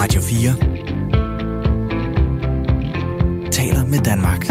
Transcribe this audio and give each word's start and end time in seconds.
Radio 0.00 0.20
4 0.20 0.54
taler 3.50 3.86
med 3.86 3.98
Danmark. 3.98 4.46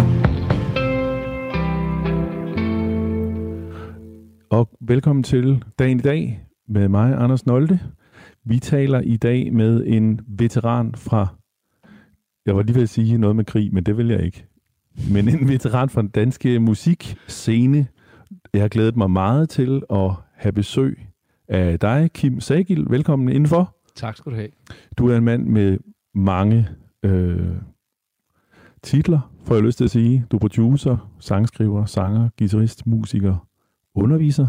Og 4.50 4.70
velkommen 4.82 5.24
til 5.24 5.64
dagen 5.80 5.98
i 5.98 6.02
dag 6.02 6.46
med 6.68 6.88
mig, 6.88 7.14
Anders 7.14 7.46
Nolte. 7.46 7.80
Vi 8.46 8.60
taler 8.60 9.02
i 9.02 9.18
dag 9.18 9.54
med 9.54 9.84
en 9.86 10.20
veteran 10.28 10.96
fra, 10.96 11.28
jeg 12.46 12.56
var 12.56 12.62
lige 12.62 12.76
ved 12.76 12.84
at 12.84 12.90
sige 12.90 13.18
noget 13.18 13.36
med 13.36 13.46
krig, 13.46 13.74
men 13.74 13.84
det 13.84 13.98
vil 13.98 14.08
jeg 14.08 14.24
ikke. 14.24 14.46
Men 15.12 15.30
en 15.30 15.48
veteran 15.48 15.90
fra 15.90 16.02
den 16.02 16.10
danske 16.10 16.60
musikscene. 16.60 17.88
Jeg 18.54 18.62
har 18.62 18.70
glædet 18.70 18.98
mig 18.98 19.12
meget 19.12 19.50
til 19.50 19.84
at 19.90 20.12
have 20.36 20.54
besøg 20.54 21.08
af 21.48 21.80
dig, 21.80 22.10
Kim 22.14 22.40
Sagil. 22.40 22.86
Velkommen 22.90 23.30
indenfor. 23.30 23.77
Tak 23.98 24.18
skal 24.18 24.32
du 24.32 24.36
have. 24.36 24.50
Du 24.98 25.08
er 25.08 25.18
en 25.18 25.24
mand 25.24 25.46
med 25.46 25.78
mange 26.14 26.70
øh, 27.04 27.56
titler, 28.84 29.34
får 29.44 29.56
jeg 29.56 29.64
lyst 29.64 29.78
til 29.78 29.84
at 29.84 29.92
sige. 29.92 30.26
Du 30.32 30.38
er 30.38 30.40
producer, 30.40 31.12
sangskriver, 31.20 31.86
sanger, 31.86 32.30
guitarist, 32.40 32.88
musiker, 32.88 33.48
underviser. 33.96 34.48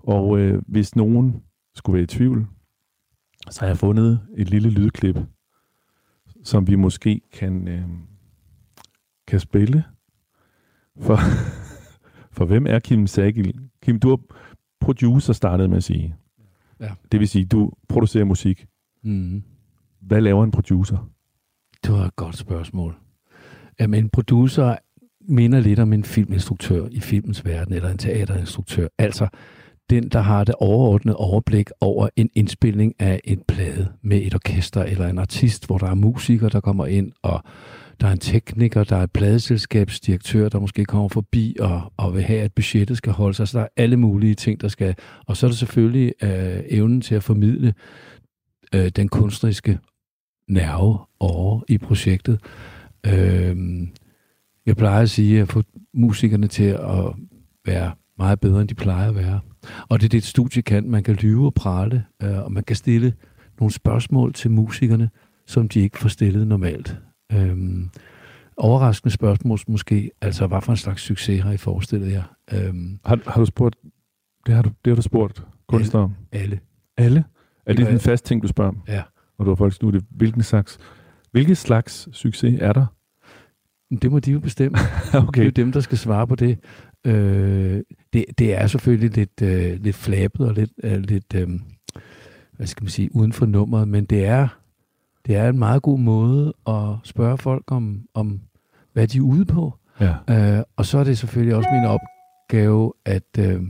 Og 0.00 0.38
øh, 0.38 0.62
hvis 0.66 0.96
nogen 0.96 1.42
skulle 1.74 1.94
være 1.94 2.02
i 2.02 2.06
tvivl, 2.06 2.46
så 3.50 3.60
har 3.60 3.66
jeg 3.66 3.78
fundet 3.78 4.20
et 4.36 4.50
lille 4.50 4.70
lydklip, 4.70 5.16
som 6.44 6.66
vi 6.66 6.74
måske 6.74 7.20
kan, 7.32 7.68
øh, 7.68 7.84
kan 9.26 9.40
spille. 9.40 9.84
For, 11.00 11.18
for 12.36 12.44
hvem 12.44 12.66
er 12.66 12.78
Kim 12.78 13.06
Sagil? 13.06 13.60
Kim, 13.82 14.00
du 14.00 14.12
er 14.12 14.16
producer, 14.80 15.32
startede 15.32 15.68
med 15.68 15.76
at 15.76 15.84
sige. 15.84 16.16
Ja. 16.80 16.90
Det 17.12 17.20
vil 17.20 17.28
sige, 17.28 17.44
du 17.44 17.72
producerer 17.88 18.24
musik. 18.24 18.66
Mm. 19.02 19.42
Hvad 20.00 20.20
laver 20.20 20.44
en 20.44 20.50
producer? 20.50 21.10
Det 21.84 21.92
var 21.92 22.04
et 22.04 22.16
godt 22.16 22.36
spørgsmål. 22.36 22.96
Jamen, 23.80 24.04
en 24.04 24.10
producer 24.10 24.76
minder 25.28 25.60
lidt 25.60 25.78
om 25.78 25.92
en 25.92 26.04
filminstruktør 26.04 26.88
i 26.90 27.00
filmens 27.00 27.44
verden, 27.44 27.74
eller 27.74 27.90
en 27.90 27.98
teaterinstruktør. 27.98 28.88
Altså 28.98 29.28
den, 29.90 30.08
der 30.08 30.20
har 30.20 30.44
det 30.44 30.54
overordnede 30.54 31.16
overblik 31.16 31.70
over 31.80 32.08
en 32.16 32.30
indspilning 32.34 32.94
af 32.98 33.20
en 33.24 33.42
plade 33.48 33.92
med 34.02 34.22
et 34.22 34.34
orkester 34.34 34.82
eller 34.82 35.08
en 35.08 35.18
artist, 35.18 35.66
hvor 35.66 35.78
der 35.78 35.86
er 35.86 35.94
musikere, 35.94 36.50
der 36.50 36.60
kommer 36.60 36.86
ind, 36.86 37.12
og 37.22 37.42
der 38.00 38.06
er 38.06 38.12
en 38.12 38.18
tekniker, 38.18 38.84
der 38.84 38.96
er 38.96 39.02
et 39.02 39.12
pladeselskabsdirektør, 39.12 40.48
der 40.48 40.60
måske 40.60 40.84
kommer 40.84 41.08
forbi 41.08 41.56
og, 41.60 41.92
og 41.96 42.14
vil 42.14 42.22
have, 42.22 42.40
at 42.40 42.52
budgettet 42.52 42.96
skal 42.96 43.12
holde 43.12 43.34
sig. 43.34 43.48
Så 43.48 43.58
der 43.58 43.64
er 43.64 43.68
alle 43.76 43.96
mulige 43.96 44.34
ting, 44.34 44.60
der 44.60 44.68
skal... 44.68 44.94
Og 45.26 45.36
så 45.36 45.46
er 45.46 45.50
der 45.50 45.56
selvfølgelig 45.56 46.12
øh, 46.22 46.60
evnen 46.68 47.00
til 47.00 47.14
at 47.14 47.22
formidle 47.22 47.74
øh, 48.74 48.88
den 48.88 49.08
kunstneriske 49.08 49.78
nerve 50.48 50.98
over 51.20 51.60
i 51.68 51.78
projektet. 51.78 52.40
Øh, 53.06 53.56
jeg 54.66 54.76
plejer 54.76 55.02
at 55.02 55.10
sige 55.10 55.40
at 55.40 55.48
få 55.48 55.62
musikerne 55.94 56.46
til 56.46 56.64
at 56.64 57.04
være 57.66 57.92
meget 58.18 58.40
bedre, 58.40 58.60
end 58.60 58.68
de 58.68 58.74
plejer 58.74 59.08
at 59.08 59.14
være. 59.14 59.40
Og 59.88 60.00
det 60.00 60.04
er 60.04 60.08
det, 60.08 60.18
et 60.18 60.24
studie 60.24 60.62
kan. 60.62 60.90
Man 60.90 61.02
kan 61.02 61.14
lyve 61.14 61.46
og 61.46 61.54
prale, 61.54 62.04
øh, 62.22 62.38
og 62.44 62.52
man 62.52 62.64
kan 62.64 62.76
stille 62.76 63.14
nogle 63.60 63.72
spørgsmål 63.72 64.32
til 64.32 64.50
musikerne, 64.50 65.10
som 65.46 65.68
de 65.68 65.80
ikke 65.80 65.98
får 65.98 66.08
stillet 66.08 66.46
normalt. 66.46 66.98
Øhm, 67.34 67.90
overraskende 68.56 69.14
spørgsmål 69.14 69.58
måske, 69.68 70.10
altså 70.20 70.46
hvad 70.46 70.60
for 70.60 70.72
en 70.72 70.76
slags 70.76 71.02
succes 71.02 71.42
har 71.42 71.52
I 71.52 71.56
forestillet 71.56 72.12
jer? 72.12 72.22
Øhm, 72.52 72.98
Har, 73.04 73.18
har 73.26 73.40
du 73.40 73.46
spurgt, 73.46 73.76
det 74.46 74.54
har 74.54 74.62
du, 74.62 74.70
det 74.84 74.90
har 74.90 74.94
du 74.96 75.02
spurgt 75.02 75.42
kunstnere 75.68 76.02
om? 76.04 76.14
alle. 76.32 76.60
Alle? 76.96 77.18
Er 77.66 77.72
Det 77.72 77.76
det 77.76 77.84
gør 77.86 77.86
en 77.86 77.92
jeg. 77.92 78.00
fast 78.00 78.24
ting, 78.24 78.42
du 78.42 78.48
spørger 78.48 78.68
om? 78.70 78.82
Ja. 78.88 79.02
Når 79.38 79.44
du 79.44 79.50
har 79.50 79.56
folk 79.56 79.72
studie. 79.72 80.00
Hvilken 80.10 80.42
slags, 80.42 80.78
hvilken 81.32 81.54
slags 81.54 82.08
succes 82.12 82.58
er 82.60 82.72
der? 82.72 82.86
Det 84.02 84.12
må 84.12 84.18
de 84.18 84.32
jo 84.32 84.40
bestemme. 84.40 84.78
Det 85.12 85.14
er 85.14 85.26
okay. 85.28 85.44
jo 85.44 85.50
dem, 85.50 85.72
der 85.72 85.80
skal 85.80 85.98
svare 85.98 86.26
på 86.26 86.34
det. 86.36 86.58
Øh, 87.06 87.82
det, 88.12 88.24
det 88.38 88.54
er 88.54 88.66
selvfølgelig 88.66 89.16
lidt, 89.16 89.42
øh, 89.42 89.80
lidt 89.82 89.96
flabet 89.96 90.48
og 90.48 90.54
lidt, 90.54 90.70
øh, 90.84 90.98
lidt 91.00 91.34
øh, 91.34 91.48
hvad 92.56 92.66
skal 92.66 92.84
man 92.84 92.90
sige, 92.90 93.14
uden 93.16 93.32
for 93.32 93.46
nummeret, 93.46 93.88
men 93.88 94.04
det 94.04 94.24
er, 94.24 94.48
det 95.26 95.36
er 95.36 95.48
en 95.48 95.58
meget 95.58 95.82
god 95.82 95.98
måde 95.98 96.54
at 96.66 96.94
spørge 97.02 97.38
folk 97.38 97.64
om, 97.72 98.00
om 98.14 98.40
hvad 98.92 99.08
de 99.08 99.18
er 99.18 99.22
ude 99.22 99.44
på. 99.44 99.74
Ja. 100.00 100.14
Øh, 100.30 100.62
og 100.76 100.86
så 100.86 100.98
er 100.98 101.04
det 101.04 101.18
selvfølgelig 101.18 101.56
også 101.56 101.68
min 101.72 101.84
opgave 101.84 102.92
at 103.04 103.38
øh, 103.38 103.62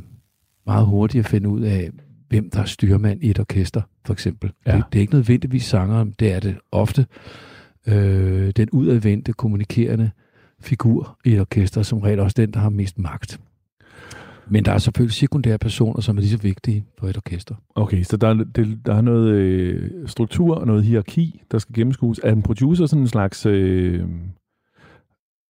meget 0.67 0.87
hurtigt 0.87 1.25
at 1.25 1.31
finde 1.31 1.49
ud 1.49 1.61
af, 1.61 1.91
hvem 2.29 2.51
der 2.51 2.61
er 2.61 2.65
styrmand 2.65 3.25
i 3.25 3.31
et 3.31 3.39
orkester, 3.41 3.83
for 4.05 4.13
eksempel. 4.13 4.53
Ja. 4.67 4.77
Det, 4.77 4.85
det 4.93 4.99
er 4.99 5.01
ikke 5.01 5.15
nødvendigvis 5.15 5.65
sangeren, 5.65 6.15
det 6.19 6.33
er 6.33 6.41
det 6.41 6.57
ofte. 6.73 7.07
Øh, 7.87 8.51
den 8.57 8.71
udadvendte, 8.71 9.33
kommunikerende 9.33 10.11
figur 10.61 11.19
i 11.25 11.33
et 11.33 11.41
orkester, 11.41 11.83
som 11.83 11.99
regel 11.99 12.21
også 12.21 12.35
den, 12.37 12.51
der 12.51 12.61
har 12.61 12.69
mest 12.69 12.99
magt. 12.99 13.41
Men 14.49 14.65
der 14.65 14.73
er 14.73 14.79
selvfølgelig 14.79 15.15
sekundære 15.15 15.59
personer, 15.59 16.01
som 16.01 16.17
er 16.17 16.21
lige 16.21 16.31
så 16.31 16.39
vigtige 16.39 16.85
for 16.99 17.09
et 17.09 17.17
orkester. 17.17 17.55
Okay, 17.75 18.03
så 18.03 18.17
der 18.17 18.29
er, 18.29 18.35
det, 18.35 18.87
der 18.87 18.95
er 18.95 19.01
noget 19.01 19.33
øh, 19.33 20.09
struktur 20.09 20.57
og 20.57 20.67
noget 20.67 20.85
hierarki, 20.85 21.43
der 21.51 21.59
skal 21.59 21.75
gennemskues. 21.75 22.21
Er 22.23 22.33
en 22.33 22.43
producer 22.43 22.87
sådan 22.87 23.03
en 23.03 23.09
slags... 23.09 23.47
Øh, 23.47 24.09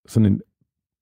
sådan 0.09 0.33
en, 0.33 0.41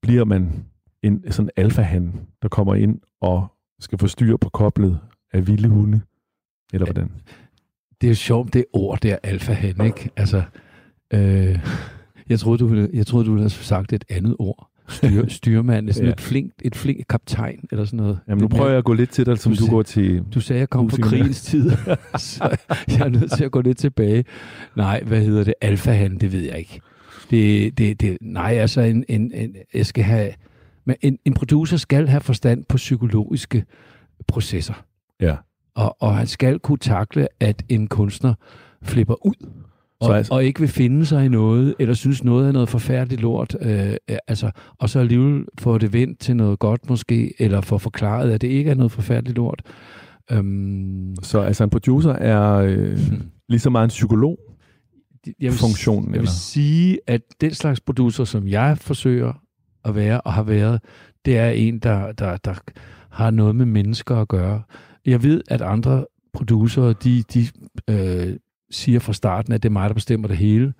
bliver 0.01 0.25
man 0.25 0.65
en 1.03 1.31
sådan 1.31 1.49
alfahan, 1.55 2.13
der 2.41 2.47
kommer 2.47 2.75
ind 2.75 2.99
og 3.21 3.47
skal 3.79 3.97
få 3.97 4.07
styr 4.07 4.37
på 4.37 4.49
koblet 4.49 4.99
af 5.33 5.47
vilde 5.47 5.67
hunde? 5.67 6.01
Eller 6.73 6.85
hvordan? 6.85 7.11
Det 8.01 8.07
er 8.07 8.11
jo 8.11 8.15
sjovt, 8.15 8.53
det 8.53 8.65
ord 8.73 8.99
der, 9.01 9.17
alfa 9.23 9.53
han, 9.53 9.85
ikke? 9.85 10.09
Altså, 10.15 10.43
øh, 11.13 11.59
jeg, 12.29 12.39
troede, 12.39 12.57
du 12.57 12.67
ville, 12.67 12.89
jeg 12.93 13.07
troede, 13.07 13.25
du 13.25 13.31
ville 13.31 13.43
have 13.43 13.49
sagt 13.49 13.93
et 13.93 14.05
andet 14.09 14.35
ord. 14.39 14.72
Styr, 14.87 15.27
styrmand, 15.37 15.89
sådan 15.91 16.07
Ja. 16.07 16.13
et 16.13 16.21
flink, 16.21 16.51
et 16.63 16.75
flink 16.75 17.05
kaptajn, 17.09 17.59
eller 17.71 17.85
sådan 17.85 17.97
noget. 17.97 18.19
Jamen 18.27 18.41
nu 18.41 18.45
er 18.45 18.49
prøver 18.49 18.69
jeg 18.69 18.77
at 18.77 18.83
gå 18.83 18.93
lidt 18.93 19.09
til 19.09 19.25
dig, 19.25 19.37
som 19.37 19.55
Du 19.55 19.65
du, 19.65 19.69
går 19.71 19.83
til... 19.83 20.23
Du 20.33 20.39
sagde, 20.39 20.57
at 20.57 20.59
jeg 20.59 20.69
kom 20.69 20.89
fra 20.89 20.97
krigens 20.97 21.41
tid, 21.41 21.69
så 22.17 22.57
jeg 22.87 22.99
er 22.99 23.09
nødt 23.09 23.31
til 23.31 23.43
at 23.43 23.51
gå 23.51 23.61
lidt 23.61 23.77
tilbage. 23.77 24.25
Nej, 24.75 25.03
hvad 25.03 25.21
hedder 25.21 25.43
det? 25.43 25.53
Alfahan, 25.61 26.17
det 26.17 26.31
ved 26.31 26.41
jeg 26.41 26.57
ikke. 26.57 26.81
Det, 27.31 27.77
det, 27.77 28.01
det, 28.01 28.17
nej, 28.21 28.51
altså 28.53 28.81
en, 28.81 29.05
en, 29.09 29.31
en, 29.33 29.55
jeg 29.73 29.85
skal 29.85 30.03
have... 30.03 30.33
Men 30.85 30.95
en, 31.01 31.17
en 31.25 31.33
producer 31.33 31.77
skal 31.77 32.07
have 32.07 32.21
forstand 32.21 32.63
på 32.69 32.77
psykologiske 32.77 33.63
processer. 34.27 34.73
Ja. 35.21 35.35
Og, 35.75 35.97
og 35.99 36.17
han 36.17 36.27
skal 36.27 36.59
kunne 36.59 36.77
takle, 36.77 37.27
at 37.39 37.63
en 37.69 37.87
kunstner 37.87 38.33
flipper 38.83 39.25
ud. 39.25 39.49
Og, 40.03 40.07
Så 40.07 40.13
altså, 40.13 40.33
og 40.33 40.43
ikke 40.45 40.59
vil 40.59 40.69
finde 40.69 41.05
sig 41.05 41.25
i 41.25 41.27
noget, 41.27 41.75
eller 41.79 41.93
synes 41.93 42.23
noget 42.23 42.47
er 42.47 42.51
noget 42.51 42.69
forfærdeligt 42.69 43.21
lort, 43.21 43.55
øh, 43.61 43.89
øh, 44.09 44.17
altså, 44.27 44.51
og 44.79 44.89
så 44.89 44.99
alligevel 44.99 45.45
få 45.59 45.77
det 45.77 45.93
vendt 45.93 46.19
til 46.19 46.35
noget 46.35 46.59
godt 46.59 46.89
måske, 46.89 47.33
eller 47.39 47.61
få 47.61 47.77
forklaret, 47.77 48.31
at 48.31 48.41
det 48.41 48.47
ikke 48.47 48.71
er 48.71 48.75
noget 48.75 48.91
forfærdeligt 48.91 49.35
lort. 49.37 49.61
Øhm, 50.31 51.15
Så 51.23 51.39
altså 51.39 51.63
en 51.63 51.69
producer 51.69 52.11
er 52.11 52.53
øh, 52.53 52.99
lige 53.49 53.59
så 53.59 53.69
meget 53.69 53.83
en 53.85 53.89
psykolog. 53.89 54.37
jeg 55.25 55.51
vil, 55.51 55.59
Funktionen, 55.59 56.05
jeg 56.05 56.13
vil 56.13 56.19
eller? 56.19 56.31
sige, 56.31 56.99
at 57.07 57.21
den 57.41 57.53
slags 57.53 57.79
producer, 57.81 58.23
som 58.23 58.47
jeg 58.47 58.77
forsøger 58.77 59.33
at 59.85 59.95
være 59.95 60.21
og 60.21 60.33
har 60.33 60.43
været, 60.43 60.81
det 61.25 61.37
er 61.37 61.49
en, 61.49 61.79
der, 61.79 62.11
der, 62.11 62.37
der 62.37 62.53
har 63.09 63.31
noget 63.31 63.55
med 63.55 63.65
mennesker 63.65 64.15
at 64.15 64.27
gøre. 64.27 64.61
Jeg 65.05 65.23
ved, 65.23 65.41
at 65.47 65.61
andre 65.61 66.05
producer, 66.33 66.93
de, 66.93 67.23
de 67.33 67.47
øh, 67.89 68.35
siger 68.73 68.99
fra 68.99 69.13
starten, 69.13 69.53
at 69.53 69.63
det 69.63 69.69
er 69.69 69.73
mig, 69.73 69.89
der 69.89 69.93
bestemmer 69.93 70.27
det 70.27 70.37
hele. 70.37 70.73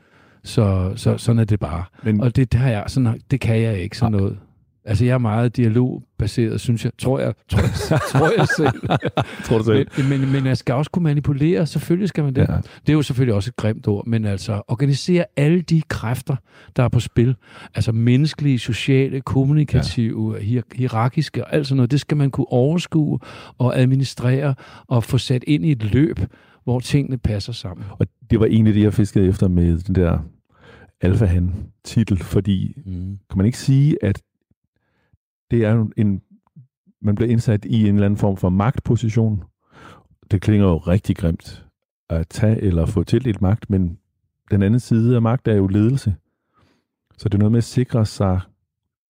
Så, 0.43 0.93
så 0.95 1.17
sådan 1.17 1.39
er 1.39 1.43
det 1.43 1.59
bare. 1.59 1.83
Men, 2.03 2.21
Og 2.21 2.35
det, 2.35 2.51
det, 2.51 2.59
har 2.59 2.69
jeg, 2.69 2.83
sådan, 2.87 3.21
det 3.31 3.39
kan 3.39 3.61
jeg 3.61 3.79
ikke 3.79 3.97
sådan 3.97 4.11
noget. 4.11 4.37
Altså, 4.85 5.05
jeg 5.05 5.13
er 5.13 5.17
meget 5.17 5.57
dialogbaseret, 5.57 6.61
synes 6.61 6.83
jeg. 6.85 6.91
Tror 6.97 7.19
jeg, 7.19 7.33
tror 7.49 7.61
jeg, 7.61 7.99
tror 8.11 8.31
jeg 8.37 8.47
selv. 8.57 8.81
tror 9.45 9.57
du 9.57 9.63
selv? 9.63 9.87
Men, 9.97 10.09
men, 10.21 10.31
men 10.31 10.45
jeg 10.45 10.57
skal 10.57 10.75
også 10.75 10.91
kunne 10.91 11.03
manipulere. 11.03 11.65
Selvfølgelig 11.65 12.09
skal 12.09 12.23
man 12.23 12.35
det. 12.35 12.41
Ja. 12.41 12.55
Det 12.55 12.89
er 12.89 12.93
jo 12.93 13.01
selvfølgelig 13.01 13.35
også 13.35 13.49
et 13.49 13.55
grimt 13.55 13.87
ord, 13.87 14.07
men 14.07 14.25
altså 14.25 14.61
organisere 14.67 15.25
alle 15.37 15.61
de 15.61 15.81
kræfter, 15.87 16.35
der 16.75 16.83
er 16.83 16.87
på 16.89 16.99
spil. 16.99 17.35
Altså 17.75 17.91
menneskelige, 17.91 18.59
sociale, 18.59 19.21
kommunikative, 19.21 20.35
ja. 20.37 20.41
hier- 20.43 20.63
hierarkiske 20.75 21.45
og 21.45 21.53
alt 21.53 21.67
sådan 21.67 21.77
noget. 21.77 21.91
Det 21.91 21.99
skal 21.99 22.17
man 22.17 22.31
kunne 22.31 22.51
overskue 22.51 23.19
og 23.57 23.79
administrere 23.79 24.55
og 24.87 25.03
få 25.03 25.17
sat 25.17 25.43
ind 25.47 25.65
i 25.65 25.71
et 25.71 25.83
løb, 25.83 26.19
hvor 26.63 26.79
tingene 26.79 27.17
passer 27.17 27.53
sammen. 27.53 27.85
Og 27.99 28.07
det 28.29 28.39
var 28.39 28.45
egentlig 28.45 28.75
det, 28.75 28.81
jeg 28.83 28.93
fiskede 28.93 29.27
efter 29.27 29.47
med 29.47 29.77
den 29.77 29.95
der 29.95 30.19
alfahan-titel, 31.01 32.17
fordi 32.17 32.73
Mm. 32.85 33.19
kan 33.29 33.37
man 33.37 33.45
ikke 33.45 33.57
sige, 33.57 33.97
at 34.03 34.21
det 35.51 35.65
er 35.65 35.71
jo 35.71 35.91
en, 35.97 36.21
man 37.01 37.15
bliver 37.15 37.31
indsat 37.31 37.65
i 37.65 37.87
en 37.87 37.95
eller 37.95 38.05
anden 38.05 38.17
form 38.17 38.37
for 38.37 38.49
magtposition. 38.49 39.43
Det 40.31 40.41
klinger 40.41 40.67
jo 40.67 40.77
rigtig 40.77 41.15
grimt 41.15 41.65
at 42.09 42.27
tage 42.27 42.61
eller 42.61 42.85
få 42.85 43.03
tildelt 43.03 43.41
magt, 43.41 43.69
men 43.69 43.97
den 44.51 44.61
anden 44.63 44.79
side 44.79 45.15
af 45.15 45.21
magt 45.21 45.47
er 45.47 45.55
jo 45.55 45.67
ledelse. 45.67 46.15
Så 47.17 47.29
det 47.29 47.33
er 47.33 47.39
noget 47.39 47.51
med 47.51 47.57
at 47.57 47.63
sikre 47.63 48.05
sig, 48.05 48.39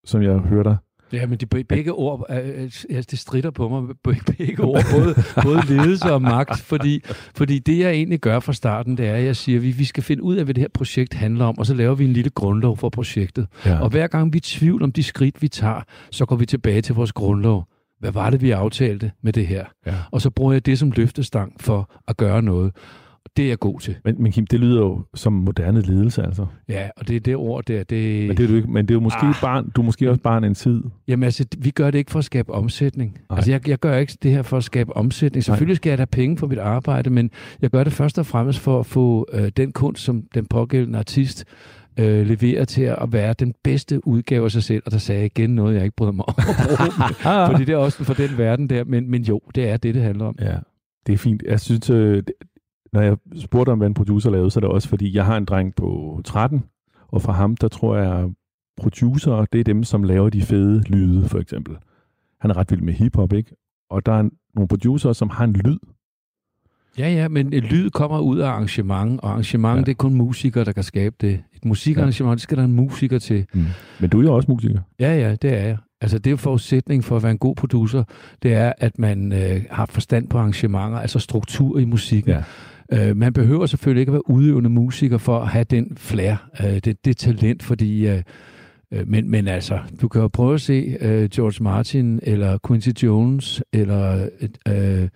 som 0.06 0.22
jeg 0.22 0.40
hører 0.40 0.64
dig, 0.64 0.78
Ja, 1.14 1.26
men 1.26 1.38
de 1.38 1.46
begge 1.46 1.92
ord, 1.92 2.26
øh, 2.30 2.72
det 2.90 3.20
strider 3.20 3.52
på 3.52 3.70
mig, 3.70 3.96
begge 4.38 4.64
ord, 4.64 4.84
både, 4.92 5.16
både 5.44 5.62
ledelse 5.68 6.14
og 6.14 6.22
magt, 6.22 6.60
fordi, 6.60 7.02
fordi 7.36 7.60
det, 7.60 7.80
jeg 7.80 7.92
egentlig 7.92 8.20
gør 8.20 8.40
fra 8.40 8.54
starten, 8.54 8.98
det 8.98 9.08
er, 9.08 9.16
at 9.16 9.26
jeg 9.26 9.36
siger, 9.36 9.60
at 9.60 9.64
vi, 9.64 9.72
vi 9.72 9.86
skal 9.86 10.04
finde 10.04 10.24
ud 10.24 10.36
af, 10.36 10.44
hvad 10.44 10.54
det 10.54 10.62
her 10.62 10.70
projekt 10.74 11.14
handler 11.14 11.46
om, 11.46 11.58
og 11.58 11.66
så 11.66 11.74
laver 11.74 11.96
vi 11.96 12.06
en 12.06 12.14
lille 12.14 12.30
grundlov 12.30 12.78
for 12.78 12.90
projektet. 12.90 13.48
Ja. 13.66 13.80
Og 13.80 13.90
hver 13.90 14.08
gang 14.08 14.34
vi 14.34 14.38
er 14.38 14.40
i 14.40 14.42
tvivl 14.42 14.84
om 14.84 14.92
de 14.92 15.04
skridt, 15.04 15.42
vi 15.42 15.48
tager, 15.48 15.82
så 16.12 16.26
går 16.26 16.36
vi 16.36 16.46
tilbage 16.46 16.82
til 16.82 16.96
vores 16.96 17.12
grundlov. 17.12 17.68
Hvad 18.00 18.12
var 18.12 18.30
det, 18.30 18.42
vi 18.42 18.52
aftalte 18.52 19.12
med 19.22 19.34
det 19.34 19.48
her? 19.48 19.66
Ja. 19.86 19.96
Og 20.12 20.22
så 20.22 20.30
bruger 20.30 20.54
jeg 20.54 20.66
det 20.66 20.80
som 20.80 20.92
løftestang 20.92 21.54
for 21.60 21.92
at 22.08 22.18
gøre 22.18 22.42
noget. 22.42 22.72
Det 23.38 23.46
er 23.46 23.50
jeg 23.50 23.60
god 23.60 23.80
til. 23.80 23.96
Men, 24.06 24.16
men 24.24 24.32
Kim, 24.32 24.48
det 24.48 24.60
lyder 24.60 24.82
jo 24.82 25.06
som 25.14 25.34
moderne 25.34 25.82
ledelse, 25.82 26.24
altså. 26.24 26.46
Ja, 26.70 26.90
og 26.98 27.08
det 27.08 27.16
er 27.16 27.20
det 27.20 27.36
ord 27.36 27.66
der. 27.66 27.84
Det... 27.84 28.28
Men 28.28 28.38
det 28.38 28.44
er 28.44 28.48
du 28.48 28.56
ikke. 28.56 28.72
Men 28.72 28.86
det 28.86 28.92
er 28.92 28.96
jo 28.96 29.00
måske 29.00 29.26
ah. 29.26 29.36
barn, 29.42 29.70
du 29.70 29.82
er 29.82 29.86
måske 29.86 30.10
også 30.10 30.22
barn 30.22 30.44
en 30.44 30.56
tid. 30.56 30.84
Jamen 31.08 31.24
altså, 31.24 31.46
vi 31.58 31.72
gør 31.72 31.92
det 31.92 31.98
ikke 31.98 32.12
for 32.12 32.20
at 32.20 32.26
skabe 32.26 32.52
omsætning. 32.52 33.18
Ej. 33.30 33.36
Altså, 33.36 33.52
jeg, 33.52 33.68
jeg 33.68 33.80
gør 33.80 33.98
ikke 33.98 34.18
det 34.24 34.32
her 34.32 34.42
for 34.42 34.58
at 34.58 34.64
skabe 34.64 34.98
omsætning. 34.98 35.44
Selvfølgelig 35.44 35.76
skal 35.76 35.90
jeg 35.90 36.00
have 36.00 36.06
penge 36.06 36.38
for 36.38 36.48
mit 36.48 36.60
arbejde, 36.60 37.10
men 37.10 37.32
jeg 37.62 37.70
gør 37.70 37.84
det 37.84 37.94
først 37.94 38.20
og 38.20 38.26
fremmest 38.26 38.60
for 38.60 38.80
at 38.80 38.86
få 38.86 39.28
øh, 39.34 39.52
den 39.58 39.72
kunst, 39.72 40.04
som 40.04 40.24
den 40.34 40.46
pågældende 40.46 41.00
artist 41.00 41.46
øh, 42.00 42.28
leverer 42.28 42.66
til 42.66 42.82
at 42.82 43.08
være 43.12 43.34
den 43.34 43.54
bedste 43.64 44.08
udgave 44.08 44.46
af 44.46 44.52
sig 44.52 44.64
selv. 44.64 44.84
Og 44.86 44.92
der 44.92 44.98
sagde 44.98 45.22
jeg 45.22 45.26
igen 45.26 45.50
noget, 45.50 45.76
jeg 45.76 45.84
ikke 45.84 45.96
bryder 45.96 46.12
mig 46.12 46.26
om. 46.30 46.36
fordi 47.52 47.66
det 47.66 47.74
er 47.74 47.78
også 47.78 48.04
for 48.04 48.14
den 48.14 48.38
verden 48.38 48.70
der. 48.70 48.84
Men, 48.84 49.12
men 49.12 49.22
jo, 49.22 49.42
det 49.56 49.70
er 49.70 49.78
det, 49.78 49.96
det 49.96 50.04
handler 50.04 50.26
om. 50.26 50.36
Ja, 50.42 50.56
det 51.08 51.14
er 51.14 51.18
fint. 51.18 51.44
Jeg 51.48 51.60
synes, 51.60 51.90
øh, 51.90 52.24
når 52.94 53.02
jeg 53.02 53.18
spurgte 53.40 53.70
om, 53.70 53.78
hvad 53.78 53.88
en 53.88 53.94
producer 53.94 54.30
lavede, 54.30 54.52
så 54.52 54.60
er 54.60 54.62
det 54.62 54.70
også, 54.70 54.90
fordi 54.90 55.16
jeg 55.16 55.26
har 55.26 55.38
en 55.38 55.46
dreng 55.46 55.76
på 55.76 56.22
13, 56.26 56.64
og 57.08 57.22
fra 57.22 57.34
ham, 57.34 57.56
der 57.56 57.68
tror 57.68 57.98
jeg, 57.98 58.30
producer, 58.78 59.46
det 59.54 59.60
er 59.60 59.64
dem, 59.64 59.84
som 59.84 60.04
laver 60.04 60.30
de 60.30 60.42
fede 60.42 60.84
lyde, 60.90 61.30
for 61.30 61.40
eksempel. 61.40 61.76
Han 62.42 62.52
er 62.52 62.58
ret 62.58 62.72
vild 62.72 62.82
med 62.82 62.94
hiphop, 62.94 63.34
ikke? 63.34 63.56
Og 63.90 64.06
der 64.06 64.12
er 64.12 64.30
nogle 64.56 64.68
producer, 64.68 65.14
som 65.14 65.30
har 65.30 65.44
en 65.44 65.54
lyd. 65.54 65.78
Ja, 66.98 67.10
ja, 67.10 67.28
men 67.28 67.50
lyd 67.50 67.90
kommer 67.90 68.20
ud 68.20 68.40
af 68.40 68.50
arrangement, 68.50 69.22
og 69.22 69.30
arrangement, 69.30 69.78
ja. 69.78 69.82
det 69.82 69.92
er 69.92 69.96
kun 69.96 70.14
musikere, 70.14 70.64
der 70.64 70.72
kan 70.72 70.84
skabe 70.84 71.16
det. 71.22 71.44
Et 71.54 71.66
musikarrangement, 71.66 72.32
ja. 72.32 72.34
det 72.34 72.42
skal 72.42 72.58
der 72.58 72.64
en 72.64 72.74
musiker 72.74 73.20
til. 73.20 73.46
Mm. 73.54 73.66
Men 74.00 74.10
du 74.10 74.20
er 74.20 74.24
jo 74.24 74.36
også 74.36 74.52
musiker. 74.52 74.80
Ja, 75.00 75.16
ja, 75.16 75.36
det 75.36 75.54
er 75.54 75.66
jeg. 75.66 75.78
Altså 76.02 76.20
det 76.20 76.32
er 76.32 76.38
forudsætning 76.38 77.04
for 77.04 77.16
at 77.16 77.24
være 77.24 77.32
en 77.32 77.38
god 77.38 77.56
producer, 77.56 78.04
det 78.44 78.54
er, 78.54 78.74
at 78.78 79.00
man 79.00 79.34
øh, 79.34 79.62
har 79.72 79.86
forstand 79.86 80.28
på 80.28 80.38
arrangementer, 80.38 81.00
altså 81.00 81.20
struktur 81.20 81.80
i 81.80 81.86
musikken. 81.86 82.32
Ja. 82.32 82.44
Øh, 82.94 83.18
man 83.18 83.34
behøver 83.34 83.66
selvfølgelig 83.66 84.02
ikke 84.02 84.10
at 84.10 84.14
være 84.14 84.30
udøvende 84.30 84.70
musiker 84.70 85.18
for 85.18 85.40
at 85.40 85.48
have 85.48 85.64
den 85.64 85.98
flair, 85.98 86.36
øh, 86.64 86.80
det, 86.80 87.06
det 87.06 87.18
talent, 87.18 87.64
fordi... 87.64 88.08
Øh, 88.08 88.22
øh, 88.92 89.08
men, 89.08 89.32
men 89.32 89.48
altså, 89.48 89.80
du 90.02 90.08
kan 90.08 90.22
jo 90.22 90.28
prøve 90.28 90.54
at 90.54 90.62
se 90.62 90.98
øh, 91.02 91.30
George 91.30 91.64
Martin, 91.64 92.20
eller 92.24 92.58
Quincy 92.68 92.90
Jones, 93.04 93.64
eller 93.74 94.28
øh, 94.68 95.08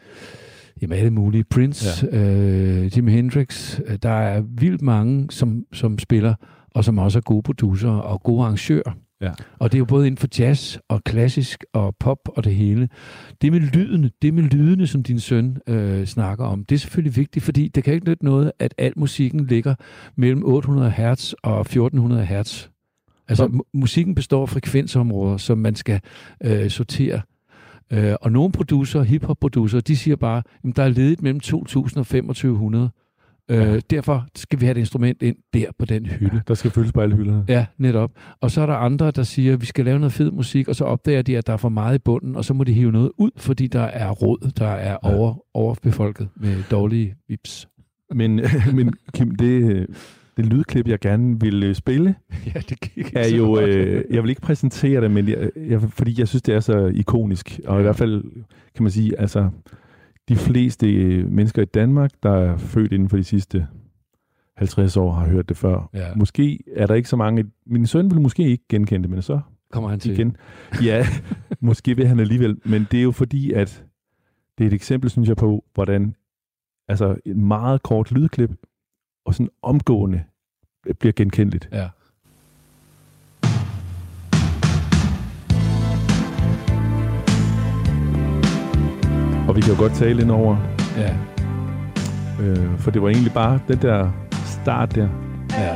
jamen, 0.81 0.97
alle 0.97 1.11
mulige, 1.11 1.43
Prince, 1.43 2.07
ja. 2.11 2.17
øh, 2.17 2.97
Jimi 2.97 3.11
Hendrix. 3.11 3.79
Der 4.03 4.09
er 4.09 4.41
vildt 4.41 4.81
mange, 4.81 5.27
som, 5.29 5.63
som 5.73 5.99
spiller, 5.99 6.33
og 6.71 6.83
som 6.83 6.97
også 6.97 7.19
er 7.19 7.21
gode 7.21 7.43
producer 7.43 7.89
og 7.89 8.23
gode 8.23 8.41
arrangører. 8.43 9.06
Ja. 9.21 9.31
Og 9.59 9.71
det 9.71 9.77
er 9.77 9.79
jo 9.79 9.85
både 9.85 10.07
inden 10.07 10.17
for 10.17 10.27
jazz 10.39 10.77
og 10.89 11.03
klassisk 11.03 11.63
og 11.73 11.95
pop 11.99 12.19
og 12.25 12.43
det 12.43 12.55
hele. 12.55 12.89
Det 13.41 13.51
med 13.51 13.59
lydene, 13.59 14.11
det 14.21 14.33
med 14.33 14.43
lydene, 14.43 14.87
som 14.87 15.03
din 15.03 15.19
søn 15.19 15.57
øh, 15.67 16.05
snakker 16.05 16.45
om, 16.45 16.65
det 16.65 16.75
er 16.75 16.79
selvfølgelig 16.79 17.15
vigtigt, 17.15 17.45
fordi 17.45 17.67
det 17.67 17.83
kan 17.83 17.93
ikke 17.93 18.09
nytte 18.09 18.25
noget, 18.25 18.51
at 18.59 18.73
al 18.77 18.93
musikken 18.95 19.45
ligger 19.45 19.75
mellem 20.15 20.43
800 20.45 20.91
Hz 20.91 21.33
og 21.33 21.61
1400 21.61 22.25
Hz. 22.25 22.69
Altså, 23.27 23.63
musikken 23.73 24.15
består 24.15 24.41
af 24.41 24.49
frekvensområder, 24.49 25.37
som 25.37 25.57
man 25.57 25.75
skal 25.75 26.01
øh, 26.43 26.69
sortere. 26.69 27.21
Øh, 27.91 28.15
og 28.21 28.31
nogle 28.31 28.51
producer, 28.51 29.01
hiphop-producer, 29.01 29.79
de 29.79 29.97
siger 29.97 30.15
bare, 30.15 30.43
at 30.67 30.75
der 30.75 30.83
er 30.83 30.89
ledigt 30.89 31.21
mellem 31.21 31.39
2000 31.39 31.99
og 31.99 32.05
2500. 32.05 32.89
Øh, 33.51 33.57
ja. 33.57 33.79
Derfor 33.89 34.25
skal 34.35 34.59
vi 34.59 34.65
have 34.65 34.71
et 34.71 34.79
instrument 34.79 35.23
ind 35.23 35.35
der 35.53 35.65
på 35.79 35.85
den 35.85 36.05
hylde. 36.05 36.35
Ja, 36.35 36.39
der 36.47 36.53
skal 36.53 36.71
fyldes 36.71 36.91
på 36.91 37.01
alle 37.01 37.15
hylderne. 37.15 37.45
Ja, 37.47 37.65
netop. 37.77 38.11
Og 38.41 38.51
så 38.51 38.61
er 38.61 38.65
der 38.65 38.73
andre, 38.73 39.11
der 39.11 39.23
siger, 39.23 39.53
at 39.53 39.61
vi 39.61 39.65
skal 39.65 39.85
lave 39.85 39.99
noget 39.99 40.13
fed 40.13 40.31
musik, 40.31 40.67
og 40.67 40.75
så 40.75 40.83
opdager 40.85 41.21
de, 41.21 41.37
at 41.37 41.47
der 41.47 41.53
er 41.53 41.57
for 41.57 41.69
meget 41.69 41.95
i 41.95 41.99
bunden, 41.99 42.35
og 42.35 42.45
så 42.45 42.53
må 42.53 42.63
de 42.63 42.73
hive 42.73 42.91
noget 42.91 43.11
ud, 43.17 43.31
fordi 43.37 43.67
der 43.67 43.81
er 43.81 44.11
råd, 44.11 44.51
der 44.57 44.67
er 44.67 44.97
ja. 45.03 45.15
over, 45.15 45.43
overbefolket 45.53 46.29
med 46.35 46.63
dårlige 46.71 47.15
vips. 47.27 47.67
Men, 48.13 48.35
men 48.77 48.93
Kim, 49.13 49.35
det, 49.35 49.87
det 50.37 50.45
lydklip, 50.45 50.87
jeg 50.87 50.99
gerne 50.99 51.39
vil 51.39 51.63
øh, 51.63 51.75
spille, 51.75 52.15
ja, 52.55 52.59
det 52.69 52.79
gik 52.79 53.13
er 53.15 53.27
jo, 53.27 53.59
øh, 53.59 54.03
jeg 54.09 54.23
vil 54.23 54.29
ikke 54.29 54.41
præsentere 54.41 55.01
det, 55.01 55.11
men 55.11 55.29
jeg, 55.29 55.49
jeg, 55.55 55.81
fordi 55.81 56.19
jeg 56.19 56.27
synes, 56.27 56.41
det 56.41 56.55
er 56.55 56.59
så 56.59 56.85
ikonisk, 56.85 57.59
og 57.65 57.73
ja. 57.73 57.79
i 57.79 57.81
hvert 57.81 57.95
fald 57.95 58.23
kan 58.75 58.83
man 58.83 58.91
sige, 58.91 59.19
altså 59.19 59.49
de 60.29 60.35
fleste 60.35 60.93
øh, 60.93 61.31
mennesker 61.31 61.61
i 61.61 61.65
Danmark, 61.65 62.11
der 62.23 62.31
er 62.31 62.57
født 62.57 62.91
inden 62.91 63.09
for 63.09 63.17
de 63.17 63.23
sidste 63.23 63.67
50 64.57 64.97
år, 64.97 65.11
har 65.11 65.27
hørt 65.27 65.49
det 65.49 65.57
før. 65.57 65.89
Ja. 65.93 66.15
Måske 66.15 66.59
er 66.75 66.87
der 66.87 66.95
ikke 66.95 67.09
så 67.09 67.15
mange... 67.15 67.45
Min 67.65 67.87
søn 67.87 68.11
vil 68.11 68.21
måske 68.21 68.43
ikke 68.43 68.63
genkende 68.69 69.03
det, 69.03 69.09
men 69.09 69.21
så... 69.21 69.39
Kommer 69.71 69.89
han 69.89 69.99
til? 69.99 70.11
Igen. 70.11 70.37
Ja, 70.83 71.05
måske 71.59 71.95
vil 71.95 72.07
han 72.07 72.19
alligevel. 72.19 72.57
Men 72.65 72.87
det 72.91 72.99
er 72.99 73.03
jo 73.03 73.11
fordi, 73.11 73.51
at 73.53 73.85
det 74.57 74.63
er 74.63 74.67
et 74.67 74.73
eksempel, 74.73 75.09
synes 75.09 75.29
jeg, 75.29 75.37
på, 75.37 75.65
hvordan 75.73 76.15
altså 76.87 77.15
et 77.25 77.37
meget 77.37 77.83
kort 77.83 78.11
lydklip 78.11 78.51
og 79.25 79.33
sådan 79.33 79.49
omgående 79.61 80.23
bliver 80.99 81.13
genkendeligt. 81.13 81.69
Ja. 81.71 81.89
Vi 89.57 89.61
kan 89.61 89.73
jo 89.73 89.79
godt 89.79 89.93
tale 89.93 90.21
ind 90.21 90.31
over. 90.31 90.57
Ja. 90.97 91.15
Øh, 92.41 92.79
for 92.79 92.91
det 92.91 93.01
var 93.01 93.09
egentlig 93.09 93.33
bare 93.33 93.59
den 93.67 93.77
der 93.77 94.11
start 94.45 94.95
der, 94.95 95.09
ja. 95.49 95.73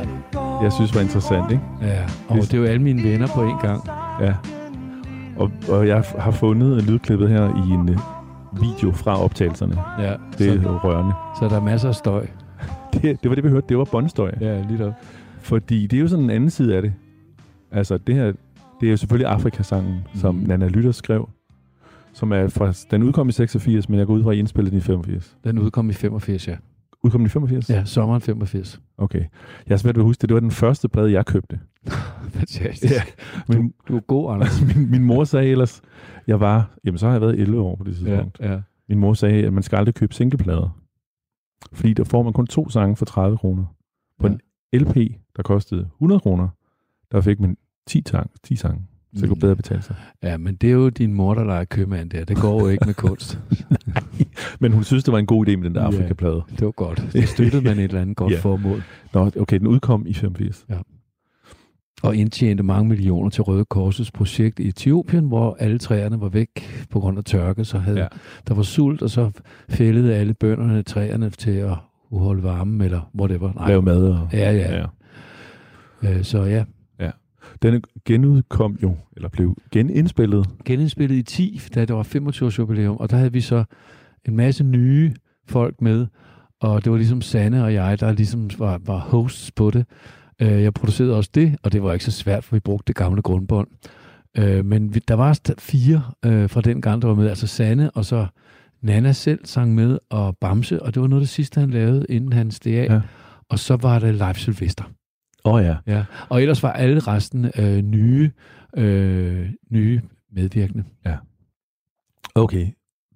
jeg 0.62 0.72
synes 0.72 0.94
var 0.94 1.00
interessant, 1.00 1.50
ikke? 1.50 1.62
Ja, 1.80 2.06
og 2.28 2.36
det 2.36 2.54
er 2.54 2.58
jo 2.58 2.64
alle 2.64 2.82
mine 2.82 3.02
venner 3.02 3.28
på 3.34 3.42
en 3.42 3.58
gang. 3.62 3.88
Ja. 4.20 4.34
Og, 5.36 5.50
og 5.68 5.88
jeg 5.88 6.04
har 6.18 6.30
fundet 6.30 6.82
lydklippet 6.82 7.28
her 7.28 7.48
i 7.48 7.70
en 7.70 7.88
uh, 7.88 8.62
video 8.62 8.92
fra 8.92 9.24
optagelserne. 9.24 9.76
Ja. 9.98 10.14
Det 10.38 10.48
er 10.48 10.62
så, 10.62 10.76
rørende. 10.76 11.14
Så 11.38 11.48
der 11.48 11.56
er 11.56 11.64
masser 11.64 11.88
af 11.88 11.94
støj. 11.94 12.26
det, 12.92 13.02
det 13.02 13.28
var 13.28 13.34
det, 13.34 13.44
vi 13.44 13.48
hørte. 13.48 13.66
Det 13.68 13.78
var 13.78 13.84
båndstøj. 13.84 14.32
Ja, 14.40 14.62
lige 14.68 14.84
da. 14.84 14.92
Fordi 15.40 15.86
det 15.86 15.96
er 15.96 16.00
jo 16.00 16.08
sådan 16.08 16.24
en 16.24 16.30
anden 16.30 16.50
side 16.50 16.76
af 16.76 16.82
det. 16.82 16.92
Altså, 17.72 17.98
det 17.98 18.14
her, 18.14 18.32
det 18.80 18.86
er 18.86 18.90
jo 18.90 18.96
selvfølgelig 18.96 19.32
Afrikasangen, 19.32 19.94
mm. 19.94 20.20
som 20.20 20.34
Nana 20.34 20.68
Lytter 20.68 20.92
skrev 20.92 21.28
som 22.14 22.32
er 22.32 22.48
fra, 22.48 22.72
den 22.90 23.02
udkom 23.02 23.28
i 23.28 23.32
86, 23.32 23.88
men 23.88 23.98
jeg 23.98 24.06
går 24.06 24.14
ud 24.14 24.22
fra, 24.22 24.30
at 24.30 24.36
I 24.36 24.38
indspillede 24.38 24.70
den 24.70 24.78
i 24.78 24.80
85. 24.80 25.36
Den 25.44 25.58
udkom 25.58 25.90
i 25.90 25.92
85, 25.92 26.48
ja. 26.48 26.56
Udkom 27.04 27.18
den 27.18 27.26
i 27.26 27.28
85? 27.28 27.70
Ja, 27.70 27.84
sommeren 27.84 28.20
85. 28.20 28.80
Okay. 28.98 29.24
Jeg 29.66 29.74
er 29.74 29.76
svært 29.76 29.96
ved 29.96 30.02
at 30.02 30.06
huske 30.06 30.20
det. 30.20 30.28
Det 30.28 30.34
var 30.34 30.40
den 30.40 30.50
første 30.50 30.88
plade, 30.88 31.12
jeg 31.12 31.26
købte. 31.26 31.60
Fantastisk. 32.28 32.94
Ja. 32.94 33.02
Min, 33.48 33.62
du, 33.68 33.72
du 33.88 33.96
er 33.96 34.00
god, 34.00 34.34
Anders. 34.34 34.62
min, 34.76 34.90
min 34.90 35.04
mor 35.04 35.24
sagde 35.24 35.48
ellers, 35.48 35.82
jeg 36.26 36.40
var, 36.40 36.76
jamen 36.84 36.98
så 36.98 37.06
har 37.06 37.12
jeg 37.12 37.20
været 37.20 37.40
11 37.40 37.60
år 37.60 37.76
på 37.76 37.84
det 37.84 37.96
tidspunkt. 37.96 38.40
Ja, 38.40 38.52
ja. 38.52 38.60
Min 38.88 38.98
mor 38.98 39.14
sagde, 39.14 39.46
at 39.46 39.52
man 39.52 39.62
skal 39.62 39.76
aldrig 39.76 39.94
købe 39.94 40.14
singleplader. 40.14 40.78
Fordi 41.72 41.92
der 41.92 42.04
får 42.04 42.22
man 42.22 42.32
kun 42.32 42.46
to 42.46 42.68
sange 42.68 42.96
for 42.96 43.04
30 43.04 43.38
kroner. 43.38 43.64
På 44.18 44.26
ja. 44.26 44.32
en 44.72 44.80
LP, 44.80 44.96
der 45.36 45.42
kostede 45.42 45.80
100 45.80 46.20
kroner, 46.20 46.48
der 47.12 47.20
fik 47.20 47.40
man 47.40 47.56
10 47.86 48.02
sange. 48.06 48.28
10 48.42 48.56
sange. 48.56 48.86
Så 49.14 49.20
det 49.20 49.28
kunne 49.28 49.40
bedre 49.40 49.56
betale 49.56 49.82
sig. 49.82 49.96
Ja, 50.22 50.36
men 50.36 50.54
det 50.54 50.68
er 50.68 50.72
jo 50.72 50.88
din 50.88 51.14
mor, 51.14 51.34
der 51.34 51.44
leger 51.44 51.64
købmand 51.64 52.10
der. 52.10 52.24
Det 52.24 52.36
går 52.36 52.60
jo 52.60 52.68
ikke 52.68 52.86
med 52.86 52.94
kunst. 52.94 53.38
Nej, 53.86 54.02
men 54.60 54.72
hun 54.72 54.84
synes, 54.84 55.04
det 55.04 55.12
var 55.12 55.18
en 55.18 55.26
god 55.26 55.48
idé 55.48 55.56
med 55.56 55.64
den 55.64 55.74
der 55.74 55.80
ja, 55.80 55.86
Afrika-plade. 55.86 56.42
Det 56.50 56.64
var 56.64 56.70
godt. 56.70 57.08
Det 57.12 57.28
støttede 57.28 57.64
man 57.64 57.78
et 57.78 57.84
eller 57.84 58.00
andet 58.00 58.16
godt 58.16 58.32
ja. 58.32 58.38
formål. 58.38 58.82
Nå, 59.12 59.30
okay, 59.40 59.58
den 59.58 59.66
udkom 59.66 60.06
i 60.06 60.14
85. 60.14 60.64
Ja. 60.70 60.76
Og 62.02 62.16
indtjente 62.16 62.62
mange 62.62 62.88
millioner 62.88 63.30
til 63.30 63.42
Røde 63.42 63.64
Korsets 63.64 64.10
projekt 64.10 64.58
i 64.58 64.68
Etiopien, 64.68 65.24
hvor 65.24 65.56
alle 65.58 65.78
træerne 65.78 66.20
var 66.20 66.28
væk 66.28 66.86
på 66.90 67.00
grund 67.00 67.18
af 67.18 67.24
tørke. 67.24 67.64
Så 67.64 67.78
havde, 67.78 68.00
ja. 68.00 68.06
der 68.48 68.54
var 68.54 68.62
sult, 68.62 69.02
og 69.02 69.10
så 69.10 69.30
fældede 69.68 70.14
alle 70.14 70.34
bønderne 70.34 70.82
træerne 70.82 71.30
til 71.30 71.50
at 71.50 71.76
holde 72.12 72.42
varme, 72.42 72.84
eller 72.84 73.10
whatever. 73.18 73.52
Nej. 73.52 73.68
Lave 73.68 73.82
mad. 73.82 74.04
Og... 74.04 74.28
Ja, 74.32 74.52
ja. 74.52 74.76
ja. 74.76 74.86
Øh, 76.02 76.24
så 76.24 76.42
ja, 76.42 76.64
den 77.62 77.82
genudkom 78.04 78.78
jo, 78.82 78.96
eller 79.16 79.28
blev 79.28 79.56
genindspillet. 79.70 80.48
Genindspillet 80.64 81.16
i 81.16 81.22
10, 81.22 81.60
da 81.74 81.84
det 81.84 81.96
var 81.96 82.02
25 82.02 82.46
års 82.46 82.58
jubilæum, 82.58 82.96
og 82.96 83.10
der 83.10 83.16
havde 83.16 83.32
vi 83.32 83.40
så 83.40 83.64
en 84.28 84.36
masse 84.36 84.64
nye 84.64 85.14
folk 85.48 85.80
med, 85.80 86.06
og 86.60 86.84
det 86.84 86.92
var 86.92 86.98
ligesom 86.98 87.20
Sanne 87.20 87.64
og 87.64 87.74
jeg, 87.74 88.00
der 88.00 88.12
ligesom 88.12 88.50
var, 88.58 88.80
var 88.84 88.98
hosts 88.98 89.50
på 89.50 89.70
det. 89.70 89.86
Øh, 90.42 90.62
jeg 90.62 90.74
producerede 90.74 91.16
også 91.16 91.30
det, 91.34 91.56
og 91.62 91.72
det 91.72 91.82
var 91.82 91.92
ikke 91.92 92.04
så 92.04 92.10
svært, 92.10 92.44
for 92.44 92.56
vi 92.56 92.60
brugte 92.60 92.86
det 92.86 92.96
gamle 92.96 93.22
grundbånd. 93.22 93.68
Øh, 94.38 94.64
men 94.64 94.92
der 94.92 95.14
var 95.14 95.40
fire 95.58 96.02
øh, 96.24 96.50
fra 96.50 96.60
den 96.60 96.82
gang, 96.82 97.02
der 97.02 97.08
var 97.08 97.14
med, 97.14 97.28
altså 97.28 97.46
Sanne, 97.46 97.90
og 97.90 98.04
så 98.04 98.26
Nana 98.82 99.12
selv 99.12 99.40
sang 99.44 99.74
med, 99.74 99.98
og 100.10 100.36
Bamse, 100.40 100.82
og 100.82 100.94
det 100.94 101.02
var 101.02 101.08
noget 101.08 101.20
af 101.20 101.26
det 101.26 101.34
sidste, 101.34 101.60
han 101.60 101.70
lavede, 101.70 102.06
inden 102.08 102.32
han 102.32 102.50
steg 102.50 102.74
af. 102.74 102.94
Ja. 102.94 103.00
Og 103.48 103.58
så 103.58 103.76
var 103.76 103.98
det 103.98 104.14
Live 104.14 104.34
Sylvester. 104.34 104.84
Åh 105.44 105.54
oh, 105.54 105.62
ja. 105.64 105.76
Ja. 105.86 106.04
Og 106.28 106.42
ellers 106.42 106.62
var 106.62 106.72
alle 106.72 107.00
resten 107.00 107.50
øh, 107.58 107.78
nye, 107.78 108.30
øh, 108.76 109.50
nye 109.70 110.00
medvirkende. 110.32 110.84
Okay. 112.34 112.66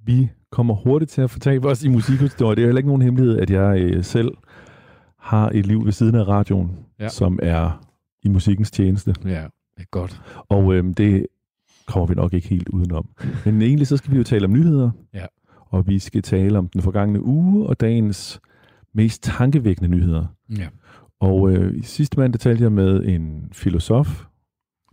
Vi 0.04 0.28
kommer 0.50 0.75
hurtigt 0.75 1.11
til 1.11 1.21
at 1.23 1.30
fortabe 1.30 1.68
os 1.68 1.85
i 1.85 1.88
musikhistorie. 1.88 2.56
Det 2.56 2.62
er 2.62 2.66
heller 2.66 2.78
ikke 2.78 2.88
nogen 2.88 3.02
hemmelighed, 3.02 3.38
at 3.38 3.50
jeg 3.50 3.80
øh, 3.80 4.04
selv 4.04 4.30
har 5.18 5.49
et 5.54 5.66
liv 5.66 5.85
ved 5.85 5.92
siden 5.92 6.14
af 6.14 6.28
radioen, 6.28 6.71
Ja. 7.00 7.09
som 7.09 7.38
er 7.42 7.87
i 8.23 8.28
musikkens 8.28 8.71
tjeneste. 8.71 9.14
Ja, 9.25 9.42
det 9.76 9.83
er 9.83 9.87
godt. 9.90 10.23
Og 10.49 10.75
øhm, 10.75 10.95
det 10.95 11.26
kommer 11.87 12.06
vi 12.06 12.14
nok 12.14 12.33
ikke 12.35 12.49
helt 12.49 12.68
udenom. 12.68 13.09
Men 13.45 13.62
egentlig 13.62 13.87
så 13.87 13.97
skal 13.97 14.12
vi 14.12 14.16
jo 14.16 14.25
tale 14.25 14.45
om 14.45 14.52
nyheder. 14.52 14.90
Ja. 15.14 15.26
Og 15.66 15.87
vi 15.87 15.99
skal 15.99 16.23
tale 16.23 16.59
om 16.59 16.68
den 16.68 16.83
forgangne 16.83 17.23
uge 17.23 17.66
og 17.66 17.80
dagens 17.80 18.40
mest 18.95 19.23
tankevækkende 19.23 19.88
nyheder. 19.90 20.26
Ja. 20.50 20.68
Og 21.21 21.51
øh, 21.51 21.79
i 21.79 21.83
sidste 21.83 22.21
mandag 22.21 22.41
talte 22.41 22.63
jeg 22.65 22.73
med 22.73 23.05
en 23.05 23.49
filosof, 23.53 24.25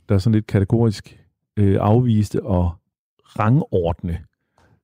der 0.09 0.17
sådan 0.17 0.33
lidt 0.33 0.47
kategorisk 0.47 1.19
øh, 1.57 1.77
afviste 1.81 2.37
at 2.37 2.69
rangordne 3.39 4.19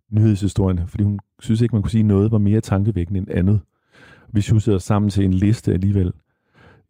nyhedshistorien, 0.09 0.87
fordi 0.87 1.03
hun 1.03 1.19
synes 1.39 1.61
ikke, 1.61 1.75
man 1.75 1.81
kunne 1.81 1.91
sige 1.91 2.03
noget 2.03 2.31
var 2.31 2.37
mere 2.37 2.61
tankevækkende 2.61 3.19
end 3.19 3.31
andet. 3.31 3.61
Vi 4.31 4.41
sjussede 4.41 4.75
os 4.75 4.83
sammen 4.83 5.09
til 5.09 5.25
en 5.25 5.33
liste 5.33 5.73
alligevel. 5.73 6.13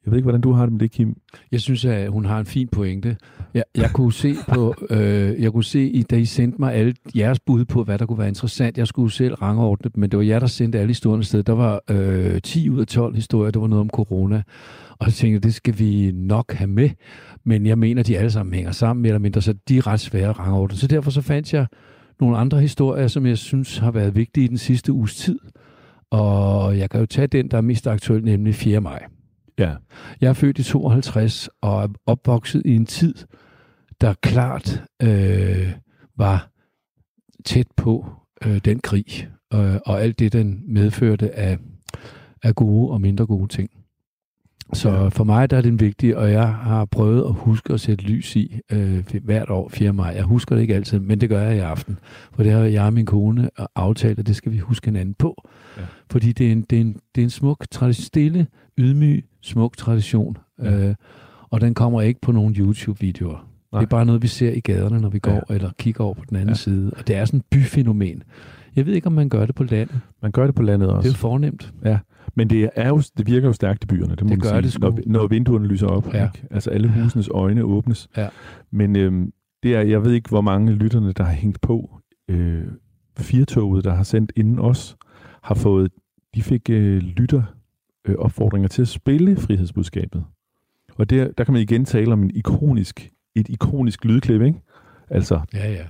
Jeg 0.05 0.11
ved 0.11 0.17
ikke, 0.17 0.25
hvordan 0.25 0.41
du 0.41 0.51
har 0.51 0.65
det 0.65 0.71
med 0.71 0.79
det, 0.79 0.91
Kim. 0.91 1.17
Jeg 1.51 1.61
synes, 1.61 1.85
at 1.85 2.09
hun 2.11 2.25
har 2.25 2.39
en 2.39 2.45
fin 2.45 2.67
pointe. 2.67 3.17
Jeg, 3.53 3.63
jeg 3.77 3.89
kunne 3.93 4.13
se 4.13 4.35
på, 4.47 4.75
øh, 4.89 5.41
jeg 5.41 5.51
kunne 5.51 5.63
se, 5.63 5.89
i, 5.89 6.03
da 6.03 6.15
I 6.15 6.25
sendte 6.25 6.61
mig 6.61 6.73
alle 6.73 6.93
jeres 7.15 7.39
bud 7.39 7.65
på, 7.65 7.83
hvad 7.83 7.97
der 7.97 8.05
kunne 8.05 8.17
være 8.17 8.27
interessant. 8.27 8.77
Jeg 8.77 8.87
skulle 8.87 9.11
selv 9.11 9.33
rangordne 9.33 9.89
dem, 9.93 9.99
men 9.99 10.11
det 10.11 10.17
var 10.17 10.23
jer, 10.23 10.39
der 10.39 10.47
sendte 10.47 10.79
alle 10.79 10.87
historierne 10.89 11.23
sted. 11.23 11.43
Der 11.43 11.53
var 11.53 11.81
øh, 11.89 12.41
10 12.41 12.69
ud 12.69 12.79
af 12.79 12.87
12 12.87 13.15
historier, 13.15 13.51
der 13.51 13.59
var 13.59 13.67
noget 13.67 13.81
om 13.81 13.89
corona. 13.89 14.43
Og 14.99 15.11
så 15.11 15.17
tænkte, 15.17 15.39
det 15.39 15.53
skal 15.53 15.79
vi 15.79 16.11
nok 16.11 16.53
have 16.53 16.69
med. 16.69 16.89
Men 17.43 17.65
jeg 17.65 17.77
mener, 17.79 18.03
de 18.03 18.17
alle 18.17 18.31
sammen 18.31 18.53
hænger 18.53 18.71
sammen, 18.71 19.01
mere 19.01 19.09
eller 19.09 19.19
mindre, 19.19 19.41
så 19.41 19.53
de 19.69 19.77
er 19.77 19.87
ret 19.87 19.99
svære 19.99 20.29
at 20.29 20.39
rangordne. 20.39 20.77
Så 20.77 20.87
derfor 20.87 21.11
så 21.11 21.21
fandt 21.21 21.53
jeg 21.53 21.67
nogle 22.19 22.37
andre 22.37 22.61
historier, 22.61 23.07
som 23.07 23.25
jeg 23.25 23.37
synes 23.37 23.77
har 23.77 23.91
været 23.91 24.15
vigtige 24.15 24.43
i 24.43 24.47
den 24.47 24.57
sidste 24.57 24.93
uges 24.93 25.15
tid. 25.15 25.39
Og 26.11 26.77
jeg 26.77 26.89
kan 26.89 26.99
jo 26.99 27.05
tage 27.05 27.27
den, 27.27 27.47
der 27.51 27.57
er 27.57 27.61
mest 27.61 27.87
aktuel, 27.87 28.23
nemlig 28.23 28.55
4. 28.55 28.81
maj. 28.81 29.18
Ja. 29.59 29.75
Jeg 30.21 30.29
er 30.29 30.33
født 30.33 30.59
i 30.59 30.63
52 30.63 31.49
og 31.61 31.83
er 31.83 31.87
opvokset 32.05 32.61
i 32.65 32.75
en 32.75 32.85
tid, 32.85 33.13
der 34.01 34.13
klart 34.13 34.83
øh, 35.01 35.71
var 36.17 36.49
tæt 37.45 37.67
på 37.77 38.05
øh, 38.45 38.57
den 38.65 38.79
krig 38.79 39.29
øh, 39.53 39.75
og 39.85 40.01
alt 40.01 40.19
det, 40.19 40.33
den 40.33 40.63
medførte 40.67 41.35
af, 41.35 41.57
af 42.43 42.55
gode 42.55 42.91
og 42.91 43.01
mindre 43.01 43.25
gode 43.25 43.47
ting. 43.47 43.69
Så 44.73 45.09
for 45.09 45.23
mig 45.23 45.49
der 45.49 45.57
er 45.57 45.61
det 45.61 45.79
vigtigt, 45.79 46.15
og 46.15 46.31
jeg 46.31 46.53
har 46.53 46.85
prøvet 46.85 47.23
at 47.25 47.33
huske 47.33 47.73
at 47.73 47.79
sætte 47.79 48.03
lys 48.03 48.35
i 48.35 48.59
øh, 48.71 49.03
hvert 49.23 49.49
år 49.49 49.69
4. 49.69 49.93
maj. 49.93 50.13
Jeg 50.15 50.23
husker 50.23 50.55
det 50.55 50.61
ikke 50.61 50.75
altid, 50.75 50.99
men 50.99 51.21
det 51.21 51.29
gør 51.29 51.41
jeg 51.41 51.55
i 51.55 51.59
aften. 51.59 51.99
For 52.33 52.43
det 52.43 52.51
har 52.51 52.59
jeg 52.59 52.85
og 52.85 52.93
min 52.93 53.05
kone 53.05 53.49
aftalt, 53.75 54.19
og 54.19 54.27
det 54.27 54.35
skal 54.35 54.51
vi 54.51 54.57
huske 54.57 54.87
hinanden 54.87 55.13
på. 55.13 55.47
Ja. 55.77 55.81
Fordi 56.11 56.31
det 56.31 56.47
er 56.47 56.51
en, 56.51 56.61
det 56.61 56.75
er 56.75 56.81
en, 56.81 56.93
det 57.15 57.21
er 57.21 57.25
en 57.25 57.29
smuk, 57.29 57.65
stille, 57.91 58.47
ydmyg, 58.77 59.28
smuk 59.41 59.77
tradition. 59.77 60.37
Ja. 60.63 60.87
Øh, 60.89 60.95
og 61.49 61.61
den 61.61 61.73
kommer 61.73 62.01
ikke 62.01 62.21
på 62.21 62.31
nogen 62.31 62.55
YouTube-videoer. 62.55 63.47
Nej. 63.71 63.79
Det 63.81 63.85
er 63.85 63.89
bare 63.89 64.05
noget, 64.05 64.21
vi 64.21 64.27
ser 64.27 64.51
i 64.53 64.59
gaderne, 64.59 64.99
når 65.01 65.09
vi 65.09 65.19
går 65.19 65.31
Ja. 65.49 65.55
eller 65.55 65.71
kigger 65.79 66.03
over 66.03 66.13
på 66.13 66.23
den 66.29 66.35
anden 66.35 66.47
Ja. 66.47 66.51
ja. 66.51 66.55
side. 66.55 66.91
Og 66.97 67.07
det 67.07 67.15
er 67.15 67.25
sådan 67.25 67.37
et 67.39 67.45
byfænomen. 67.51 68.23
Jeg 68.75 68.85
ved 68.85 68.93
ikke, 68.93 69.07
om 69.07 69.13
man 69.13 69.29
gør 69.29 69.45
det 69.45 69.55
på 69.55 69.63
landet. 69.63 69.99
Man 70.21 70.31
gør 70.31 70.45
det 70.45 70.55
på 70.55 70.61
landet 70.61 70.87
Det 70.87 70.93
er 70.93 70.97
også. 70.97 71.09
jo 71.09 71.13
fornemt. 71.15 71.73
Men 72.35 72.49
det, 72.49 72.69
er 72.75 72.87
jo, 72.89 73.01
det 73.17 73.27
virker 73.27 73.47
jo 73.47 73.53
stærkt 73.53 73.83
i 73.83 73.87
byerne, 73.87 74.15
det 74.15 74.23
må 74.23 74.29
Det 74.29 74.37
man 74.37 74.39
gør 74.39 74.49
sige, 74.49 74.61
det 74.61 74.71
sgu. 74.73 74.81
når, 74.89 74.99
når 75.05 75.27
vinduerne 75.27 75.67
lyser 75.67 75.87
op. 75.87 76.13
Ja. 76.13 76.23
Ikke? 76.25 76.47
Altså 76.51 76.69
alle 76.69 76.91
husenes 77.03 77.29
øjne 77.33 77.63
åbnes. 77.63 78.07
Ja. 78.17 78.27
Men 78.71 78.95
øhm, 78.95 79.31
det 79.63 79.75
er, 79.75 79.81
jeg 79.81 80.03
ved 80.03 80.11
ikke, 80.13 80.29
hvor 80.29 80.41
mange 80.41 80.71
lytterne, 80.71 81.11
der 81.13 81.23
har 81.23 81.33
hængt 81.33 81.61
på. 81.61 81.99
Øh, 82.29 82.63
firtoget, 83.17 83.83
der 83.83 83.93
har 83.95 84.03
sendt 84.03 84.31
inden 84.35 84.59
os, 84.59 84.97
har 85.43 85.55
fået, 85.55 85.91
de 86.35 86.41
fik 86.43 86.69
øh, 86.69 86.97
lytter 87.01 87.43
øh, 88.07 88.15
opfordringer 88.15 88.67
til 88.67 88.81
at 88.81 88.87
spille 88.87 89.35
frihedsbudskabet. 89.37 90.23
Og 90.97 91.09
der, 91.09 91.31
der 91.37 91.43
kan 91.43 91.53
man 91.53 91.61
igen 91.61 91.85
tale 91.85 92.13
om 92.13 92.23
en 92.23 92.31
ikonisk, 92.35 93.09
et 93.35 93.49
ikonisk 93.49 94.05
lydklip, 94.05 94.41
ikke? 94.41 94.61
Altså, 95.09 95.39
Ja, 95.53 95.71
ja. 95.71 95.83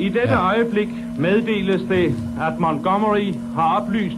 I 0.00 0.04
dette 0.04 0.20
Ja. 0.20 0.46
øjeblik 0.46 0.88
meddeles 1.18 1.82
det, 1.82 2.14
at 2.40 2.58
Montgomery 2.60 3.32
har 3.54 3.80
oplyst, 3.80 4.16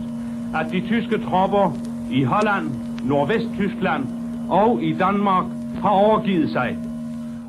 at 0.55 0.67
de 0.73 0.81
tyske 0.81 1.19
tropper 1.25 1.79
i 2.13 2.23
Holland, 2.23 2.71
Nordvest-Tyskland 3.05 4.05
og 4.49 4.83
i 4.83 4.93
Danmark 4.93 5.45
har 5.83 5.89
overgivet 5.89 6.51
sig. 6.51 6.79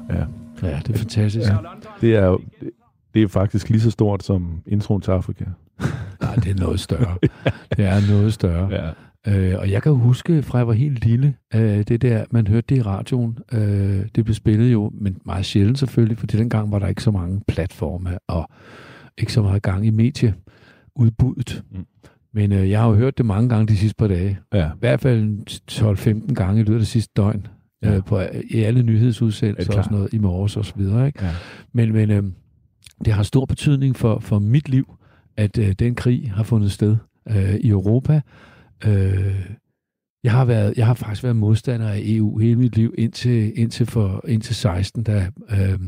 ja, 0.09 0.23
Ja, 0.67 0.79
det 0.87 0.93
er 0.93 0.97
fantastisk. 0.97 1.49
Ja. 1.49 1.53
Ja. 1.53 1.59
det 2.01 2.15
er 2.15 2.25
jo 2.25 2.39
det, 2.59 2.69
det 3.13 3.21
er 3.23 3.27
faktisk 3.27 3.69
lige 3.69 3.81
så 3.81 3.91
stort 3.91 4.23
som 4.23 4.61
introen 4.65 5.01
til 5.01 5.11
Afrika. 5.11 5.45
Nej, 6.21 6.35
det 6.35 6.47
er 6.51 6.55
noget 6.55 6.79
større. 6.79 7.17
Det 7.77 7.85
er 7.85 8.11
noget 8.13 8.33
større. 8.33 8.67
Ja. 8.83 8.89
Øh, 9.27 9.55
og 9.59 9.71
jeg 9.71 9.83
kan 9.83 9.91
huske, 9.91 10.43
fra 10.43 10.57
jeg 10.57 10.67
var 10.67 10.73
helt 10.73 11.05
lille, 11.05 11.35
øh, 11.55 11.83
det 11.87 12.01
der, 12.01 12.25
man 12.31 12.47
hørte 12.47 12.65
det 12.69 12.77
i 12.77 12.81
radioen. 12.81 13.37
Øh, 13.53 14.05
det 14.15 14.23
blev 14.23 14.33
spillet 14.33 14.73
jo, 14.73 14.91
men 14.93 15.17
meget 15.25 15.45
sjældent 15.45 15.79
selvfølgelig, 15.79 16.17
fordi 16.17 16.37
dengang 16.37 16.71
var 16.71 16.79
der 16.79 16.87
ikke 16.87 17.03
så 17.03 17.11
mange 17.11 17.41
platforme, 17.47 18.17
og 18.27 18.49
ikke 19.17 19.33
så 19.33 19.41
meget 19.41 19.61
gang 19.61 19.85
i 19.85 19.89
medieudbuddet. 19.89 21.63
Mm. 21.71 21.85
Men 22.33 22.51
øh, 22.51 22.69
jeg 22.69 22.79
har 22.79 22.87
jo 22.87 22.95
hørt 22.95 23.17
det 23.17 23.25
mange 23.25 23.49
gange 23.49 23.67
de 23.67 23.77
sidste 23.77 23.95
par 23.95 24.07
dage. 24.07 24.39
ja. 24.53 24.67
I 24.67 24.79
hvert 24.79 25.01
fald 25.01 25.37
12-15 25.71 26.33
gange 26.33 26.61
i 26.61 26.63
løbet 26.63 26.73
af 26.73 26.79
det 26.79 26.87
sidste 26.87 27.13
døgn. 27.17 27.47
Ja. 27.83 27.95
Øh, 27.95 28.03
på, 28.03 28.19
I 28.49 28.61
alle 28.61 28.79
Er 28.79 28.83
nyhedsudsendelser 28.83 29.77
og 29.77 29.83
sådan 29.83 29.97
noget 29.97 30.13
i 30.13 30.17
morges 30.17 30.57
og 30.57 30.65
så 30.65 30.73
videre. 30.75 31.07
Ikke? 31.07 31.25
ja. 31.25 31.31
Men, 31.73 31.93
men 31.93 32.11
øh, 32.11 32.23
det 33.05 33.13
har 33.13 33.23
stor 33.23 33.45
betydning 33.45 33.95
for, 33.95 34.19
for 34.19 34.39
mit 34.39 34.69
liv, 34.69 34.93
at 35.37 35.57
øh, 35.57 35.71
den 35.71 35.95
krig 35.95 36.31
har 36.35 36.43
fundet 36.43 36.71
sted 36.71 36.97
øh, 37.29 37.55
i 37.55 37.69
Europa. 37.69 38.21
Øh, 38.85 39.45
jeg 40.23 40.31
har 40.31 40.45
været, 40.45 40.73
jeg 40.77 40.85
har 40.85 40.93
faktisk 40.93 41.23
været 41.23 41.35
modstander 41.35 41.89
af 41.89 42.01
EU 42.03 42.37
hele 42.37 42.55
mit 42.55 42.75
liv 42.75 42.93
indtil 42.97 43.59
indtil 43.59 43.85
for 43.85 44.25
indtil 44.27 44.55
16, 44.55 45.03
da 45.03 45.29
øh, 45.51 45.79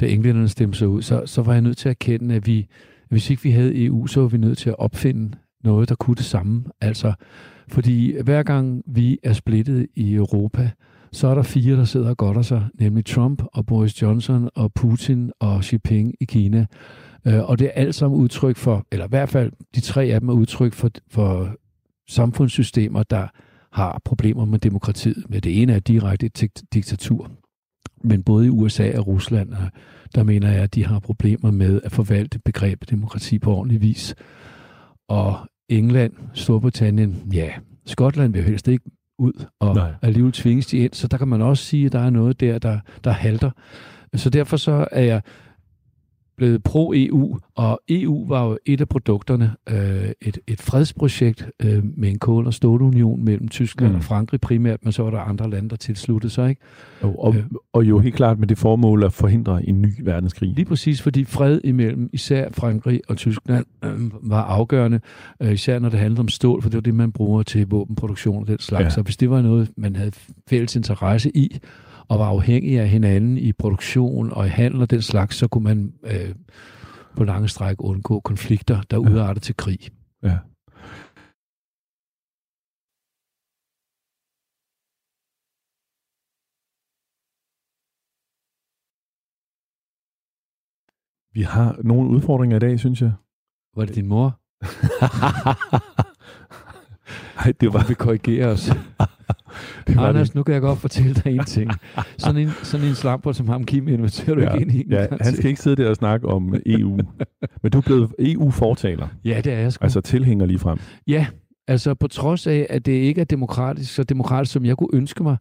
da 0.00 0.06
englænderne 0.06 0.48
stemte 0.48 0.78
sig 0.78 0.88
ud. 0.88 1.02
Så 1.02 1.22
så 1.26 1.42
var 1.42 1.52
jeg 1.52 1.62
nødt 1.62 1.76
til 1.76 1.88
at 1.88 1.96
erkende, 2.00 2.34
at 2.34 2.46
vi 2.46 2.68
hvis 3.08 3.30
ikke 3.30 3.42
vi 3.42 3.50
havde 3.50 3.84
EU, 3.84 4.06
så 4.06 4.20
var 4.20 4.28
vi 4.28 4.38
nødt 4.38 4.58
til 4.58 4.70
at 4.70 4.78
opfinde 4.78 5.36
noget, 5.64 5.88
der 5.88 5.94
kunne 5.94 6.14
det 6.14 6.24
samme. 6.24 6.64
Altså, 6.80 7.12
fordi 7.68 8.22
hver 8.22 8.42
gang 8.42 8.82
vi 8.86 9.18
er 9.22 9.32
splittet 9.32 9.86
i 9.94 10.14
Europa, 10.14 10.70
så 11.12 11.28
er 11.28 11.34
der 11.34 11.42
fire, 11.42 11.76
der 11.76 11.84
sidder 11.84 12.10
og 12.10 12.16
godter 12.16 12.42
sig, 12.42 12.64
nemlig 12.80 13.04
Trump 13.04 13.42
og 13.52 13.66
Boris 13.66 14.02
Johnson 14.02 14.50
og 14.54 14.72
Putin 14.72 15.32
og 15.40 15.64
Xi 15.64 15.72
Jinping 15.72 16.14
i 16.20 16.24
Kina. 16.24 16.66
Øh, 17.26 17.50
og 17.50 17.58
det 17.58 17.66
er 17.66 17.70
alt 17.70 17.94
sammen 17.94 18.20
udtryk 18.20 18.56
for, 18.56 18.86
eller 18.92 19.04
i 19.04 19.08
hvert 19.08 19.28
fald 19.28 19.52
de 19.74 19.80
tre 19.80 20.04
af 20.04 20.20
dem 20.20 20.28
er 20.28 20.32
udtryk 20.32 20.72
for, 20.72 20.90
for 21.10 21.56
samfundssystemer, 22.08 23.02
der 23.02 23.26
har 23.72 24.00
problemer 24.04 24.44
med 24.44 24.58
demokratiet. 24.58 25.24
Men 25.28 25.40
det 25.40 25.62
ene 25.62 25.72
er 25.72 25.78
direkte 25.78 26.26
et 26.26 26.62
diktatur. 26.74 27.30
Men 28.02 28.22
både 28.22 28.46
i 28.46 28.48
USA 28.48 28.98
og 28.98 29.06
Rusland, 29.06 29.52
øh, 29.52 29.68
der 30.14 30.22
mener 30.22 30.52
jeg, 30.52 30.62
at 30.62 30.74
de 30.74 30.84
har 30.84 30.98
problemer 30.98 31.50
med 31.50 31.80
at 31.84 31.92
forvalte 31.92 32.38
begrebet 32.38 32.90
demokrati 32.90 33.38
på 33.38 33.56
ordentlig 33.56 33.80
vis. 33.80 34.14
Og 35.08 35.38
England, 35.68 36.12
Storbritannien, 36.34 37.32
ja, 37.32 37.50
Skotland 37.86 38.32
vil 38.32 38.42
helst 38.42 38.68
ikke 38.68 38.84
ud, 39.18 39.46
og. 39.60 39.74
Nej. 39.74 39.92
alligevel 40.02 40.32
tvinges 40.32 40.66
de 40.66 40.78
ind. 40.78 40.92
Så 40.92 41.08
der 41.08 41.16
kan 41.16 41.28
man 41.28 41.42
også 41.42 41.64
sige, 41.64 41.86
at 41.86 41.92
der 41.92 42.00
er 42.00 42.10
noget 42.10 42.40
der, 42.40 42.58
der, 42.58 42.80
der 43.04 43.10
halter. 43.10 43.50
Så 44.14 44.30
derfor 44.30 44.56
så 44.56 44.86
er 44.92 45.02
jeg 45.02 45.22
blevet 46.36 46.62
pro-EU, 46.62 47.38
og 47.54 47.80
EU 47.88 48.28
var 48.28 48.44
jo 48.46 48.58
et 48.66 48.80
af 48.80 48.88
produkterne, 48.88 49.52
øh, 49.70 50.08
et, 50.22 50.38
et 50.46 50.60
fredsprojekt 50.60 51.48
øh, 51.62 51.84
med 51.96 52.08
en 52.08 52.18
kål- 52.18 52.46
og 52.46 52.54
stålunion 52.54 53.24
mellem 53.24 53.48
Tyskland 53.48 53.92
Mm. 53.92 53.96
og 53.96 54.04
Frankrig 54.04 54.40
primært, 54.40 54.84
men 54.84 54.92
så 54.92 55.02
var 55.02 55.10
der 55.10 55.18
andre 55.18 55.50
lande, 55.50 55.68
der 55.68 55.76
tilsluttede 55.76 56.32
sig. 56.32 56.48
Ikke? 56.50 56.60
Og, 57.00 57.24
og, 57.24 57.34
Ja. 57.34 57.42
og 57.72 57.84
jo 57.84 57.98
helt 57.98 58.14
klart 58.14 58.38
med 58.38 58.46
det 58.48 58.58
formål 58.58 59.04
at 59.04 59.12
forhindre 59.12 59.68
en 59.68 59.82
ny 59.82 59.88
verdenskrig. 60.02 60.48
Lige 60.54 60.64
præcis, 60.64 61.02
fordi 61.02 61.24
fred 61.24 61.60
imellem 61.64 62.10
især 62.12 62.48
Frankrig 62.52 63.00
og 63.08 63.16
Tyskland 63.16 63.64
øh, 63.84 64.30
var 64.30 64.42
afgørende, 64.42 65.00
øh, 65.42 65.52
især 65.52 65.78
når 65.78 65.88
det 65.88 65.98
handlede 65.98 66.20
om 66.20 66.28
stål, 66.28 66.62
for 66.62 66.68
det 66.70 66.76
var 66.76 66.80
det, 66.82 66.94
man 66.94 67.12
bruger 67.12 67.42
til 67.42 67.66
våbenproduktion 67.68 68.42
og 68.42 68.48
den 68.48 68.58
slags. 68.58 68.84
Ja. 68.84 68.90
Så 68.90 69.02
hvis 69.02 69.16
det 69.16 69.30
var 69.30 69.42
noget, 69.42 69.70
man 69.76 69.96
havde 69.96 70.12
fælles 70.48 70.76
interesse 70.76 71.36
i, 71.36 71.58
og 72.08 72.18
var 72.18 72.26
afhængig 72.26 72.80
af 72.80 72.88
hinanden 72.88 73.38
i 73.38 73.52
produktion 73.52 74.32
og 74.32 74.46
i 74.46 74.48
handel 74.48 74.82
og 74.82 74.90
den 74.90 75.02
slags, 75.02 75.36
så 75.36 75.48
kunne 75.48 75.64
man 75.64 75.94
øh, 76.02 76.34
på 77.16 77.24
lange 77.24 77.48
stræk 77.48 77.76
undgå 77.78 78.20
konflikter, 78.20 78.82
der 78.90 78.96
Ja. 78.96 79.10
udarter 79.10 79.40
til 79.40 79.56
krig. 79.56 79.80
Ja. 80.22 80.38
Vi 91.34 91.42
har 91.42 91.76
nogle 91.84 92.10
udfordringer 92.10 92.56
i 92.56 92.60
dag, 92.60 92.78
synes 92.80 93.02
jeg. 93.02 93.12
Var 93.76 93.84
det 93.84 93.94
din 93.94 94.06
mor? 94.06 94.40
Nej, 97.36 97.52
det 97.60 97.72
var, 97.72 97.86
vil 97.86 97.96
korrigere 97.96 98.46
os. 98.46 98.70
var 99.88 100.08
Anders, 100.08 100.28
det. 100.28 100.34
nu 100.36 100.42
kan 100.42 100.54
jeg 100.54 100.60
godt 100.62 100.78
fortælle 100.78 101.14
dig 101.14 101.32
en 101.36 101.44
ting. 101.44 101.70
Sådan 102.18 102.40
en, 102.42 102.50
sådan 102.62 102.86
en 102.86 102.94
slamper 102.94 103.32
som 103.32 103.48
ham, 103.48 103.64
Kim, 103.64 103.88
inviterer 103.88 104.34
du 104.34 104.40
ikke 104.40 104.60
ind 104.60 104.72
i. 104.72 104.84
ja, 104.90 105.06
han 105.20 105.34
skal 105.34 105.46
ikke 105.46 105.60
sidde 105.60 105.82
der 105.82 105.88
og 105.90 105.96
snakke 105.96 106.28
om 106.28 106.54
EU. 106.66 106.98
Men 107.62 107.72
du 107.72 107.78
er 107.78 107.82
blevet 107.82 108.12
EU-fortaler, 108.18 109.08
Ja, 109.24 109.40
det 109.44 109.52
er 109.52 109.58
jeg 109.58 109.72
sgu. 109.72 109.84
altså 109.84 110.00
tilhænger 110.00 110.46
lige 110.46 110.58
frem. 110.58 110.78
Ja, 111.06 111.26
altså 111.68 111.94
på 111.94 112.08
trods 112.08 112.46
af, 112.46 112.66
at 112.70 112.86
det 112.86 112.92
ikke 112.92 113.20
er 113.20 113.24
demokratisk, 113.24 113.94
så 113.94 114.02
demokratisk, 114.04 114.52
som 114.52 114.64
jeg 114.64 114.76
kunne 114.76 114.90
ønske 114.92 115.22
mig, 115.22 115.36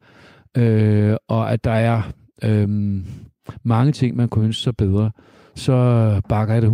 øh, 0.58 1.16
og 1.28 1.52
at 1.52 1.64
der 1.64 1.72
er 1.72 2.02
øh, 2.44 2.68
mange 3.64 3.92
ting, 3.92 4.16
man 4.16 4.28
kunne 4.30 4.46
ønske 4.46 4.62
sig 4.64 4.78
bedre, 4.78 5.12
så 5.56 6.22
bakker 6.30 6.54
jeg 6.54 6.62
det 6.62 6.70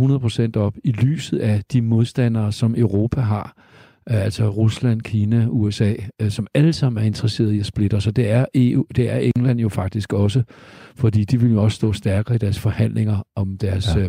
100% 0.56 0.60
op 0.60 0.74
i 0.84 0.92
lyset 0.92 1.38
af 1.38 1.62
de 1.72 1.82
modstandere, 1.82 2.52
som 2.52 2.74
Europa 2.78 3.20
har. 3.20 3.56
Øh, 4.10 4.24
Altså 4.24 4.48
Rusland, 4.48 5.00
Kina, 5.00 5.46
USA, 5.50 5.94
øh, 6.22 6.30
som 6.30 6.46
alle 6.54 6.72
sammen 6.72 7.02
er 7.02 7.06
interesseret 7.06 7.52
i 7.52 7.58
at 7.60 7.66
splitte 7.66 7.94
os. 7.94 8.06
Og 8.06 8.16
det 8.16 8.30
er, 8.30 8.44
EU, 8.54 8.84
det 8.96 9.10
er 9.10 9.30
England 9.36 9.60
jo 9.60 9.68
faktisk 9.68 10.12
også, 10.12 10.42
fordi 10.96 11.24
de 11.24 11.40
vil 11.40 11.50
jo 11.52 11.62
også 11.62 11.74
stå 11.76 11.92
stærkere 11.92 12.34
i 12.34 12.38
deres 12.38 12.58
forhandlinger 12.58 13.26
om 13.36 13.58
deres, 13.58 13.88
Ja. 13.96 14.08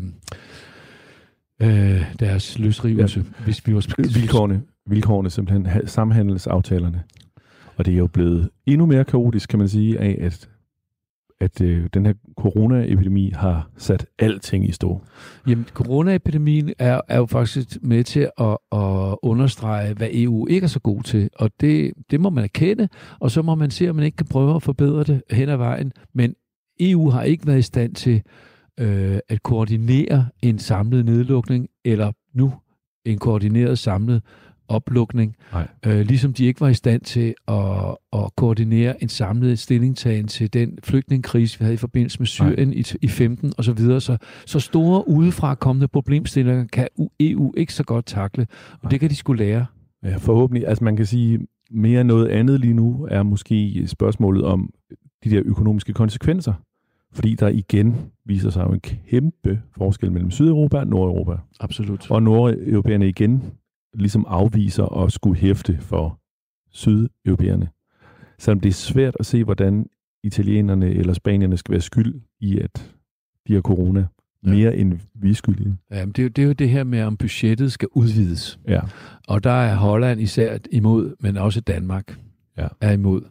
øh, 1.61 1.95
øh, 1.95 2.05
deres 2.19 2.59
løsrivelse, 2.59 3.19
ja. 3.39 3.43
hvis 3.43 3.67
vi 3.67 3.75
var 3.75 3.85
Vilkårene, 4.19 4.61
vilkårene 4.89 5.29
simpelthen, 5.29 5.65
ha- 5.65 5.85
samhandelsaftalerne. 5.85 7.03
Og 7.77 7.85
det 7.85 7.93
er 7.93 7.97
jo 7.97 8.07
blevet 8.07 8.49
endnu 8.65 8.85
mere 8.85 9.03
kaotisk, 9.05 9.49
kan 9.49 9.59
man 9.59 9.67
sige, 9.67 9.99
af 9.99 10.17
at, 10.21 10.49
at 11.43 11.61
øh, 11.61 11.89
den 11.93 12.05
her 12.05 12.13
coronaepidemi 12.37 13.29
har 13.35 13.69
sat 13.77 14.05
alting 14.19 14.69
i 14.69 14.71
stå. 14.71 15.01
Jamen, 15.47 15.65
coronaepidemien 15.73 16.73
er, 16.79 17.01
er 17.07 17.17
jo 17.17 17.25
faktisk 17.25 17.77
med 17.81 18.03
til 18.03 18.29
at, 18.39 18.57
at 18.71 19.15
understrege, 19.23 19.93
hvad 19.93 20.07
EU 20.11 20.47
ikke 20.47 20.65
er 20.65 20.69
så 20.69 20.79
god 20.79 21.03
til, 21.03 21.29
og 21.35 21.51
det, 21.61 21.93
det 22.11 22.21
må 22.21 22.29
man 22.29 22.43
erkende, 22.43 22.89
og 23.19 23.31
så 23.31 23.41
må 23.41 23.55
man 23.55 23.71
se, 23.71 23.89
om 23.89 23.95
man 23.95 24.05
ikke 24.05 24.17
kan 24.17 24.27
prøve 24.27 24.55
at 24.55 24.63
forbedre 24.63 25.03
det 25.03 25.21
hen 25.31 25.49
ad 25.49 25.57
vejen. 25.57 25.91
Men 26.13 26.35
EU 26.79 27.09
har 27.09 27.23
ikke 27.23 27.47
været 27.47 27.59
i 27.59 27.61
stand 27.61 27.95
til 27.95 28.21
øh, 28.79 29.19
at 29.29 29.43
koordinere 29.43 30.27
en 30.41 30.59
samlet 30.59 31.05
nedlukning, 31.05 31.67
eller 31.85 32.11
nu 32.33 32.53
en 33.05 33.17
koordineret 33.17 33.79
samlet 33.79 34.21
oplukning, 34.73 35.35
Nej. 35.51 35.67
øh, 35.85 35.99
ligesom 35.99 36.33
de 36.33 36.45
ikke 36.45 36.61
var 36.61 36.67
i 36.67 36.73
stand 36.73 37.01
til 37.01 37.33
at, 37.47 37.95
at 38.13 38.35
koordinere 38.35 39.03
en 39.03 39.09
samlet 39.09 39.59
stillingtagen 39.59 40.27
til 40.27 40.53
den 40.53 40.77
flygtningekrise, 40.83 41.59
vi 41.59 41.63
havde 41.63 41.73
i 41.73 41.77
forbindelse 41.77 42.19
med 42.19 42.27
Syrien 42.27 42.73
i, 42.73 42.83
i 43.01 43.07
15 43.07 43.53
og 43.57 43.63
så 43.63 43.73
videre. 43.73 44.01
Så, 44.01 44.17
så 44.45 44.59
store 44.59 45.07
udefra 45.07 45.55
kommende 45.55 45.87
problemstillinger 45.87 46.65
kan 46.67 46.87
EU 47.19 47.53
ikke 47.57 47.73
så 47.73 47.83
godt 47.83 48.05
takle, 48.05 48.47
og 48.81 48.91
det 48.91 48.99
kan 48.99 49.09
de 49.09 49.15
skulle 49.15 49.45
lære. 49.45 49.65
Ja, 50.03 50.15
forhåbentlig. 50.17 50.67
Altså 50.67 50.83
man 50.83 50.95
kan 50.95 51.05
sige, 51.05 51.39
mere 51.71 52.01
end 52.01 52.07
noget 52.07 52.27
andet 52.27 52.59
lige 52.59 52.73
nu 52.73 53.07
er 53.11 53.23
måske 53.23 53.87
spørgsmålet 53.87 54.43
om 54.43 54.69
de 55.23 55.29
der 55.29 55.41
økonomiske 55.45 55.93
konsekvenser. 55.93 56.53
Fordi 57.13 57.35
der 57.35 57.47
igen 57.47 57.95
viser 58.25 58.49
sig 58.49 58.65
jo 58.67 58.73
en 58.73 58.79
kæmpe 58.79 59.61
forskel 59.77 60.11
mellem 60.11 60.31
Sydeuropa 60.31 60.77
og 60.79 60.87
Nordeuropa. 60.87 61.37
Absolut. 61.59 62.11
Og 62.11 62.23
nordeuropæerne 62.23 63.09
igen 63.09 63.43
ligesom 63.93 64.25
afviser 64.27 64.85
at 65.03 65.11
skulle 65.11 65.39
hæfte 65.39 65.77
for 65.81 66.19
sydeuropæerne. 66.71 67.69
Selvom 68.39 68.59
det 68.59 68.69
er 68.69 68.73
svært 68.73 69.17
at 69.19 69.25
se, 69.25 69.43
hvordan 69.43 69.85
italienerne 70.23 70.89
eller 70.89 71.13
spanierne 71.13 71.57
skal 71.57 71.71
være 71.71 71.81
skyld 71.81 72.21
i, 72.39 72.59
at 72.59 72.95
de 73.47 73.53
har 73.53 73.61
corona. 73.61 74.07
Ja. 74.45 74.49
Mere 74.49 74.75
end 74.75 74.99
vi 75.15 75.29
er 75.29 75.33
skyldige. 75.33 75.77
Jamen, 75.91 76.11
det, 76.11 76.19
er 76.19 76.23
jo, 76.23 76.29
det 76.29 76.41
er 76.41 76.45
jo 76.47 76.53
det 76.53 76.69
her 76.69 76.83
med, 76.83 77.01
om 77.03 77.17
budgettet 77.17 77.71
skal 77.71 77.87
udvides. 77.91 78.59
Ja. 78.67 78.81
Og 79.27 79.43
der 79.43 79.51
er 79.51 79.75
Holland 79.75 80.21
især 80.21 80.57
imod, 80.71 81.15
men 81.19 81.37
også 81.37 81.61
Danmark 81.61 82.19
Ja. 82.57 82.67
er 82.81 82.91
imod. 82.91 83.21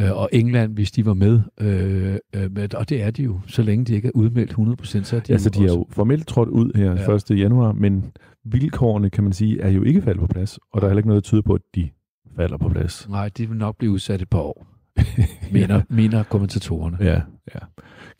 Øh, 0.00 0.12
Og 0.16 0.28
England, 0.32 0.74
hvis 0.74 0.90
de 0.92 1.06
var 1.06 1.14
med, 1.14 1.40
øh, 1.60 2.16
øh, 2.36 2.52
med, 2.52 2.74
og 2.74 2.88
det 2.88 3.02
er 3.02 3.10
de 3.10 3.22
jo, 3.22 3.40
så 3.46 3.62
længe 3.62 3.84
de 3.84 3.94
ikke 3.94 4.08
er 4.08 4.12
udmeldt 4.14 4.52
100%, 4.52 5.04
så 5.04 5.16
er 5.16 5.20
de 5.20 5.32
Altså, 5.32 5.50
de 5.50 5.60
er 5.64 5.68
jo 5.72 5.86
formelt 5.90 6.26
trådt 6.26 6.48
ud 6.48 6.72
her 6.76 6.92
Ja. 6.94 7.10
ja. 7.12 7.14
1. 7.32 7.38
januar, 7.38 7.72
men 7.72 8.04
vilkårene, 8.44 9.10
kan 9.10 9.24
man 9.24 9.32
sige, 9.32 9.60
er 9.60 9.68
jo 9.70 9.82
ikke 9.82 10.02
faldet 10.02 10.20
på 10.20 10.26
plads, 10.26 10.58
og 10.72 10.80
der 10.80 10.86
er 10.86 10.90
heller 10.90 10.98
ikke 10.98 11.08
noget, 11.08 11.24
der 11.24 11.28
tyder 11.28 11.42
på, 11.42 11.54
at 11.54 11.60
de 11.74 11.88
falder 12.36 12.56
på 12.56 12.68
plads. 12.68 13.08
Nej, 13.08 13.28
de 13.28 13.48
vil 13.48 13.58
nok 13.58 13.76
blive 13.78 13.92
udsat 13.92 14.22
et 14.22 14.28
par 14.28 14.38
år, 14.38 14.66
mener, 15.52 15.82
mener 16.00 16.22
kommentatorerne. 16.22 16.96
Ja, 17.00 17.20
ja. 17.54 17.58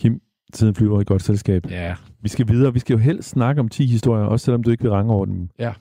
Kim, 0.01 0.21
tiden 0.53 0.75
flyver 0.75 1.01
i 1.01 1.05
godt 1.05 1.23
selskab. 1.23 1.71
Ja, 1.71 1.95
Vi 2.23 2.29
skal 2.29 2.49
videre. 2.49 2.73
Vi 2.73 2.79
skal 2.79 2.95
jo 2.95 2.99
helst 2.99 3.29
snakke 3.29 3.61
om 3.61 3.69
10 3.69 3.87
historier, 3.87 4.25
også 4.25 4.45
selvom 4.45 4.62
du 4.62 4.71
ikke 4.71 4.83
vil 4.83 4.91
range 4.93 5.12
over 5.12 5.25
dem. 5.25 5.49
Ja. 5.59 5.73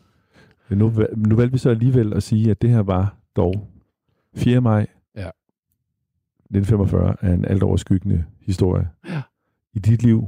Men 0.69 0.77
nu, 0.77 0.93
nu 1.15 1.35
valgte 1.35 1.51
vi 1.51 1.57
så 1.57 1.69
alligevel 1.69 2.13
at 2.13 2.23
sige, 2.23 2.51
at 2.51 2.61
det 2.61 2.69
her 2.69 2.79
var 2.79 3.15
dog 3.35 3.67
4. 4.35 4.61
maj 4.61 4.79
Ja. 4.79 4.85
1945 6.49 7.15
er 7.21 7.33
en 7.33 7.45
alt 7.45 7.63
overskyggende 7.63 8.23
historie. 8.41 8.87
Ja. 9.09 9.21
I 9.73 9.79
dit 9.79 10.03
liv. 10.03 10.27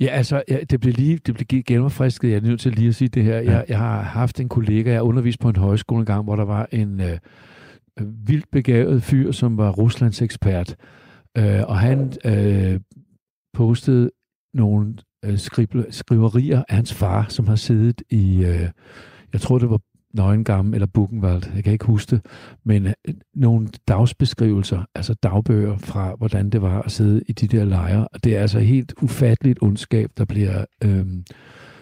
Ja, 0.00 0.06
altså, 0.06 0.42
ja, 0.48 0.58
det 0.70 0.80
blev 0.80 0.94
lige 0.94 1.18
det 1.18 1.34
blev 1.34 1.62
genopfrisket. 1.62 2.30
Jeg 2.30 2.36
er 2.36 2.40
nødt 2.40 2.60
til 2.60 2.72
lige 2.72 2.88
at 2.88 2.94
sige 2.94 3.08
det 3.08 3.24
her. 3.24 3.38
Jeg, 3.38 3.64
jeg 3.68 3.78
har 3.78 4.02
haft 4.02 4.40
en 4.40 4.48
kollega, 4.48 4.92
jeg 4.92 5.02
underviste 5.02 5.42
på 5.42 5.48
en 5.48 5.56
højskole 5.56 6.00
en 6.00 6.06
gang, 6.06 6.24
hvor 6.24 6.36
der 6.36 6.44
var 6.44 6.68
en 6.72 7.00
øh, 7.00 7.18
vildt 8.26 8.50
begavet 8.52 9.02
fyr, 9.02 9.32
som 9.32 9.56
var 9.56 9.70
Ruslands 9.70 10.22
ekspert. 10.22 10.76
Øh, 11.38 11.62
og 11.68 11.78
han 11.78 12.12
øh, 12.24 12.80
postede 13.54 14.10
nogle 14.54 14.94
øh, 15.24 15.38
skrible, 15.38 15.86
skriverier 15.90 16.64
af 16.68 16.76
hans 16.76 16.94
far, 16.94 17.26
som 17.28 17.46
har 17.46 17.56
siddet 17.56 18.02
i, 18.10 18.44
øh, 18.44 18.68
jeg 19.32 19.40
tror 19.40 19.58
det 19.58 19.70
var 19.70 19.80
Nøgengamme 20.14 20.74
eller 20.76 20.86
Buchenwald, 20.86 21.42
jeg 21.54 21.64
kan 21.64 21.72
ikke 21.72 21.84
huske 21.86 22.10
det, 22.16 22.26
men 22.64 22.86
øh, 22.86 22.92
nogle 23.34 23.68
dagsbeskrivelser, 23.88 24.84
altså 24.94 25.14
dagbøger 25.14 25.76
fra, 25.78 26.14
hvordan 26.14 26.50
det 26.50 26.62
var 26.62 26.82
at 26.82 26.90
sidde 26.90 27.22
i 27.28 27.32
de 27.32 27.46
der 27.46 27.64
lejre. 27.64 28.08
Og 28.08 28.24
det 28.24 28.36
er 28.36 28.40
altså 28.40 28.58
helt 28.58 28.94
ufatteligt 29.02 29.58
ondskab, 29.62 30.10
der 30.18 30.24
bliver 30.24 30.64
øh, 30.84 31.06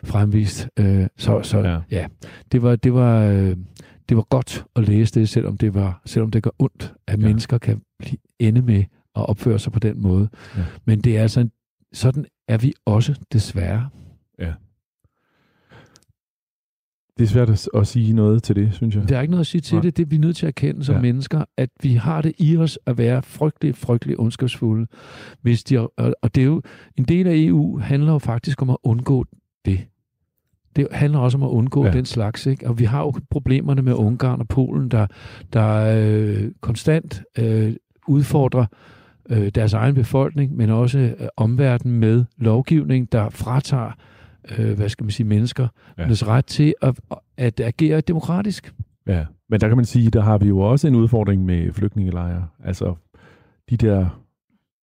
fremvist. 0.04 0.68
Øh, 0.78 1.06
så 1.16 1.42
så 1.42 1.58
Ja. 1.58 1.70
ja. 1.72 1.80
ja, 1.90 2.06
det 2.52 2.62
var, 2.62 2.76
det 2.76 2.94
var, 2.94 3.22
øh, 3.24 3.56
det 4.08 4.16
var 4.16 4.22
godt 4.30 4.64
at 4.76 4.88
læse 4.88 5.14
det, 5.20 5.28
selvom 5.28 5.56
det, 5.56 5.74
var, 5.74 6.02
selvom 6.06 6.30
det 6.30 6.42
gør 6.42 6.50
ondt, 6.58 6.94
at 7.06 7.18
Ja. 7.18 7.22
ja. 7.22 7.26
mennesker 7.28 7.58
kan 7.58 7.80
blive, 7.98 8.18
ende 8.38 8.62
med 8.62 8.78
at 9.16 9.28
opføre 9.28 9.58
sig 9.58 9.72
på 9.72 9.78
den 9.78 10.02
måde. 10.02 10.28
Ja. 10.56 10.64
Men 10.84 11.00
det 11.00 11.16
er 11.18 11.22
altså, 11.22 11.40
en- 11.40 11.52
sådan 11.92 12.24
er 12.48 12.58
vi 12.58 12.72
også 12.86 13.14
desværre. 13.32 13.88
Det 17.18 17.24
er 17.24 17.28
svært 17.28 17.50
at, 17.50 17.68
at 17.74 17.86
sige 17.86 18.12
noget 18.12 18.42
til 18.42 18.56
det, 18.56 18.74
synes 18.74 18.94
jeg. 18.96 19.08
Der 19.08 19.16
er 19.16 19.20
ikke 19.20 19.30
noget 19.30 19.40
at 19.40 19.46
sige 19.46 19.60
til 19.60 19.74
Nej. 19.74 19.82
Det. 19.82 19.96
Det 19.96 20.02
er 20.02 20.08
vi 20.08 20.18
nødt 20.18 20.36
til 20.36 20.46
at 20.46 20.48
erkende 20.48 20.84
som 20.84 20.94
Ja. 20.94 21.00
mennesker, 21.00 21.44
at 21.56 21.70
vi 21.82 21.92
har 21.94 22.22
det 22.22 22.32
i 22.38 22.56
os 22.56 22.78
at 22.86 22.98
være 22.98 23.22
frygtelig, 23.22 23.74
frygtelig 23.76 24.20
ondskabsfulde. 24.20 24.86
Hvis 25.42 25.64
de, 25.64 25.88
og 25.88 26.34
det 26.34 26.38
er 26.40 26.44
jo, 26.44 26.62
en 26.96 27.04
del 27.04 27.26
af 27.26 27.32
EU 27.36 27.78
handler 27.78 28.12
jo 28.12 28.18
faktisk 28.18 28.62
om 28.62 28.70
at 28.70 28.76
undgå 28.82 29.24
det. 29.64 29.80
Det 30.76 30.88
handler 30.92 31.18
også 31.18 31.38
om 31.38 31.42
at 31.42 31.48
undgå 31.48 31.82
Ja. 31.84 31.90
ja. 31.90 31.96
den 31.96 32.04
slags. 32.04 32.46
Ikke? 32.46 32.68
Og 32.68 32.78
vi 32.78 32.84
har 32.84 33.00
jo 33.00 33.12
problemerne 33.30 33.82
med 33.82 33.92
Ungarn 33.92 34.40
og 34.40 34.48
Polen, 34.48 34.88
der, 34.88 35.06
der 35.52 35.96
øh, 35.98 36.50
konstant 36.60 37.22
øh, 37.38 37.72
udfordrer 38.08 38.66
øh, 39.30 39.48
deres 39.54 39.72
egen 39.72 39.94
befolkning, 39.94 40.56
men 40.56 40.70
også 40.70 40.98
øh, 40.98 41.12
omverdenen 41.36 41.98
med 42.00 42.24
lovgivning, 42.36 43.12
der 43.12 43.28
fratager 43.30 43.86
øh, 43.86 43.92
hvad 44.56 44.88
skal 44.88 45.04
man 45.04 45.10
sige, 45.10 45.26
mennesker 45.26 45.68
Ja. 45.98 46.02
ja. 46.02 46.08
ret 46.12 46.46
til 46.46 46.74
at, 46.82 47.00
at 47.36 47.60
agere 47.60 48.00
demokratisk. 48.00 48.74
Ja, 49.06 49.26
men 49.48 49.60
der 49.60 49.68
kan 49.68 49.76
man 49.76 49.84
sige, 49.86 50.10
der 50.10 50.20
har 50.20 50.38
vi 50.38 50.46
jo 50.48 50.58
også 50.58 50.88
en 50.88 50.94
udfordring 50.94 51.44
med 51.44 51.72
flygtningelejre. 51.72 52.48
Altså 52.64 52.94
de 53.70 53.76
der 53.76 54.22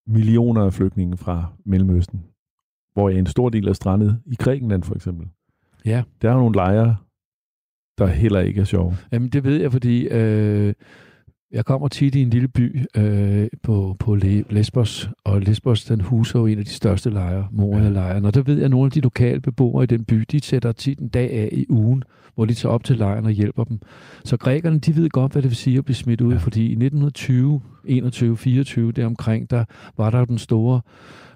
millioner 0.08 0.62
af 0.65 0.73
flygtninge 0.73 1.17
fra 1.17 1.54
Mellemøsten, 1.65 2.23
hvor 2.93 3.10
en 3.10 3.25
stor 3.25 3.49
del 3.49 3.67
er 3.67 3.73
strandet 3.73 4.21
i 4.25 4.36
Grækenland 4.36 4.84
for 4.84 4.95
eksempel. 4.95 5.28
Ja. 5.86 6.04
Der 6.21 6.30
er 6.30 6.34
jo 6.34 6.39
nogle 6.39 6.56
lejre, 6.56 6.95
der 7.97 8.06
heller 8.06 8.39
ikke 8.39 8.62
er 8.62 8.65
sjove. 8.65 8.97
Jamen, 9.12 9.30
det 9.30 9.43
ved 9.43 9.62
jeg, 9.62 9.71
fordi 9.71 10.08
øh, 10.08 10.73
jeg 11.51 11.65
kommer 11.65 11.88
tit 11.88 12.15
i 12.15 12.21
en 12.21 12.29
lille 12.29 12.47
by 12.47 12.81
øh, 12.97 13.47
på, 13.63 13.95
på 13.99 14.15
Le- 14.15 14.43
Lesbos, 14.49 15.10
og 15.23 15.41
Lesbos, 15.41 15.84
den 15.86 16.01
huser 16.01 16.39
jo 16.39 16.45
en 16.45 16.60
af 16.60 16.65
de 16.65 16.71
største 16.71 17.10
lejre, 17.10 17.47
Moria-lejren. 17.51 18.25
Og 18.25 18.34
der 18.34 18.41
ved 18.41 18.55
jeg, 18.55 18.65
at 18.65 18.71
nogle 18.71 18.86
af 18.86 18.91
de 18.91 18.99
lokale 18.99 19.39
beboere 19.41 19.84
i 19.84 19.88
den 19.88 20.03
by, 20.05 20.23
de 20.31 20.39
sætter 20.43 20.71
tit 20.71 20.99
en 20.99 21.08
dag 21.08 21.31
af 21.31 21.49
i 21.51 21.65
ugen, 21.69 22.03
hvor 22.36 22.45
de 22.45 22.53
tager 22.53 22.73
op 22.73 22.84
til 22.84 22.97
lejren 22.97 23.25
og 23.25 23.31
hjælper 23.31 23.63
dem. 23.63 23.79
Så 24.25 24.38
grækerne, 24.38 24.79
de 24.79 24.95
ved 24.95 25.10
godt, 25.10 25.31
hvad 25.31 25.41
det 25.41 25.49
vil 25.49 25.55
sige 25.58 25.77
at 25.77 25.86
blive 25.86 25.95
smidt 25.95 26.21
ud, 26.21 26.31
Ja. 26.34 26.38
fordi 26.39 26.62
i 26.62 26.71
1920, 26.71 27.62
21, 27.86 28.38
24, 28.38 28.91
deromkring, 28.91 29.49
der 29.49 29.65
var 29.97 30.10
der 30.10 30.25
den 30.25 30.38
store 30.38 30.81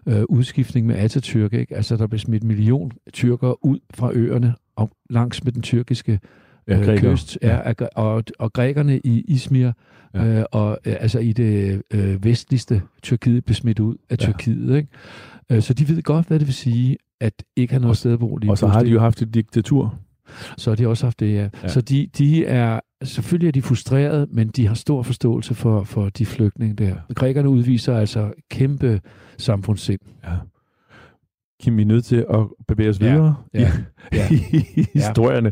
øh, 0.06 0.24
udskiftning 0.30 0.88
med 0.88 0.96
Atatürk, 0.96 1.58
ikke? 1.60 1.76
Altså, 1.76 1.98
der 1.98 2.08
blev 2.08 2.20
smidt 2.20 2.42
en 2.44 2.48
million 2.48 2.92
tyrkere 3.14 3.66
ud 3.66 3.80
fra 3.94 4.12
øerne 4.14 4.54
og 4.76 4.92
langs 5.10 5.44
med 5.44 5.52
den 5.52 5.62
tyrkiske 5.62 6.20
Ja, 6.68 6.92
øh, 6.92 6.98
kyst, 7.00 7.38
ja, 7.42 7.56
ja. 7.80 7.86
Og, 7.96 8.24
og 8.40 8.54
grækerne 8.54 9.00
i 9.04 9.22
Izmir, 9.28 9.72
Ja. 10.14 10.24
ja. 10.24 10.40
øh, 10.40 10.46
og 10.52 10.78
øh, 10.86 10.96
altså 11.00 11.20
i 11.20 11.34
det 11.34 11.82
øh, 11.94 12.24
vestligste 12.24 12.82
Tyrkiet, 13.04 13.46
blev 13.46 13.56
smidt 13.56 13.80
ud 13.80 13.96
af 14.10 14.16
Ja. 14.22 14.26
Tyrkiet. 14.26 14.76
Ikke? 14.78 14.88
Øh, 15.52 15.62
så 15.62 15.74
de 15.74 15.88
ved 15.90 16.02
godt, 16.02 16.28
hvad 16.28 16.40
det 16.40 16.48
vil 16.48 16.54
sige, 16.56 16.98
at 17.22 17.44
ikke 17.56 17.74
have 17.74 17.82
noget 17.82 17.92
Og- 17.92 17.98
sted 17.98 18.14
at 18.14 18.20
bo 18.20 18.38
lige 18.38 18.52
Og 18.52 18.58
så 18.58 18.68
har 18.68 18.84
de 18.84 18.90
jo 18.90 19.00
haft 19.00 19.22
et 19.22 19.34
diktatur. 19.34 20.00
Så 20.58 20.70
har 20.72 20.76
de 20.76 20.88
også 20.88 21.06
haft 21.06 21.20
det, 21.20 21.34
ja. 21.34 21.42
Ja. 21.42 21.50
ja. 21.64 21.68
Så 21.68 21.82
de, 21.82 22.08
de 22.18 22.46
er, 22.46 22.80
selvfølgelig 23.04 23.48
er 23.48 23.52
de 23.52 23.62
frustrerede, 23.62 24.28
men 24.32 24.48
de 24.48 24.68
har 24.68 24.74
stor 24.74 25.04
forståelse 25.04 25.54
for, 25.56 25.84
for 25.84 26.10
de 26.10 26.26
flygtninge 26.26 26.76
der. 26.76 26.86
Ja. 26.88 27.14
Grækerne 27.16 27.50
udviser 27.50 27.98
altså 27.98 28.32
kæmpe 28.52 29.02
samfundssind. 29.38 30.00
Ja. 30.24 30.30
Kim, 31.62 31.78
vi 31.78 31.82
er 31.82 31.86
nødt 31.86 32.06
til 32.06 32.26
at 32.34 32.40
bevæge 32.68 32.90
os 32.90 33.00
Ja, 33.02 33.12
videre 33.12 33.36
ja, 33.54 33.72
i, 34.12 34.14
ja. 34.18 34.28
i 34.32 34.86
historierne. 34.94 35.52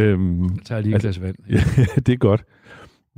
Øhm, 0.00 0.42
Jeg 0.42 0.50
tager 0.64 0.80
lige 0.80 0.90
et 0.96 1.04
Altså- 1.04 1.20
glas 1.20 1.22
vand. 1.22 1.36
ja, 1.96 2.00
det 2.00 2.12
er 2.12 2.16
godt. 2.16 2.44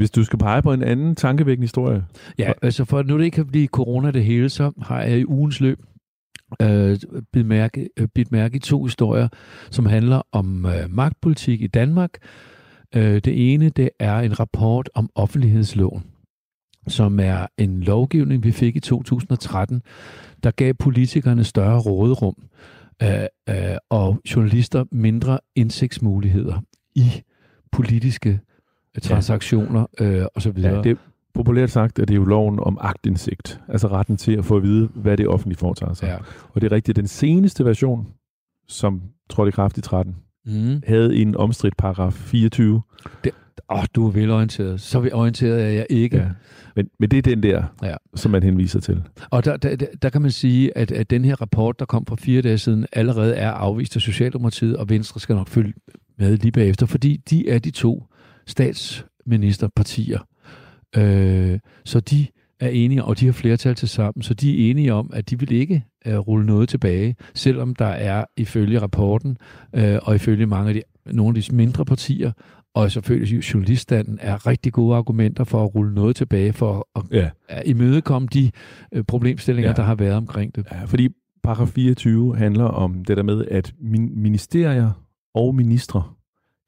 Hvis 0.03 0.11
du 0.11 0.25
skal 0.25 0.38
pege 0.38 0.62
på 0.62 0.73
en 0.73 0.83
anden 0.83 1.15
tankevækkende 1.15 1.65
historie. 1.65 2.05
Ja, 2.38 2.53
altså 2.62 2.85
for 2.85 2.99
at 2.99 3.07
nu 3.07 3.19
det 3.19 3.25
ikke 3.25 3.35
kan 3.35 3.47
blive 3.47 3.67
corona 3.67 4.11
det 4.11 4.25
hele, 4.25 4.49
så 4.49 4.73
har 4.83 5.03
jeg 5.03 5.19
i 5.19 5.25
ugens 5.25 5.61
løb 5.61 5.79
øh, 6.62 6.99
bidt, 7.33 7.47
mærke, 7.47 7.88
øh, 7.97 8.09
bidt 8.15 8.33
mærke 8.33 8.57
i 8.57 8.59
to 8.59 8.85
historier, 8.85 9.29
som 9.71 9.87
handler 9.87 10.23
om 10.33 10.67
øh, 10.67 10.91
magtpolitik 10.91 11.62
i 11.62 11.67
Danmark. 11.67 12.11
Øh, 12.95 13.15
det 13.15 13.53
ene, 13.53 13.69
det 13.69 13.91
er 13.99 14.19
en 14.19 14.41
rapport 14.41 14.91
om 14.95 15.11
offentlighedsloven, 15.15 16.05
som 16.88 17.21
er 17.21 17.47
en 17.59 17.81
lovgivning, 17.81 18.45
vi 18.45 18.53
fik 18.53 18.77
i 18.77 18.81
2013, 18.81 19.83
der 20.43 20.51
gav 20.51 20.75
politikerne 20.75 21.45
større 21.45 21.81
råderum 21.81 22.35
øh, 23.03 23.09
øh, 23.49 23.77
og 23.91 24.21
journalister 24.35 24.85
mindre 24.93 25.38
indsigtsmuligheder 25.57 26.61
i 26.95 27.23
politiske 27.73 28.41
transaktioner 29.01 29.87
øh, 30.01 30.25
osv. 30.35 30.59
Ja, 30.59 30.81
det 30.83 30.91
er 30.91 30.95
populært 31.35 31.71
sagt, 31.71 31.99
at 31.99 32.09
det 32.09 32.15
er 32.15 32.19
jo 32.19 32.25
loven 32.25 32.61
om 32.61 32.79
agtindsigt. 32.81 33.61
Altså 33.69 33.89
retten 33.89 34.17
til 34.17 34.33
at 34.37 34.45
få 34.45 34.57
at 34.57 34.63
vide, 34.63 34.89
hvad 34.95 35.17
det 35.17 35.29
offentlige 35.29 35.59
foretager 35.59 35.95
sig. 35.95 36.07
ja. 36.07 36.17
Og 36.55 36.61
det 36.61 36.73
er 36.73 36.77
rigtigt, 36.77 36.97
den 36.97 37.07
seneste 37.07 37.65
version, 37.65 38.07
som 38.69 39.03
trådte 39.31 39.49
i 39.49 39.53
kraft 39.53 39.79
i 39.79 39.81
13, 39.81 40.17
Mm. 40.47 40.83
havde 40.87 41.17
en 41.17 41.37
omstridt 41.37 41.77
paragraf 41.77 42.13
24. 42.13 42.83
Åh, 43.25 43.79
oh, 43.79 43.85
du 43.95 44.07
er 44.07 44.11
velorienteret. 44.11 44.81
Så 44.81 45.11
orienteret 45.13 45.63
er 45.63 45.69
jeg 45.69 45.87
ikke. 45.91 46.17
Ja. 46.17 46.29
Men, 46.77 46.89
men 47.01 47.11
det 47.11 47.19
er 47.19 47.23
den 47.23 47.43
der, 47.43 47.63
Ja. 47.83 47.95
som 48.15 48.31
man 48.31 48.43
henviser 48.43 48.81
til. 48.81 49.03
Og 49.31 49.45
der, 49.45 49.57
der, 49.57 49.77
der, 49.77 49.87
der 50.03 50.09
kan 50.11 50.23
man 50.23 50.31
sige, 50.31 50.79
at, 50.79 50.93
at 50.93 51.11
den 51.11 51.25
her 51.25 51.41
rapport, 51.41 51.79
der 51.79 51.85
kom 51.85 52.07
for 52.07 52.17
fire 52.17 52.43
dage 52.43 52.59
siden, 52.59 52.87
allerede 52.93 53.35
er 53.35 53.51
afvist 53.51 53.97
af 53.97 54.03
Socialdemokratiet, 54.03 54.77
og 54.77 54.89
Venstre 54.91 55.21
skal 55.21 55.35
nok 55.37 55.49
følge 55.49 55.73
med 56.19 56.37
lige 56.37 56.53
bagefter, 56.53 56.87
fordi 56.87 57.17
de 57.17 57.49
er 57.49 57.59
de 57.59 57.71
to 57.71 58.07
statsministerpartier. 58.53 60.19
Øh, 60.97 61.59
så 61.85 62.01
de 62.01 62.27
er 62.61 62.69
enige, 62.69 63.05
og 63.05 63.21
de 63.21 63.25
har 63.27 63.33
flertal 63.33 63.75
til 63.75 63.88
sammen, 63.88 64.23
så 64.23 64.35
de 64.35 64.67
er 64.67 64.71
enige 64.71 64.93
om, 64.95 65.11
at 65.12 65.31
de 65.31 65.38
vil 65.38 65.53
ikke 65.53 65.85
uh, 66.09 66.12
rulle 66.15 66.47
noget 66.47 66.69
tilbage, 66.69 67.17
selvom 67.35 67.75
der 67.75 67.87
er 67.87 68.25
ifølge 68.37 68.79
rapporten, 68.81 69.37
uh, 69.79 69.83
og 70.03 70.15
ifølge 70.15 70.47
mange 70.47 70.69
af 70.69 70.75
de, 70.75 70.83
nogle 71.12 71.37
af 71.38 71.43
de 71.43 71.55
mindre 71.55 71.85
partier, 71.85 72.33
og 72.75 72.91
selvfølgelig 72.93 73.38
journaliststanden 73.55 74.19
er 74.21 74.47
rigtig 74.47 74.73
gode 74.73 74.97
argumenter 74.97 75.45
for 75.45 75.65
at 75.65 75.75
rulle 75.75 75.95
noget 75.95 76.17
tilbage, 76.17 76.53
for 76.53 76.88
at 76.97 77.03
Ja. 77.12 77.31
imødekomme 77.67 78.29
de 78.33 78.51
øh, 78.95 79.05
problemstillinger, 79.05 79.69
Ja. 79.69 79.73
ja. 79.73 79.77
der 79.77 79.83
har 79.83 79.95
været 79.95 80.15
omkring 80.15 80.55
det. 80.55 80.67
ja 80.73 80.85
fordi 80.85 81.09
paragraf 81.43 81.69
24 81.69 82.37
handler 82.37 82.65
om 82.65 83.05
det 83.05 83.17
der 83.17 83.23
med, 83.23 83.45
at 83.51 83.75
min- 83.81 84.23
ministerier 84.23 84.91
og 85.35 85.55
ministre 85.55 86.03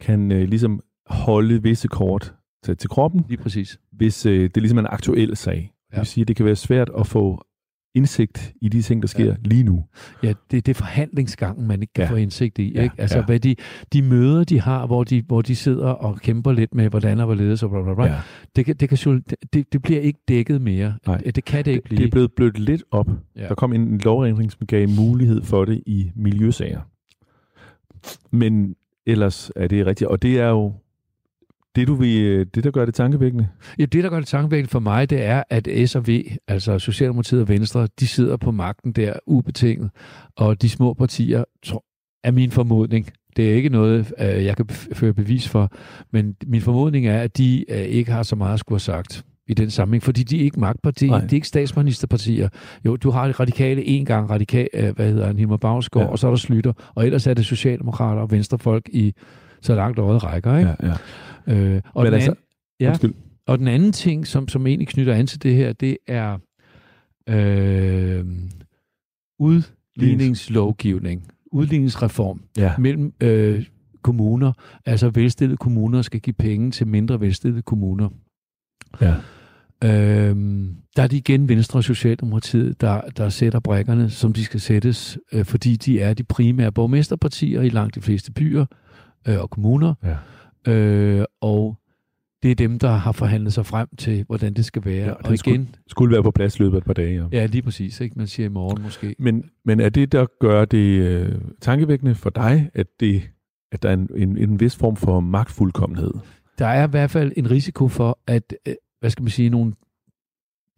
kan 0.00 0.32
øh, 0.32 0.48
ligesom 0.48 0.80
holde 1.06 1.62
visse 1.62 1.88
kort 1.88 2.34
til, 2.64 2.76
til 2.76 2.90
kroppen, 2.90 3.24
Lige 3.28 3.42
præcis. 3.42 3.78
hvis 3.92 4.26
øh, 4.26 4.42
det 4.54 4.56
ligesom 4.62 4.78
er 4.78 4.82
en 4.82 4.88
aktuel 4.90 5.36
sag. 5.36 5.56
Det 5.56 5.96
Ja. 5.96 5.98
vil 6.00 6.06
sige, 6.06 6.22
at 6.22 6.28
det 6.28 6.36
kan 6.36 6.46
være 6.46 6.56
svært 6.56 6.90
at 6.98 7.06
få 7.06 7.44
indsigt 7.96 8.52
i 8.62 8.68
de 8.68 8.82
ting, 8.82 9.02
der 9.02 9.08
sker 9.08 9.24
Ja. 9.24 9.34
lige 9.44 9.62
nu. 9.62 9.84
Ja, 10.22 10.28
det, 10.50 10.66
det 10.66 10.68
er 10.68 10.74
forhandlingsgangen, 10.74 11.66
man 11.66 11.80
ikke 11.82 11.92
kan 11.92 12.04
Ja. 12.04 12.10
få 12.10 12.16
indsigt 12.16 12.58
i. 12.58 12.72
Ja, 12.74 12.82
Ikke? 12.82 12.94
Altså, 12.98 13.18
ja. 13.18 13.24
hvad 13.24 13.40
de, 13.40 13.56
de 13.92 14.02
møder, 14.02 14.44
de 14.44 14.60
har, 14.60 14.86
hvor 14.86 15.04
de, 15.04 15.22
hvor 15.26 15.42
de 15.42 15.56
sidder 15.56 15.86
og 15.88 16.16
kæmper 16.20 16.52
lidt 16.52 16.74
med, 16.74 16.88
hvordan 16.88 17.18
og 17.20 17.26
hvorledes 17.26 17.62
og 17.62 17.70
bla, 17.70 17.82
bla, 17.82 17.94
bla. 17.94 18.04
Ja. 18.04 18.20
Det, 18.56 18.64
kan, 18.66 18.76
det, 18.76 18.88
kan, 18.88 19.22
det, 19.52 19.72
det 19.72 19.82
bliver 19.82 20.00
ikke 20.00 20.18
dækket 20.28 20.60
mere. 20.62 20.94
Nej. 21.06 21.16
Det, 21.18 21.36
det 21.36 21.44
kan 21.44 21.64
det 21.64 21.70
ikke 21.70 21.80
Det, 21.82 21.88
blive. 21.88 21.98
det 21.98 22.06
er 22.06 22.10
blevet 22.10 22.32
blødt 22.32 22.58
lidt 22.58 22.82
op. 22.90 23.08
Ja. 23.36 23.48
Der 23.48 23.54
kom 23.54 23.72
en 23.72 23.98
lovændring, 23.98 24.52
som 24.52 24.66
gav 24.66 24.88
mulighed 24.88 25.42
for 25.42 25.64
det 25.64 25.82
i 25.86 26.10
miljøsager. 26.16 26.80
Men 28.30 28.74
ellers 29.06 29.50
er 29.56 29.66
det 29.68 29.86
rigtigt, 29.86 30.08
og 30.10 30.22
det 30.22 30.40
er 30.40 30.48
jo 30.48 30.72
det, 31.76 31.88
du 31.88 31.94
vil, 31.94 32.22
øh, 32.24 32.46
det 32.54 32.64
der 32.64 32.70
gør 32.70 32.84
det 32.84 32.94
tankevækkende. 32.94 33.48
Ja, 33.78 33.84
det, 33.84 34.04
der 34.04 34.10
gør 34.10 34.18
det 34.18 34.28
tankevækkende 34.28 34.70
for 34.70 34.78
mig, 34.80 35.10
det 35.10 35.24
er, 35.24 35.42
at 35.50 35.68
S 35.86 35.94
og 35.94 36.08
V, 36.08 36.20
altså 36.48 36.78
Socialdemokratiet 36.78 37.40
og 37.40 37.48
Venstre, 37.48 37.88
de 38.00 38.06
sidder 38.06 38.36
på 38.36 38.50
magten 38.50 38.92
der 38.92 39.12
ubetinget, 39.26 39.90
og 40.36 40.62
de 40.62 40.68
små 40.68 40.94
partier, 40.94 41.44
er 42.24 42.30
min 42.30 42.50
formodning, 42.50 43.10
det 43.36 43.50
er 43.50 43.54
ikke 43.54 43.68
noget, 43.68 44.12
øh, 44.18 44.44
jeg 44.44 44.56
kan 44.56 44.66
føre 44.68 45.12
bevis 45.12 45.48
for, 45.48 45.72
men 46.12 46.36
min 46.46 46.60
formodning 46.60 47.06
er, 47.06 47.20
at 47.20 47.38
de 47.38 47.64
øh, 47.68 47.78
ikke 47.78 48.12
har 48.12 48.22
så 48.22 48.36
meget 48.36 48.54
at 48.54 48.60
skulle 48.60 48.76
have 48.76 48.80
sagt 48.80 49.24
i 49.48 49.54
den 49.54 49.70
sammenhæng, 49.70 50.02
fordi 50.02 50.22
de 50.22 50.40
er 50.40 50.44
ikke 50.44 50.60
magtpartier, 50.60 51.10
Nej. 51.10 51.20
de 51.20 51.26
er 51.26 51.34
ikke 51.34 51.48
statsministerpartier. 51.48 52.48
Jo, 52.84 52.96
du 52.96 53.10
har 53.10 53.40
radikale 53.40 53.84
en 53.84 54.04
gang, 54.04 54.30
radikal, 54.30 54.68
hvad 54.96 55.08
hedder 55.08 55.26
han, 55.26 55.38
Hilmar 55.38 55.56
Bagsgaard, 55.56 56.06
ja. 56.06 56.12
og 56.12 56.18
så 56.18 56.26
er 56.26 56.30
der 56.30 56.36
Slytter, 56.36 56.72
og 56.94 57.04
ellers 57.06 57.26
er 57.26 57.34
det 57.34 57.46
Socialdemokrater 57.46 58.22
og 58.22 58.30
Venstrefolk 58.30 58.88
i 58.92 59.14
så 59.64 59.74
langt 59.74 59.98
øjet 59.98 60.24
rækker, 60.24 60.58
ikke? 60.58 60.76
ja. 60.82 60.92
Øh, 61.54 61.82
og 61.94 62.02
Men 62.02 62.06
den 62.06 62.14
altså- 62.14 62.30
anden, 62.30 62.42
ja. 62.80 62.88
Undskyld. 62.88 63.14
Og 63.46 63.58
den 63.58 63.68
anden 63.68 63.92
ting, 63.92 64.26
som, 64.26 64.48
som 64.48 64.66
egentlig 64.66 64.88
knytter 64.88 65.14
an 65.14 65.26
til 65.26 65.42
det 65.42 65.54
her, 65.54 65.72
det 65.72 65.96
er 66.06 66.38
øh, 67.28 68.24
udligningslovgivning, 69.38 71.26
udligningsreform 71.52 72.42
Ja. 72.58 72.72
mellem 72.78 73.12
øh, 73.20 73.66
kommuner. 74.02 74.52
Altså 74.86 75.10
velstillede 75.10 75.56
kommuner 75.56 76.02
skal 76.02 76.20
give 76.20 76.34
penge 76.34 76.70
til 76.70 76.86
mindre 76.86 77.20
velstillede 77.20 77.62
kommuner. 77.62 78.08
Ja. 79.00 79.14
Øhm, 79.84 80.76
der 80.96 81.02
er 81.02 81.06
det 81.06 81.16
igen 81.16 81.48
Venstre 81.48 81.78
og 81.78 81.84
Socialdemokratiet, 81.84 82.80
der, 82.80 83.00
der 83.00 83.28
sætter 83.28 83.60
brækkerne, 83.60 84.10
som 84.10 84.32
de 84.32 84.44
skal 84.44 84.60
sættes, 84.60 85.18
øh, 85.32 85.44
fordi 85.44 85.76
de 85.76 86.00
er 86.00 86.14
de 86.14 86.24
primære 86.24 86.72
borgmesterpartier 86.72 87.62
i 87.62 87.68
langt 87.68 87.94
de 87.94 88.00
fleste 88.00 88.32
byer 88.32 88.66
øh, 89.28 89.40
og 89.40 89.50
kommuner. 89.50 89.94
Ja. 90.66 90.72
Øh, 90.72 91.24
og 91.40 91.78
det 92.42 92.50
er 92.50 92.54
dem, 92.54 92.78
der 92.78 92.90
har 92.90 93.12
forhandlet 93.12 93.52
sig 93.52 93.66
frem 93.66 93.88
til, 93.98 94.24
hvordan 94.26 94.54
det 94.54 94.64
skal 94.64 94.84
være. 94.84 95.04
Ja, 95.06 95.10
og 95.10 95.16
og 95.24 95.30
det 95.30 95.38
skulle- 95.38 95.54
igen, 95.54 95.74
Skulle 95.86 96.12
være 96.14 96.22
på 96.22 96.30
plads 96.30 96.56
i 96.58 96.62
løbet 96.62 96.76
af 96.76 96.80
et 96.80 96.84
par 96.84 96.92
dage. 96.92 97.14
Ja. 97.32 97.38
ja, 97.38 97.46
lige 97.46 97.62
præcis. 97.62 98.00
Ikke? 98.00 98.14
Man 98.18 98.26
siger 98.26 98.46
i 98.46 98.50
morgen 98.50 98.82
måske. 98.82 99.14
Men, 99.18 99.44
men 99.64 99.80
er 99.80 99.88
det, 99.88 100.12
der 100.12 100.26
gør 100.40 100.64
det 100.64 101.00
øh, 101.00 101.32
tankevækkende 101.60 102.14
for 102.14 102.30
dig, 102.30 102.70
at, 102.74 102.86
det, 103.00 103.22
at 103.72 103.82
der 103.82 103.88
er 103.88 103.92
en, 103.94 104.08
en, 104.16 104.38
en 104.38 104.60
vis 104.60 104.76
form 104.76 104.96
for 104.96 105.20
magtfuldkommenhed? 105.20 106.10
Der 106.58 106.66
er 106.66 106.86
i 106.86 106.90
hvert 106.90 107.10
fald 107.10 107.32
en 107.36 107.50
risiko 107.50 107.88
for, 107.88 108.18
at, 108.26 108.54
øh, 108.68 108.74
hvad 109.00 109.10
skal 109.10 109.22
man 109.22 109.30
sige, 109.30 109.50
nogle 109.50 109.72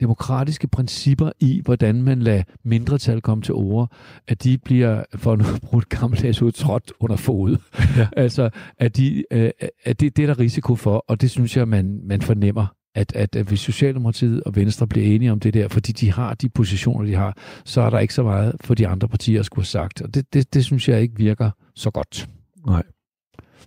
demokratiske 0.01 0.69
principper 0.69 1.31
i, 1.41 1.61
hvordan 1.65 2.03
man 2.03 2.23
lader 2.23 2.43
mindretal 2.65 3.21
komme 3.21 3.43
til 3.43 3.55
ord, 3.55 3.93
at 4.29 4.45
de 4.45 4.59
bliver, 4.59 5.05
for 5.15 5.33
at 5.33 5.61
bruge 5.63 5.81
et 5.81 5.89
gammeldags 5.89 6.43
ud, 6.43 6.53
trådt 6.53 6.93
under 7.01 7.17
fod. 7.17 7.57
Ja. 7.97 8.09
altså, 8.23 8.51
at, 8.79 8.97
de, 8.97 9.25
øh, 9.31 9.51
at 9.85 10.01
det, 10.01 10.17
det 10.17 10.23
er 10.23 10.27
der 10.27 10.39
risiko 10.39 10.75
for, 10.75 11.05
og 11.09 11.21
det 11.21 11.31
synes 11.31 11.57
jeg, 11.57 11.69
man, 11.69 12.01
man 12.05 12.23
fornemmer, 12.23 12.67
at, 12.95 13.13
at, 13.17 13.37
at 13.37 13.47
hvis 13.47 13.61
Socialdemokratiet 13.61 14.43
og 14.43 14.57
Venstre 14.57 14.87
bliver 14.87 15.15
enige 15.15 15.33
om 15.33 15.41
det 15.41 15.55
der, 15.55 15.69
fordi 15.69 15.93
de 15.93 16.13
har 16.13 16.35
de 16.35 16.49
positioner, 16.49 17.07
de 17.07 17.15
har, 17.15 17.37
så 17.65 17.81
er 17.81 17.91
der 17.91 17.99
ikke 17.99 18.15
så 18.15 18.23
meget 18.23 18.57
for 18.61 18.75
de 18.75 18.89
andre 18.89 19.09
partier 19.09 19.41
at 19.41 19.47
skulle 19.47 19.63
have 19.63 19.67
sagt. 19.67 20.03
Og 20.03 20.15
det, 20.15 20.35
det, 20.35 20.55
det 20.55 20.65
synes 20.65 20.89
jeg 20.89 21.01
ikke 21.01 21.17
virker 21.17 21.51
så 21.75 21.91
godt. 21.91 22.29
Nej. 22.67 22.83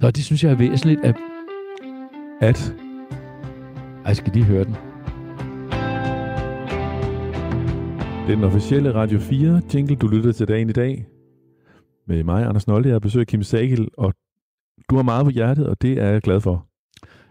Så 0.02 0.12
det 0.12 0.24
synes 0.24 0.44
jeg 0.44 0.52
er 0.52 0.56
væsentligt, 0.56 1.00
at... 1.04 1.16
At 2.42 2.74
Ej, 4.00 4.08
jeg 4.08 4.16
skal 4.16 4.34
lige 4.34 4.46
høre 4.46 4.64
den. 4.64 4.89
Det 8.30 8.34
er 8.36 8.40
den 8.40 8.48
officielle 8.48 8.94
Radio 8.94 9.20
4 9.20 9.62
jingle, 9.74 9.96
du 9.96 10.08
lytter 10.08 10.32
til 10.32 10.48
dagen 10.48 10.70
i 10.70 10.72
dag. 10.72 11.08
Med 12.08 12.24
mig, 12.24 12.46
Anders 12.46 12.68
Nolde, 12.68 12.90
jeg 12.90 13.02
besøger 13.02 13.26
Kim 13.26 13.44
Sagel, 13.44 13.88
og 13.98 14.14
du 14.90 14.96
har 14.96 15.04
meget 15.04 15.26
på 15.26 15.30
hjertet, 15.30 15.68
og 15.68 15.82
det 15.82 15.92
er 16.00 16.06
jeg 16.10 16.22
glad 16.22 16.42
for. 16.42 16.66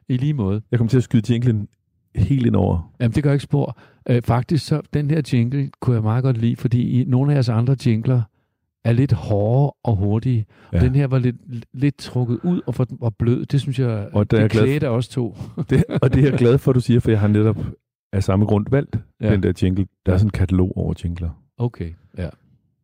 I 0.09 0.17
lige 0.17 0.35
måde. 0.35 0.63
Jeg 0.71 0.79
kommer 0.79 0.89
til 0.89 0.97
at 0.97 1.03
skyde 1.03 1.33
jinglen 1.33 1.69
helt 2.15 2.47
ind 2.47 2.57
over. 2.57 2.93
Jamen, 3.01 3.15
det 3.15 3.23
gør 3.23 3.33
ikke 3.33 3.43
spor. 3.43 3.79
Øh, 4.09 4.23
faktisk, 4.23 4.67
så 4.67 4.81
den 4.93 5.11
her 5.11 5.23
jingle 5.33 5.71
kunne 5.81 5.95
jeg 5.95 6.03
meget 6.03 6.23
godt 6.23 6.39
lide, 6.39 6.57
fordi 6.57 7.01
i 7.01 7.05
nogle 7.05 7.33
af 7.33 7.35
jeres 7.35 7.49
andre 7.49 7.77
jingler 7.87 8.23
er 8.85 8.93
lidt 8.93 9.13
hårde 9.13 9.75
og 9.85 9.97
hurtige. 9.97 10.47
Ja. 10.73 10.79
Og 10.79 10.85
den 10.85 10.95
her 10.95 11.07
var 11.07 11.19
lidt, 11.19 11.37
lidt 11.75 11.99
trukket 11.99 12.41
ud 12.45 12.61
og, 12.67 12.75
for, 12.75 12.87
og 13.01 13.17
blød. 13.17 13.47
Det 13.47 13.61
synes 13.61 13.79
jeg, 13.79 14.09
Og 14.13 14.21
er 14.21 14.25
det 14.25 14.51
glad 14.51 14.65
klædte 14.65 14.91
os 14.91 15.09
to. 15.09 15.37
Det, 15.71 15.85
og 16.03 16.15
det 16.15 16.25
er 16.25 16.31
jeg 16.31 16.39
glad 16.39 16.59
for, 16.59 16.71
at 16.71 16.75
du 16.75 16.81
siger, 16.81 17.01
for 17.01 17.11
jeg 17.11 17.21
har 17.21 17.29
netop 17.29 17.57
af 18.12 18.25
samme 18.25 18.47
grund 18.47 18.66
valgt 18.71 18.99
Ja. 19.21 19.33
den 19.33 19.42
der 19.42 19.53
jingle. 19.62 19.87
Der 20.07 20.12
er 20.12 20.16
sådan 20.18 20.27
en 20.27 20.31
katalog 20.31 20.77
over 20.77 20.94
jingler. 21.05 21.31
Okay, 21.59 21.92
ja. 22.18 22.29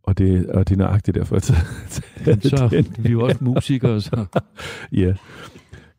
Og 0.03 0.19
det, 0.19 0.47
og 0.47 0.69
det 0.69 0.75
er 0.75 0.79
nøjagtigt 0.79 1.15
derfor. 1.15 1.37
at- 1.37 1.45
Så 1.45 2.69
den. 2.71 2.87
vi 2.99 3.09
er 3.09 3.13
jo 3.13 3.25
også 3.25 3.45
musikere, 3.45 4.01
så... 4.01 4.25
Ja. 4.93 5.15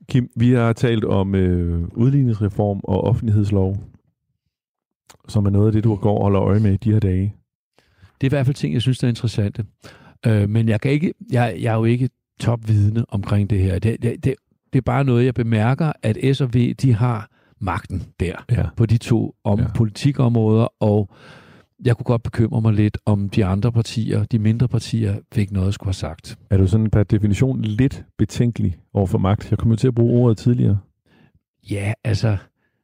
Kim, 0.10 0.30
vi 0.36 0.52
har 0.52 0.74
talt 0.74 1.06
om 1.06 1.36
øh, 1.36 1.88
udligningsreform 1.94 2.80
og 2.84 3.04
offentlighedslov, 3.04 3.78
som 5.28 5.46
er 5.46 5.50
noget 5.50 5.68
af 5.68 5.72
det, 5.74 5.84
du 5.84 5.96
går 5.96 6.18
og 6.18 6.24
holder 6.24 6.42
øje 6.42 6.60
med 6.60 6.74
i 6.74 6.78
de 6.78 6.92
her 6.92 7.00
dage. 7.00 7.36
Det 8.22 8.28
er 8.28 8.30
i 8.30 8.36
hvert 8.36 8.46
fald 8.46 8.56
ting, 8.56 8.74
jeg 8.74 8.82
synes, 8.82 8.98
der 9.00 9.08
er 9.08 9.10
interessante. 9.10 9.66
Øh, 10.28 10.50
men 10.50 10.70
jeg, 10.70 10.82
kan 10.82 10.92
ikke, 10.92 11.14
jeg, 11.32 11.58
jeg 11.62 11.74
er 11.74 11.78
jo 11.78 11.84
ikke 11.86 12.10
topvidne 12.40 13.06
omkring 13.10 13.50
det 13.50 13.60
her. 13.60 13.80
Det, 13.80 14.02
det, 14.04 14.24
det, 14.24 14.36
det 14.74 14.80
er 14.80 14.82
bare 14.82 15.04
noget, 15.04 15.26
jeg 15.26 15.34
bemærker, 15.34 15.92
at 16.04 16.36
S 16.38 16.42
og 16.42 16.54
V, 16.54 16.74
de 16.74 16.94
har 16.94 17.30
magten 17.62 18.04
der 18.20 18.34
Ja. 18.52 18.66
på 18.78 18.86
de 18.86 18.98
to 18.98 19.36
om 19.44 19.60
Ja. 19.60 19.66
politikområder, 19.76 20.68
og 20.80 21.10
jeg 21.86 21.98
kunne 21.98 22.04
godt 22.04 22.24
bekymre 22.24 22.62
mig 22.62 22.74
lidt, 22.74 22.98
om 23.06 23.30
de 23.30 23.46
andre 23.46 23.72
partier, 23.72 24.24
de 24.24 24.40
mindre 24.40 24.68
partier, 24.68 25.16
fik 25.34 25.52
noget 25.52 25.68
at 25.68 25.74
skulle 25.74 25.88
have 25.88 25.94
sagt. 25.94 26.38
Er 26.50 26.58
du 26.58 26.68
sådan 26.68 26.90
per 26.90 27.04
definition 27.04 27.62
lidt 27.62 28.04
betænkelig 28.18 28.76
over 28.94 29.08
for 29.08 29.18
magt? 29.18 29.52
Jeg 29.52 29.58
kom 29.60 29.70
jo 29.72 29.76
til 29.78 29.88
at 29.88 29.96
bruge 29.96 30.22
ordet 30.24 30.38
tidligere. 30.38 30.78
Ja, 31.72 31.94
altså, 32.04 32.38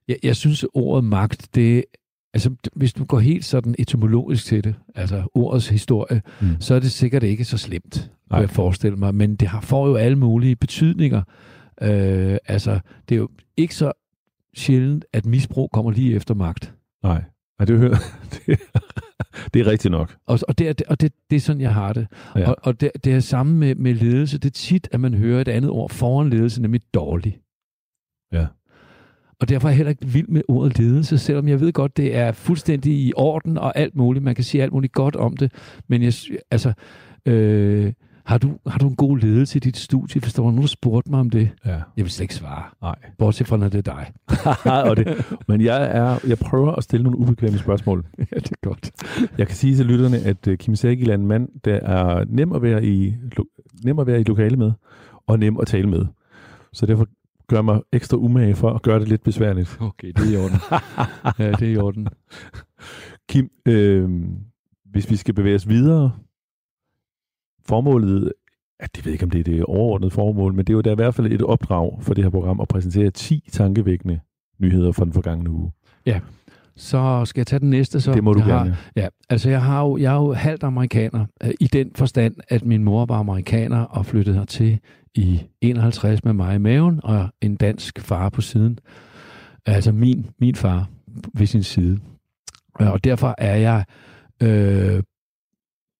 jeg, 0.07 0.17
jeg 0.23 0.35
synes, 0.35 0.65
ordet 0.73 1.03
magt, 1.03 1.49
det, 1.55 1.83
altså, 2.33 2.51
hvis 2.75 2.93
du 2.93 3.05
går 3.05 3.19
helt 3.19 3.45
sådan 3.45 3.75
etymologisk 3.79 4.45
til 4.45 4.63
det, 4.63 4.75
altså 4.95 5.23
ordets 5.33 5.69
historie, 5.69 6.21
Mm. 6.41 6.47
så 6.59 6.75
er 6.75 6.79
det 6.79 6.91
sikkert 6.91 7.23
ikke 7.23 7.45
så 7.45 7.57
slemt, 7.57 8.11
Nej. 8.29 8.39
kan 8.39 8.41
jeg 8.41 8.49
forestille 8.49 8.97
mig, 8.97 9.15
men 9.15 9.35
det 9.35 9.47
har, 9.47 9.61
får 9.61 9.87
jo 9.87 9.95
alle 9.95 10.17
mulige 10.17 10.55
betydninger. 10.55 11.21
Øh, 11.81 12.37
altså, 12.47 12.79
det 13.09 13.15
er 13.15 13.19
jo 13.19 13.29
ikke 13.57 13.75
så 13.75 13.91
sjældent, 14.55 15.05
at 15.13 15.25
misbrug 15.25 15.69
kommer 15.71 15.91
lige 15.91 16.15
efter 16.15 16.33
magt. 16.33 16.73
Nej. 17.03 17.23
Nej, 17.59 17.65
det, 17.65 17.77
hører, 17.77 17.97
det, 18.33 18.59
det 19.53 19.59
er 19.59 19.67
rigtigt 19.67 19.91
nok. 19.91 20.17
Og, 20.25 20.39
og, 20.47 20.57
det, 20.57 20.69
er, 20.69 20.73
og 20.87 21.01
det, 21.01 21.13
det 21.29 21.35
er 21.35 21.39
sådan, 21.39 21.61
jeg 21.61 21.73
har 21.73 21.93
det. 21.93 22.07
Ja. 22.35 22.49
Og, 22.49 22.55
og 22.63 22.81
det, 22.81 22.91
det 23.03 23.13
er 23.13 23.19
samme 23.19 23.57
med, 23.57 23.75
med 23.75 23.93
ledelse. 23.93 24.37
Det 24.37 24.45
er 24.45 24.53
tit, 24.53 24.87
at 24.91 24.99
man 24.99 25.13
hører 25.13 25.41
et 25.41 25.47
andet 25.47 25.71
ord 25.71 25.89
foran 25.89 26.29
ledelse, 26.29 26.61
nemlig 26.61 26.81
dårlig. 26.93 27.39
Ja. 28.31 28.47
Og 29.39 29.49
derfor 29.49 29.67
er 29.67 29.71
jeg 29.71 29.77
heller 29.77 29.89
ikke 29.89 30.05
vild 30.05 30.27
med 30.27 30.41
ordet 30.47 30.79
ledelse, 30.79 31.17
selvom 31.17 31.47
jeg 31.47 31.59
ved 31.59 31.73
godt, 31.73 31.97
det 31.97 32.15
er 32.15 32.31
fuldstændig 32.31 32.93
i 32.93 33.13
orden 33.15 33.57
og 33.57 33.77
alt 33.77 33.95
muligt. 33.95 34.25
Man 34.25 34.35
kan 34.35 34.43
sige 34.43 34.63
alt 34.63 34.73
muligt 34.73 34.93
godt 34.93 35.15
om 35.15 35.37
det. 35.37 35.51
Men 35.87 36.03
jeg, 36.03 36.13
altså, 36.51 36.73
øh, 37.25 37.93
har, 38.31 38.37
du, 38.37 38.57
har 38.67 38.79
du 38.79 38.87
en 38.87 38.95
god 38.95 39.17
ledelse 39.17 39.57
i 39.57 39.59
dit 39.59 39.77
studie? 39.77 40.21
Var 40.21 40.43
nogen, 40.43 40.61
der 40.61 40.67
spurgte 40.67 41.11
mig 41.11 41.19
om 41.19 41.29
det, 41.29 41.49
Ja. 41.65 41.71
jeg 41.71 41.81
vil 41.97 42.09
slet 42.11 42.23
ikke 42.23 42.35
svare. 42.35 42.63
Nej. 42.81 42.95
Bortset 43.17 43.47
fra, 43.47 43.57
når 43.57 43.69
det 43.69 43.87
er 43.87 43.93
dig. 43.93 44.11
og 44.89 44.97
det, 44.97 45.25
men 45.47 45.61
jeg, 45.61 45.83
er, 45.97 46.19
jeg 46.27 46.37
prøver 46.37 46.71
at 46.71 46.83
stille 46.83 47.03
nogle 47.03 47.17
ubekvemme 47.17 47.59
spørgsmål. 47.59 48.05
ja, 48.17 48.35
det 48.35 48.51
er 48.51 48.67
godt. 48.67 48.91
Jeg 49.37 49.47
kan 49.47 49.55
sige 49.55 49.75
til 49.75 49.85
lytterne, 49.85 50.17
at 50.17 50.47
øh, 50.47 50.57
Kim 50.57 50.75
Sækil 50.75 51.09
er 51.09 51.15
en 51.15 51.27
mand, 51.27 51.49
der 51.65 51.73
er 51.75 52.25
nem 52.27 52.51
at 52.53 52.61
være 52.61 52.85
i, 52.85 53.15
nem 53.85 53.99
at 53.99 54.07
være 54.07 54.19
i 54.21 54.23
lokale 54.23 54.57
med, 54.57 54.71
og 55.27 55.39
nem 55.39 55.57
at 55.59 55.67
tale 55.67 55.89
med. 55.89 56.05
Så 56.73 56.85
derfor 56.85 57.07
gør 57.47 57.61
mig 57.61 57.81
ekstra 57.93 58.17
umage 58.17 58.55
for 58.55 58.69
at 58.69 58.81
gøre 58.81 58.99
det 58.99 59.07
lidt 59.07 59.23
besværligt. 59.23 59.77
Okay, 59.81 60.07
det 60.07 60.27
er 60.27 60.39
i 60.39 60.43
orden. 60.43 60.57
ja, 61.39 61.51
det 61.51 61.61
er 61.67 61.71
i 61.73 61.77
orden. 61.77 62.07
Kim, 63.29 63.49
øh, 63.65 64.09
hvis 64.91 65.09
vi 65.11 65.15
skal 65.15 65.33
bevæge 65.33 65.55
os 65.55 65.67
videre, 65.69 66.11
formålet, 67.71 68.33
ja, 68.81 68.85
det 68.95 69.05
ved 69.05 69.11
jeg 69.11 69.13
ikke, 69.13 69.23
om 69.23 69.29
det 69.29 69.39
er 69.39 69.43
det 69.43 69.63
overordnede 69.63 70.11
formål, 70.11 70.53
men 70.53 70.65
det 70.65 70.73
er 70.73 70.77
jo 70.77 70.81
da 70.81 70.91
i 70.91 70.95
hvert 70.95 71.15
fald 71.15 71.31
et 71.31 71.41
opdrag 71.41 71.97
for 72.01 72.13
det 72.13 72.23
her 72.23 72.31
program 72.31 72.59
at 72.59 72.67
præsentere 72.67 73.09
10 73.09 73.49
tankevækkende 73.51 74.19
nyheder 74.59 74.91
fra 74.91 75.05
den 75.05 75.13
forgangne 75.13 75.49
uge. 75.49 75.71
Så 76.75 77.25
skal 77.25 77.39
jeg 77.39 77.47
tage 77.47 77.59
den 77.59 77.69
næste. 77.69 78.01
Så 78.01 78.13
det 78.13 78.23
må 78.23 78.33
du 78.33 78.39
jeg 78.39 78.45
har, 78.45 78.57
gerne. 78.57 78.77
Ja, 78.95 79.07
altså 79.29 79.49
jeg, 79.49 79.61
har 79.61 79.81
jo, 79.81 79.97
jeg 79.97 80.13
er 80.13 80.17
jo 80.17 80.33
halvt 80.33 80.63
amerikaner, 80.63 81.25
øh, 81.43 81.51
i 81.59 81.67
den 81.67 81.91
forstand, 81.95 82.35
at 82.49 82.65
min 82.65 82.83
mor 82.83 83.05
var 83.05 83.15
amerikaner 83.15 83.83
og 83.83 84.05
flyttede 84.05 84.37
hertil 84.37 84.79
i 85.15 85.41
51 85.61 86.23
med 86.23 86.33
mig 86.33 86.55
i 86.55 86.57
maven, 86.57 86.99
og 87.03 87.29
en 87.41 87.55
dansk 87.55 87.99
far 87.99 88.29
på 88.29 88.41
siden. 88.41 88.77
Altså 89.65 89.91
min, 89.91 90.25
min 90.39 90.55
far 90.55 90.89
ved 91.33 91.47
sin 91.47 91.63
side. 91.63 91.99
Øh, 92.81 92.91
Og 92.91 93.03
derfor 93.03 93.35
er 93.37 93.55
jeg 93.55 93.85
øh, 94.43 95.03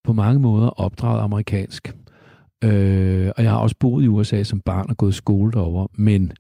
på 0.04 0.14
mange 0.14 0.40
måder 0.40 0.68
opdraget 0.68 1.22
amerikansk. 1.22 1.96
Øh, 2.64 3.32
og 3.38 3.44
jeg 3.44 3.52
har 3.52 3.58
også 3.58 3.76
boet 3.80 4.04
i 4.04 4.08
USA 4.08 4.44
som 4.44 4.62
barn 4.62 4.86
og 4.90 4.98
gået 4.98 5.16
skole 5.16 5.52
derovre, 5.52 5.88
men 5.94 6.32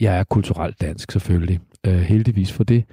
jeg 0.00 0.18
er 0.18 0.24
kulturelt 0.24 0.80
dansk 0.80 1.12
selvfølgelig. 1.12 1.60
Øh, 1.86 1.98
heldigvis 1.98 2.52
for 2.52 2.64
det. 2.64 2.84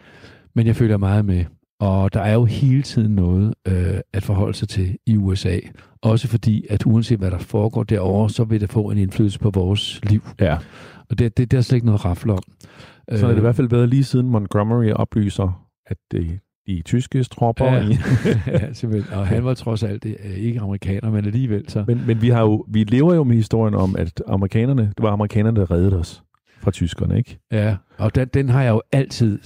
Men 0.56 0.68
jeg 0.68 0.76
følger 0.76 0.98
meget 0.98 1.26
med. 1.26 1.46
Og 1.80 2.14
der 2.14 2.22
er 2.22 2.34
jo 2.34 2.46
hele 2.46 2.82
tiden 2.82 3.16
noget 3.16 3.54
øh, 3.68 4.00
at 4.14 4.24
forholde 4.24 4.54
sig 4.54 4.70
til 4.70 4.98
i 5.06 5.18
USA. 5.18 5.60
Også 6.02 6.28
fordi, 6.28 6.66
at 6.70 6.86
uanset 6.86 7.20
hvad 7.20 7.32
der 7.32 7.38
foregår 7.38 7.84
derovre, 7.84 8.30
så 8.30 8.44
vil 8.44 8.62
det 8.62 8.70
få 8.70 8.90
en 8.90 8.98
indflydelse 8.98 9.40
på 9.40 9.50
vores 9.50 10.02
liv. 10.04 10.22
Ja, 10.40 10.58
Og 11.10 11.20
det, 11.20 11.38
det, 11.38 11.52
det 11.52 11.58
er 11.58 11.62
slet 11.62 11.76
ikke 11.76 11.86
noget 11.86 12.00
at 12.00 12.06
rafle 12.06 12.34
om. 12.34 12.44
så 13.16 13.26
er 13.26 13.30
det 13.30 13.38
i 13.38 13.42
hvert 13.42 13.56
fald 13.56 13.70
været 13.70 13.90
lige 13.90 14.04
siden 14.04 14.30
Montgomery 14.30 14.92
oplyser, 14.92 15.68
at 15.88 15.98
det, 16.12 16.40
de 16.68 16.82
tyske 16.82 17.24
tropper... 17.24 17.74
Ja. 17.74 17.90
i, 17.90 17.98
ja, 18.48 18.74
simpelthen. 18.74 19.18
Og 19.18 19.28
han 19.28 19.46
var 19.46 19.54
trods 19.54 19.84
alt 19.84 20.06
øh, 20.06 20.38
ikke 20.38 20.60
amerikaner, 20.60 21.12
men 21.12 21.26
alligevel 21.26 21.70
så. 21.70 21.84
men, 21.88 22.02
men 22.08 22.22
vi, 22.22 22.30
har 22.30 22.42
jo, 22.42 22.66
vi 22.68 22.84
lever 22.84 23.14
jo 23.14 23.24
med 23.24 23.36
historien 23.36 23.76
om, 23.76 23.96
at 23.96 24.24
amerikanerne, 24.28 24.82
det 24.82 25.04
var 25.04 25.12
amerikanerne, 25.12 25.60
der 25.60 25.72
reddede 25.72 26.00
os 26.00 26.24
fra 26.60 26.72
tyskerne, 26.72 27.18
ikke? 27.18 27.40
Ja, 27.52 27.76
og 27.98 28.16
den, 28.16 28.28
den 28.34 28.50
har 28.50 28.64
jeg 28.64 28.70
jo 28.70 28.82
altid, 28.92 29.40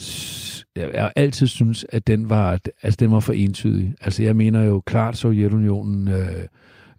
jeg 0.75 1.01
har 1.01 1.13
altid 1.15 1.47
synes, 1.47 1.85
at 1.89 2.07
den 2.07 2.29
var, 2.29 2.59
altså 2.83 2.97
den 2.99 3.11
var 3.11 3.19
for 3.19 3.33
entydig. 3.33 3.95
Altså 4.01 4.23
jeg 4.23 4.35
mener 4.35 4.63
jo 4.63 4.79
klart, 4.85 5.17
Sovjetunionen 5.17 6.07
øh, 6.07 6.45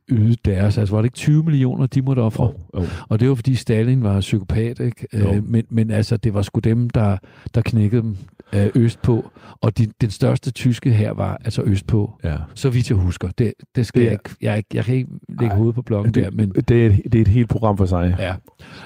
ydede 0.08 0.36
deres, 0.44 0.78
altså 0.78 0.94
var 0.94 1.02
det 1.02 1.06
ikke 1.06 1.16
20 1.16 1.42
millioner, 1.42 1.86
de 1.86 2.02
måtte 2.02 2.20
ofre? 2.20 2.44
Oh, 2.44 2.82
oh. 2.82 2.88
Og 3.08 3.20
det 3.20 3.28
var 3.28 3.34
fordi 3.34 3.54
Stalin 3.54 4.02
var 4.02 4.20
psykopat, 4.20 4.80
ikke? 4.80 5.06
Øh, 5.12 5.48
men, 5.48 5.64
men 5.68 5.90
altså, 5.90 6.16
det 6.16 6.34
var 6.34 6.42
sgu 6.42 6.58
dem, 6.58 6.90
der, 6.90 7.16
der 7.54 7.62
knækkede 7.62 8.02
dem 8.02 8.16
øh, 8.54 8.70
østpå. 8.74 9.30
Og 9.60 9.78
de, 9.78 9.86
den 10.00 10.10
største 10.10 10.50
tyske 10.50 10.92
her 10.92 11.10
var 11.12 11.38
altså 11.44 11.62
østpå. 11.62 12.20
Ja. 12.24 12.36
Så 12.54 12.70
vidt 12.70 12.90
jeg 12.90 12.98
husker. 12.98 13.28
Det, 13.38 13.52
det 13.76 13.86
skal 13.86 14.02
Det 14.02 14.10
det 14.10 14.26
er- 14.40 14.50
jeg, 14.50 14.56
ikke, 14.58 14.70
jeg, 14.72 14.76
jeg 14.76 14.84
kan 14.84 14.94
ikke 14.94 15.10
lægge 15.28 15.46
Ej, 15.52 15.56
hovedet 15.56 15.74
på 15.74 15.82
blokken 15.82 16.14
der, 16.14 16.30
men 16.30 16.50
Det, 16.50 16.68
det, 16.68 16.82
er 16.82 16.86
et, 16.86 17.00
det 17.04 17.14
er 17.14 17.20
et 17.22 17.28
helt 17.28 17.48
program 17.48 17.76
for 17.76 17.86
sig. 17.86 18.16
Ja, 18.18 18.34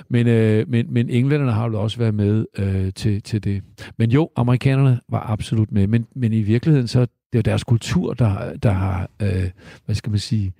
men, 0.09 0.27
øh, 0.27 0.69
men, 0.69 0.87
men 0.93 1.11
englænderne 1.11 1.53
har 1.53 1.71
jo 1.71 1.83
også 1.83 1.99
været 1.99 2.15
med 2.15 2.47
øh, 2.59 2.93
til, 2.93 3.23
til 3.23 3.45
det. 3.45 3.63
Men 3.99 4.11
jo, 4.11 4.31
amerikanerne 4.37 5.01
var 5.09 5.31
absolut 5.31 5.73
med, 5.73 5.87
men, 5.87 6.07
men 6.15 6.33
i 6.33 6.43
virkeligheden 6.43 6.89
så 6.89 7.01
er 7.01 7.07
det 7.33 7.39
jo 7.39 7.41
deres 7.41 7.65
kultur, 7.65 8.15
der, 8.15 8.57
der 8.63 8.71
har, 8.71 9.09
øh, 9.23 9.51
hvad 9.87 9.95
skal 9.95 10.11
man 10.11 10.19
sige, 10.19 10.53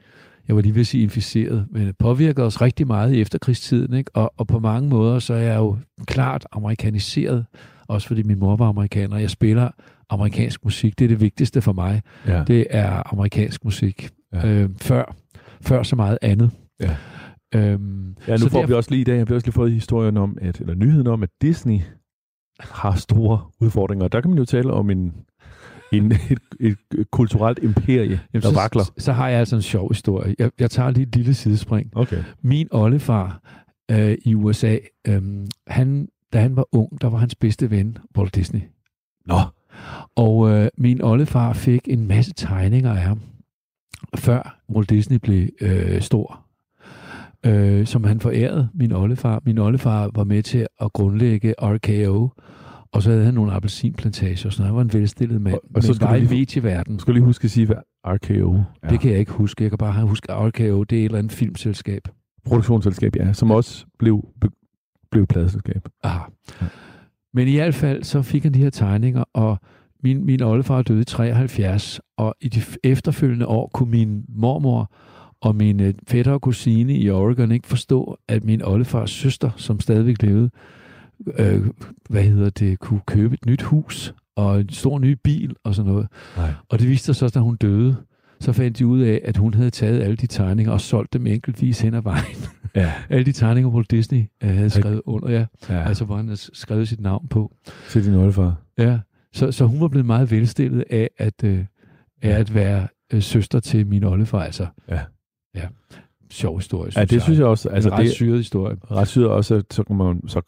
jeg 0.49 0.57
var 0.57 0.63
lige 0.63 0.75
ved 0.75 0.81
at 0.81 0.87
sige 0.87 1.03
inficeret, 1.03 1.67
men 1.71 1.95
påvirker 1.99 2.43
os 2.45 2.61
rigtig 2.63 2.87
meget 2.87 3.15
i 3.15 3.21
efterkrigstiden, 3.21 3.95
ikke? 3.95 4.11
Og, 4.15 4.33
og 4.37 4.47
på 4.47 4.59
mange 4.59 4.89
måder, 4.89 5.19
så 5.19 5.35
er 5.35 5.39
jeg 5.43 5.57
jo 5.57 5.77
klart 6.07 6.47
amerikaniseret, 6.53 7.45
også 7.89 8.09
fordi 8.09 8.23
min 8.23 8.39
mor 8.39 8.57
var 8.57 8.69
amerikaner. 8.69 9.17
Jeg 9.19 9.31
spiller 9.31 9.71
amerikansk 10.11 10.65
musik, 10.65 10.99
det 10.99 11.05
er 11.05 11.09
det 11.09 11.21
vigtigste 11.21 11.63
for 11.63 11.73
mig. 11.73 12.03
ja. 12.27 12.45
Det 12.47 12.67
er 12.71 13.13
amerikansk 13.13 13.65
musik. 13.65 14.09
Ja. 14.33 14.49
Øh, 14.49 14.71
før, 14.83 15.15
før 15.61 15.83
så 15.83 15.97
meget 15.97 16.19
andet. 16.23 16.51
Ja. 16.81 16.97
Øhm, 17.55 18.17
Ja, 18.29 18.33
nu 18.33 18.39
så 18.39 18.49
får 18.49 18.59
derfor- 18.59 18.67
vi 18.67 18.73
også 18.75 18.91
lige 18.91 19.01
i 19.01 19.05
dag, 19.05 19.17
jeg 19.17 19.25
har 19.29 19.35
også 19.35 19.47
lige 19.47 19.53
fået 19.53 19.73
historien 19.73 20.17
om, 20.17 20.39
at, 20.41 20.61
eller 20.61 20.75
nyheden 20.75 21.07
om, 21.07 21.23
at 21.23 21.29
Disney 21.43 21.79
har 22.61 22.95
store 22.95 23.41
udfordringer. 23.61 24.09
Der 24.09 24.21
kan 24.21 24.31
man 24.31 24.39
jo 24.39 24.45
tale 24.45 24.73
om 24.73 24.91
en, 24.91 25.13
en, 25.93 26.13
et, 26.13 26.39
et, 26.61 26.77
et 26.99 27.11
kulturelt 27.11 27.59
imperie, 27.63 28.01
Jamen, 28.09 28.21
der 28.33 28.41
så, 28.41 28.55
vakler. 28.55 28.85
Så 28.99 29.13
har 29.13 29.29
jeg 29.29 29.39
altså 29.39 29.57
en 29.57 29.63
sjov 29.63 29.89
historie. 29.93 30.35
Jeg, 30.39 30.51
jeg 30.61 30.71
tager 30.71 30.91
lige 30.91 31.07
et 31.07 31.17
lille 31.17 31.35
sidespring. 31.35 31.91
Okay. 31.97 32.23
Min 32.43 32.69
oldefar 32.71 33.41
øh, 33.91 34.17
i 34.25 34.35
USA, 34.35 34.77
øh, 35.09 35.23
han, 35.67 36.09
da 36.33 36.41
han 36.41 36.57
var 36.57 36.67
ung, 36.73 37.01
der 37.01 37.09
var 37.09 37.19
hans 37.19 37.35
bedste 37.35 37.71
ven 37.71 37.99
Walt 38.19 38.35
Disney. 38.35 38.61
Nå, 39.27 39.39
Og 40.17 40.51
øh, 40.51 40.69
min 40.79 41.03
oldefar 41.03 41.53
fik 41.53 41.81
en 41.89 42.09
masse 42.09 42.33
tegninger 42.35 42.91
af 42.91 43.01
ham, 43.01 43.21
før 44.17 44.61
Walt 44.75 44.91
Disney 44.91 45.17
blev 45.23 45.49
øh, 45.61 46.01
stor. 46.01 46.41
Øh, 47.47 47.87
som 47.87 48.05
han 48.05 48.21
forærede 48.21 48.69
min 48.75 48.93
oldefar. 48.93 49.43
Min 49.47 49.59
oldefar 49.59 50.11
var 50.15 50.25
med 50.25 50.43
til 50.43 50.67
at 50.81 50.93
grundlægge 50.93 51.55
RKO, 51.63 52.31
og 52.93 53.03
så 53.03 53.11
havde 53.11 53.25
han 53.25 53.35
nogle 53.35 53.53
appelsinplantager, 53.53 54.51
så 54.51 54.63
han 54.63 54.75
var 54.75 54.81
en 54.83 54.93
velstillet 54.93 55.41
mand, 55.43 55.55
Og- 55.55 55.63
og 55.75 55.83
så 55.83 55.93
men 55.93 56.09
var 56.09 56.15
i 56.17 56.23
medieverden. 56.39 56.99
skal 56.99 57.15
lige 57.15 57.25
huske 57.25 57.45
at 57.45 57.51
sige, 57.51 57.67
hvad 57.67 57.77
RKO. 58.07 58.55
Ja. 58.85 58.89
Det 58.89 59.01
kan 59.01 59.11
jeg 59.11 59.19
ikke 59.19 59.33
huske. 59.33 59.63
Jeg 59.63 59.71
kan 59.71 59.79
bare 59.79 60.07
huske, 60.07 60.33
at 60.33 60.39
RKO, 60.39 60.85
det 60.85 60.97
er 60.97 61.01
et 61.01 61.05
eller 61.05 61.19
andet 61.19 61.33
filmselskab. 61.33 62.03
Produktionsselskab, 62.47 63.17
ja, 63.17 63.33
som 63.33 63.51
også 63.51 63.87
blev, 63.99 64.25
blev 65.11 65.27
pladeselskab. 65.27 65.89
Aha. 66.03 66.25
Ja. 66.61 66.67
Men 67.35 67.49
i 67.49 67.57
hvert 67.57 67.75
fald, 67.75 68.03
så 68.03 68.23
fik 68.23 68.43
han 68.43 68.55
de 68.55 68.59
her 68.59 68.71
tegninger, 68.71 69.25
og 69.33 69.59
min, 70.03 70.27
min 70.27 70.43
oldefar 70.43 70.83
døde 70.83 71.01
i 71.01 71.05
73, 71.05 72.01
og 72.17 72.35
i 72.41 72.49
de 72.49 72.63
efterfølgende 72.85 73.47
år 73.47 73.71
kunne 73.75 73.91
min 73.91 74.25
mormor 74.29 74.93
og 75.41 75.57
min 75.57 75.81
øh, 75.81 75.95
fætter 76.09 76.33
og 76.33 76.41
kusine 76.41 76.97
i 76.97 77.11
Oregon 77.11 77.53
ikke 77.53 77.69
forstå, 77.69 78.19
at 78.29 78.45
min 78.45 78.63
oldefars 78.63 79.11
søster, 79.11 79.51
som 79.57 79.81
stadigvæk 79.81 80.23
levede, 80.23 80.51
øh, 81.39 81.67
hvad 82.11 82.23
hedder 82.23 82.51
det, 82.51 82.79
kunne 82.79 83.01
købe 83.07 83.35
et 83.35 83.47
nyt 83.47 83.63
hus 83.63 84.15
og 84.37 84.61
en 84.61 84.69
stor 84.69 84.99
ny 84.99 85.17
bil 85.25 85.57
og 85.65 85.75
sådan 85.75 85.93
noget. 85.93 86.09
Nej. 86.37 86.53
Og 86.69 86.79
det 86.79 86.89
viste 86.89 87.05
sig 87.05 87.17
så, 87.17 87.29
da 87.29 87.39
hun 87.39 87.57
døde, 87.57 87.97
så 88.41 88.53
fandt 88.53 88.79
de 88.79 88.87
ud 88.87 89.01
af, 89.01 89.21
at 89.25 89.37
hun 89.37 89.55
havde 89.55 89.71
taget 89.71 90.03
alle 90.03 90.17
de 90.17 90.27
tegninger 90.27 90.73
og 90.73 90.81
solgt 90.81 91.13
dem 91.13 91.27
enkeltvis 91.27 91.81
hen 91.81 91.95
ad 91.95 92.03
vejen. 92.03 92.37
Ja. 92.77 92.93
alle 93.11 93.25
de 93.27 93.33
tegninger, 93.33 93.71
Walt 93.71 93.91
Disney 93.91 94.25
øh, 94.43 94.51
havde 94.51 94.71
skrevet 94.71 95.03
under, 95.07 95.31
ja. 95.31 95.47
ja. 95.69 95.89
Altså, 95.89 96.05
hvor 96.05 96.17
han 96.17 96.25
havde 96.27 96.41
skrevet 96.57 96.89
sit 96.89 97.01
navn 97.01 97.29
på. 97.29 97.53
til 97.89 98.05
din 98.05 98.15
oldefar. 98.15 98.55
Ja, 98.79 98.99
så, 99.33 99.53
så 99.53 99.65
hun 99.67 99.81
var 99.81 99.89
blevet 99.89 100.07
meget 100.07 100.31
velstillet 100.31 100.85
af 100.91 101.11
at, 101.19 101.45
øh, 101.45 101.59
af 102.23 102.29
Ja. 102.29 102.39
at 102.39 102.55
være 102.55 102.89
øh, 103.13 103.23
søster 103.23 103.61
til 103.61 103.87
min 103.87 104.05
oldefar. 104.05 104.41
Altså, 104.43 104.67
Ja. 104.89 105.01
ja. 105.55 105.67
sjov 106.31 106.57
historie, 106.59 106.93
Ja, 106.97 107.05
det 107.05 107.23
synes 107.23 107.39
jeg 107.39 107.47
også. 107.47 107.69
Altså, 107.69 107.91
en 107.91 107.95
ret 107.99 108.05
det 108.05 108.13
syret 108.13 108.37
historie. 108.39 108.77
ret 108.91 109.09
syret 109.09 109.29
også, 109.31 109.55
at 109.55 109.65
så, 109.75 109.83
kan 109.83 109.97
man, 109.97 110.21
så 110.29 110.41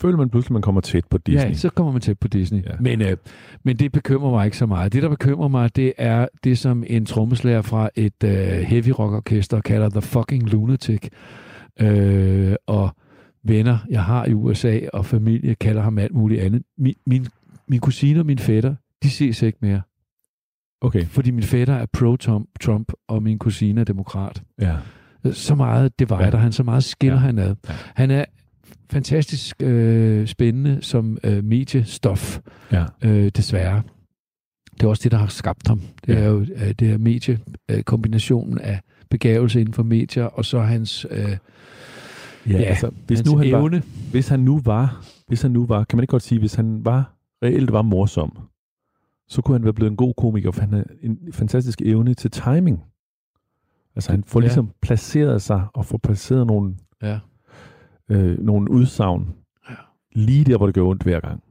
føler 0.00 0.16
man 0.16 0.30
pludselig, 0.30 0.50
at 0.50 0.52
man 0.54 0.62
kommer 0.62 0.80
tæt 0.80 1.04
på 1.10 1.18
Disney. 1.18 1.48
Ja, 1.48 1.54
så 1.54 1.70
kommer 1.70 1.92
man 1.92 2.00
tæt 2.00 2.18
på 2.18 2.28
Disney. 2.28 2.64
Ja. 2.64 2.70
Men, 2.80 3.02
øh, 3.02 3.16
men 3.64 3.76
det 3.76 3.92
bekymrer 3.92 4.30
mig 4.30 4.44
ikke 4.44 4.56
så 4.56 4.66
meget. 4.66 4.92
Det, 4.92 5.02
der 5.02 5.08
bekymrer 5.08 5.48
mig, 5.48 5.76
det 5.76 5.92
er 5.98 6.26
det, 6.44 6.58
som 6.58 6.84
en 6.86 7.06
trommeslager 7.06 7.62
fra 7.62 7.90
et 7.94 8.24
øh, 8.24 8.30
heavy 8.60 8.88
rock 8.88 9.12
orkester 9.14 9.60
kalder 9.60 9.88
The 9.88 10.00
Fucking 10.02 10.50
Lunatic. 10.50 11.08
Øh, 11.82 12.54
og 12.66 12.90
venner, 13.44 13.78
jeg 13.90 14.04
har 14.04 14.26
i 14.26 14.34
USA, 14.34 14.80
og 14.92 15.06
familie 15.06 15.54
kalder 15.54 15.82
ham 15.82 15.98
alt 15.98 16.14
muligt 16.14 16.40
andet. 16.40 16.62
Min, 16.78 16.94
min, 17.06 17.26
min 17.68 17.80
kusine 17.80 18.20
og 18.20 18.26
min 18.26 18.38
fætter, 18.38 18.74
de 19.02 19.10
ses 19.10 19.42
ikke 19.42 19.58
mere. 19.62 19.82
Okay, 20.80 21.04
Fordi 21.06 21.30
min 21.30 21.42
fætter 21.42 21.74
er 21.74 21.86
pro-Trump, 21.96 22.48
Trump, 22.60 22.92
og 23.08 23.22
min 23.22 23.38
kusine 23.38 23.80
er 23.80 23.84
demokrat. 23.84 24.42
ja. 24.60 24.76
Så 25.32 25.54
meget 25.54 25.98
divider 25.98 26.24
Ja. 26.26 26.36
han, 26.36 26.52
så 26.52 26.62
meget 26.62 26.84
skiller 26.84 27.14
Ja. 27.14 27.20
han 27.20 27.38
ad. 27.38 27.54
Ja. 27.68 27.74
Han 27.94 28.10
er 28.10 28.24
fantastisk 28.90 29.56
øh, 29.62 30.26
spændende 30.26 30.78
som 30.82 31.18
øh, 31.24 31.44
mediestof, 31.44 32.38
ja. 32.72 32.84
øh, 33.04 33.28
desværre. 33.36 33.82
Det 34.74 34.82
er 34.82 34.88
også 34.88 35.00
det, 35.04 35.12
der 35.12 35.18
har 35.18 35.26
skabt 35.26 35.68
ham. 35.68 35.80
Det 36.06 36.14
Ja. 36.14 36.18
er 36.20 36.24
jo 36.28 36.40
øh, 36.40 36.70
det 36.78 36.88
her 36.88 36.98
medie, 36.98 37.38
øh, 37.70 37.82
kombinationen 37.82 38.58
af 38.58 38.80
begavelse 39.10 39.60
inden 39.60 39.74
for 39.74 39.82
medier, 39.82 40.24
og 40.24 40.44
så 40.44 40.60
hans, 40.60 41.06
øh, 41.10 41.18
Ja, 42.46 42.52
Ja, 42.52 42.58
altså, 42.62 42.90
hvis 43.06 43.18
hans 43.18 43.30
nu 43.30 43.36
han 43.36 43.52
var, 43.52 43.58
evne. 43.60 43.82
hvis 44.10 44.28
han 44.28 44.40
nu 44.40 44.60
var, 44.64 45.04
hvis 45.28 45.42
han 45.42 45.50
nu 45.50 45.66
var, 45.66 45.84
kan 45.84 45.96
man 45.96 46.02
ikke 46.02 46.10
godt 46.10 46.22
sige, 46.22 46.38
hvis 46.38 46.54
han 46.54 46.84
var, 46.84 47.14
reelt 47.44 47.72
var 47.72 47.82
morsom, 47.82 48.38
så 49.28 49.42
kunne 49.42 49.54
han 49.54 49.64
være 49.64 49.72
blevet 49.72 49.90
en 49.90 49.96
god 49.96 50.14
komiker, 50.16 50.50
for 50.50 50.60
han 50.60 50.72
har 50.72 50.84
en 51.02 51.18
fantastisk 51.32 51.82
evne 51.82 52.14
til 52.14 52.30
timing. 52.30 52.82
Altså 53.96 54.10
han 54.10 54.24
får 54.24 54.40
Ja. 54.40 54.44
ligesom 54.44 54.70
placeret 54.82 55.42
sig 55.42 55.66
og 55.74 55.86
får 55.86 55.98
placeret 55.98 56.46
nogle, 56.46 56.74
Ja. 57.02 57.18
øh, 58.10 58.38
nogle 58.38 58.70
udsagn 58.70 59.28
Ja. 59.70 59.74
lige 60.12 60.44
der, 60.44 60.56
hvor 60.56 60.66
det 60.66 60.74
gør 60.74 60.82
ondt 60.82 61.02
hver 61.02 61.20
gang. 61.20 61.42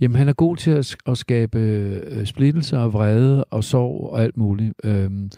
Jamen, 0.00 0.16
han 0.16 0.28
er 0.28 0.32
god 0.32 0.56
til 0.56 0.70
at, 0.70 0.96
at 1.06 1.18
skabe 1.18 1.58
øh, 1.58 2.26
splittelser 2.26 2.78
og 2.78 2.92
vrede 2.92 3.44
og 3.44 3.64
sorg 3.64 4.10
og 4.12 4.22
alt 4.22 4.36
muligt. 4.36 4.74
Øhm, 4.84 5.30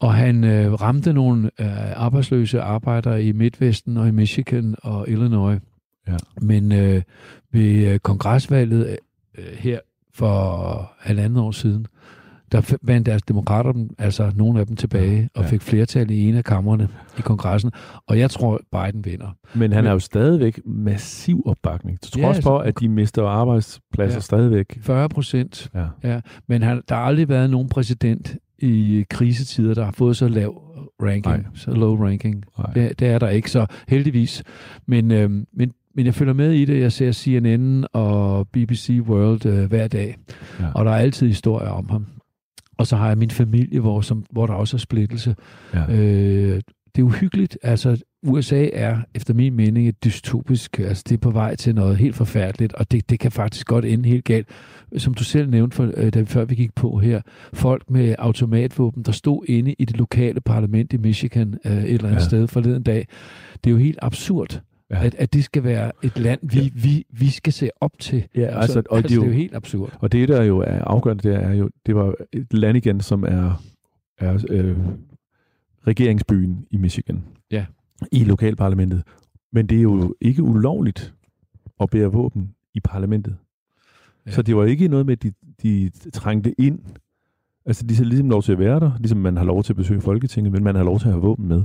og 0.00 0.14
han 0.14 0.44
øh, 0.44 0.72
ramte 0.72 1.12
nogle 1.12 1.50
øh, 1.60 2.00
arbejdsløse 2.02 2.60
arbejdere 2.60 3.24
i 3.24 3.32
Midtvesten 3.32 3.96
og 3.96 4.08
i 4.08 4.10
Michigan 4.10 4.74
og 4.82 5.08
Illinois. 5.08 5.60
Ja. 6.08 6.16
Men 6.42 6.72
øh, 6.72 7.02
ved 7.52 7.86
øh, 7.92 7.98
kongresvalget 7.98 8.98
øh, 9.38 9.44
her 9.58 9.78
for 10.14 10.92
halvandet 11.00 11.42
år 11.42 11.50
siden, 11.50 11.86
der 12.52 12.76
vandt 12.82 13.06
deres 13.06 13.22
demokrater 13.22 13.72
dem, 13.72 13.90
altså 13.98 14.32
nogle 14.34 14.60
af 14.60 14.66
dem 14.66 14.76
tilbage, 14.76 15.30
og 15.34 15.42
Ja. 15.44 15.48
fik 15.48 15.62
flertal 15.62 16.10
i 16.10 16.28
en 16.28 16.34
af 16.34 16.44
kammerne 16.44 16.88
i 17.18 17.20
kongressen. 17.20 17.72
Og 18.06 18.18
jeg 18.18 18.30
tror, 18.30 18.60
Biden 18.72 19.04
vinder. 19.04 19.36
Men 19.54 19.72
han 19.72 19.84
har 19.84 19.92
jo 19.92 19.98
stadigvæk 19.98 20.60
massiv 20.66 21.42
opbakning. 21.46 22.00
Til 22.00 22.12
trods 22.12 22.20
Ja, 22.20 22.26
ja, 22.26 22.28
altså- 22.28 22.42
for, 22.42 22.58
at 22.58 22.80
de 22.80 22.88
mister 22.88 23.26
arbejdspladser 23.28 24.12
Ja. 24.14 24.16
ja. 24.16 24.20
stadigvæk. 24.20 24.78
40 24.82 25.08
procent 25.08 25.70
Ja. 26.04 26.20
Men 26.48 26.62
han, 26.62 26.82
der 26.88 26.94
har 26.94 27.02
aldrig 27.02 27.28
været 27.28 27.50
nogen 27.50 27.68
præsident 27.68 28.36
i 28.58 29.04
krisetider, 29.10 29.74
der 29.74 29.84
har 29.84 29.92
fået 29.92 30.16
så 30.16 30.28
lav 30.28 30.62
ranking, 31.02 31.36
Nej. 31.42 31.44
Så 31.54 31.70
low 31.70 32.04
ranking. 32.04 32.44
Nej. 32.58 32.72
Det, 32.72 32.98
det 33.00 33.08
er 33.08 33.18
der 33.18 33.28
ikke, 33.28 33.50
så 33.50 33.66
heldigvis. 33.88 34.42
Men, 34.86 35.10
øhm, 35.10 35.46
men, 35.52 35.72
men 35.94 36.06
jeg 36.06 36.14
følger 36.14 36.34
med 36.34 36.52
i 36.52 36.64
det. 36.64 36.80
Jeg 36.80 36.92
ser 36.92 37.12
CNN 37.12 37.84
og 37.92 38.48
BBC 38.48 39.00
World 39.08 39.46
øh, 39.46 39.64
hver 39.68 39.88
dag, 39.88 40.16
Ja. 40.60 40.66
og 40.74 40.84
der 40.84 40.90
er 40.90 40.96
altid 40.96 41.26
historier 41.26 41.68
om 41.68 41.88
ham. 41.90 42.06
Og 42.78 42.86
så 42.86 42.96
har 42.96 43.08
jeg 43.08 43.18
min 43.18 43.30
familie, 43.30 43.80
hvor, 43.80 44.00
som, 44.00 44.24
hvor 44.30 44.46
der 44.46 44.54
også 44.54 44.76
er 44.76 44.78
splittelse. 44.78 45.36
Ja. 45.74 45.96
Øh, 46.00 46.60
det 46.96 47.02
er 47.02 47.06
uhyggeligt. 47.06 47.58
Altså, 47.62 48.02
USA 48.22 48.68
er, 48.72 48.98
efter 49.14 49.34
min 49.34 49.54
mening, 49.54 49.88
et 49.88 50.04
dystopisk, 50.04 50.78
altså 50.78 51.02
det 51.08 51.14
er 51.14 51.18
på 51.18 51.30
vej 51.30 51.54
til 51.56 51.74
noget 51.74 51.96
helt 51.96 52.14
forfærdeligt, 52.14 52.72
og 52.72 52.90
det, 52.92 53.10
det 53.10 53.20
kan 53.20 53.32
faktisk 53.32 53.66
godt 53.66 53.84
ende 53.84 54.08
helt 54.08 54.24
galt. 54.24 54.48
Som 54.96 55.14
du 55.14 55.24
selv 55.24 55.50
nævnte, 55.50 55.74
for, 55.76 55.90
øh, 55.96 56.12
da, 56.12 56.22
før 56.22 56.44
vi 56.44 56.54
gik 56.54 56.74
på 56.74 56.98
her, 56.98 57.20
folk 57.52 57.90
med 57.90 58.14
automatvåben, 58.18 59.02
der 59.02 59.12
stod 59.12 59.44
inde 59.48 59.74
i 59.78 59.84
det 59.84 59.96
lokale 59.96 60.40
parlament 60.40 60.92
i 60.92 60.96
Michigan 60.96 61.54
øh, 61.66 61.72
et 61.84 61.92
eller 61.94 62.08
andet 62.08 62.20
Ja. 62.20 62.24
sted 62.24 62.48
forleden 62.48 62.82
dag. 62.82 63.06
Det 63.64 63.70
er 63.70 63.72
jo 63.74 63.78
helt 63.80 63.98
absurd, 64.02 64.60
Ja. 64.90 65.04
at, 65.04 65.14
at 65.14 65.32
det 65.32 65.44
skal 65.44 65.64
være 65.64 65.92
et 66.02 66.18
land, 66.18 66.40
vi, 66.42 66.60
Ja. 66.60 66.68
vi, 66.74 67.04
vi 67.10 67.30
skal 67.30 67.52
se 67.52 67.70
op 67.80 67.92
til. 67.98 68.24
Ja, 68.36 68.40
altså, 68.42 68.58
altså, 68.60 68.82
og 68.90 68.96
altså, 68.96 69.08
det 69.08 69.14
er 69.16 69.20
det 69.20 69.22
er 69.22 69.26
jo- 69.26 69.32
jo 69.32 69.38
helt 69.38 69.54
absurd. 69.54 69.92
Og 70.00 70.12
det, 70.12 70.28
der 70.28 70.42
jo 70.42 70.58
er 70.58 70.78
afgørende, 70.84 71.28
det 71.28 71.34
er 71.44 71.52
jo, 71.54 71.70
det 71.86 71.94
var 71.96 72.14
et 72.32 72.46
land 72.52 72.76
igen, 72.76 73.00
som 73.00 73.22
er, 73.22 73.62
er 74.18 74.44
øh, 74.50 74.76
regeringsbyen 75.86 76.66
i 76.70 76.76
Michigan. 76.76 77.24
Ja. 77.50 77.66
I 78.12 78.24
lokalparlamentet. 78.24 79.02
Men 79.52 79.66
det 79.66 79.78
er 79.78 79.82
jo 79.82 80.14
ikke 80.20 80.42
ulovligt 80.42 81.14
at 81.80 81.90
bære 81.90 82.12
våben 82.12 82.54
i 82.74 82.80
parlamentet. 82.80 83.36
Ja. 84.26 84.30
Ja. 84.30 84.34
Så 84.34 84.42
det 84.42 84.56
var 84.56 84.64
ikke 84.64 84.88
noget 84.88 85.06
med, 85.06 85.12
at 85.12 85.22
de, 85.22 85.32
de 85.62 85.90
trængte 86.12 86.60
ind. 86.60 86.78
Altså, 87.66 87.86
de 87.86 87.94
har 87.94 88.04
ligesom 88.04 88.30
lov 88.30 88.42
til 88.42 88.52
at 88.52 88.58
være 88.58 88.80
der, 88.80 88.90
ligesom 88.98 89.18
man 89.18 89.36
har 89.36 89.44
lov 89.44 89.62
til 89.62 89.72
at 89.72 89.76
besøge 89.76 90.00
Folketinget, 90.00 90.52
men 90.52 90.64
man 90.64 90.74
har 90.74 90.84
lov 90.84 90.98
til 90.98 91.06
at 91.06 91.12
have 91.12 91.22
våben 91.22 91.48
med. 91.48 91.64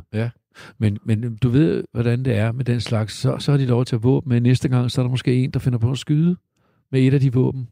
Men, 0.77 0.97
men 1.05 1.35
du 1.35 1.49
ved, 1.49 1.83
hvordan 1.91 2.25
det 2.25 2.35
er 2.35 2.51
med 2.51 2.65
den 2.65 2.79
slags. 2.81 3.13
Så, 3.13 3.37
så 3.39 3.51
har 3.51 3.57
de 3.57 3.65
lov 3.65 3.85
til 3.85 3.95
at 3.95 4.03
våben, 4.03 4.29
men 4.29 4.43
næste 4.43 4.69
gang, 4.69 4.91
så 4.91 5.01
er 5.01 5.03
der 5.03 5.09
måske 5.09 5.43
en, 5.43 5.51
der 5.51 5.59
finder 5.59 5.79
på 5.79 5.91
at 5.91 5.97
skyde 5.97 6.35
med 6.91 7.01
et 7.01 7.13
af 7.13 7.19
de 7.19 7.33
våben. 7.33 7.67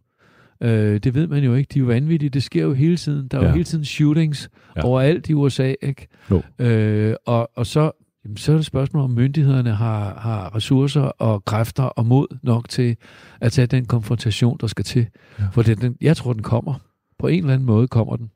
Øh, 0.63 0.99
det 0.99 1.15
ved 1.15 1.27
man 1.27 1.43
jo 1.43 1.53
ikke. 1.55 1.69
De 1.73 1.79
er 1.79 1.81
jo 1.81 1.85
vanvittige. 1.87 2.29
Det 2.29 2.43
sker 2.43 2.63
jo 2.63 2.73
hele 2.73 2.97
tiden. 2.97 3.27
Der 3.27 3.37
er 3.37 3.41
ja. 3.41 3.47
Jo 3.47 3.53
hele 3.53 3.63
tiden 3.63 3.85
shootings 3.85 4.49
Ja. 4.75 4.81
overalt 4.85 5.29
i 5.29 5.33
USA. 5.33 5.73
Ikke? 5.81 6.07
Jo. 6.31 6.41
Øh, 6.59 7.15
og, 7.25 7.49
og 7.55 7.65
så, 7.65 7.91
jamen, 8.25 8.37
så 8.37 8.51
er 8.51 8.55
det 8.55 8.59
et 8.59 8.65
spørgsmål, 8.65 9.03
om 9.03 9.09
myndighederne 9.11 9.69
har, 9.75 10.19
har 10.19 10.55
ressourcer 10.55 11.01
og 11.01 11.45
kræfter 11.45 11.83
og 11.83 12.05
mod 12.05 12.37
nok 12.43 12.69
til 12.69 12.95
at 13.41 13.51
tage 13.51 13.65
den 13.67 13.85
konfrontation, 13.85 14.57
der 14.61 14.67
skal 14.67 14.85
til. 14.85 15.07
Ja. 15.39 15.43
For 15.51 15.61
den, 15.61 15.77
den, 15.77 15.95
jeg 16.01 16.17
tror, 16.17 16.33
den 16.33 16.41
kommer. 16.43 16.73
På 17.19 17.27
en 17.27 17.39
eller 17.39 17.53
anden 17.53 17.65
måde 17.65 17.87
kommer 17.87 18.15
den. 18.15 18.31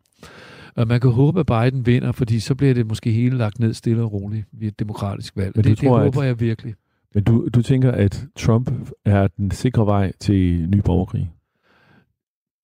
Og 0.76 0.88
man 0.88 1.00
kan 1.00 1.10
håbe, 1.12 1.40
at 1.40 1.46
Biden 1.46 1.86
vinder, 1.86 2.12
fordi 2.12 2.40
så 2.40 2.56
bliver 2.56 2.74
det 2.74 2.88
måske 2.88 3.12
hele 3.12 3.38
lagt 3.38 3.60
ned 3.60 3.74
stille 3.74 4.02
og 4.04 4.14
roligt 4.14 4.46
ved 4.52 4.68
et 4.68 4.80
demokratisk 4.80 5.38
valg. 5.38 5.52
Men 5.56 5.64
det, 5.64 5.78
tror, 5.78 5.98
det 6.00 6.06
at- 6.06 6.16
håber 6.16 6.24
jeg 6.24 6.40
virkelig. 6.40 6.74
Men 7.16 7.24
du, 7.24 7.50
du 7.54 7.62
tænker, 7.62 7.92
at 7.92 8.26
Trump 8.38 8.72
er 9.06 9.28
den 9.38 9.52
sikre 9.52 9.86
vej 9.86 10.12
til 10.20 10.70
ny 10.70 10.82
borgerkrig? 10.86 11.32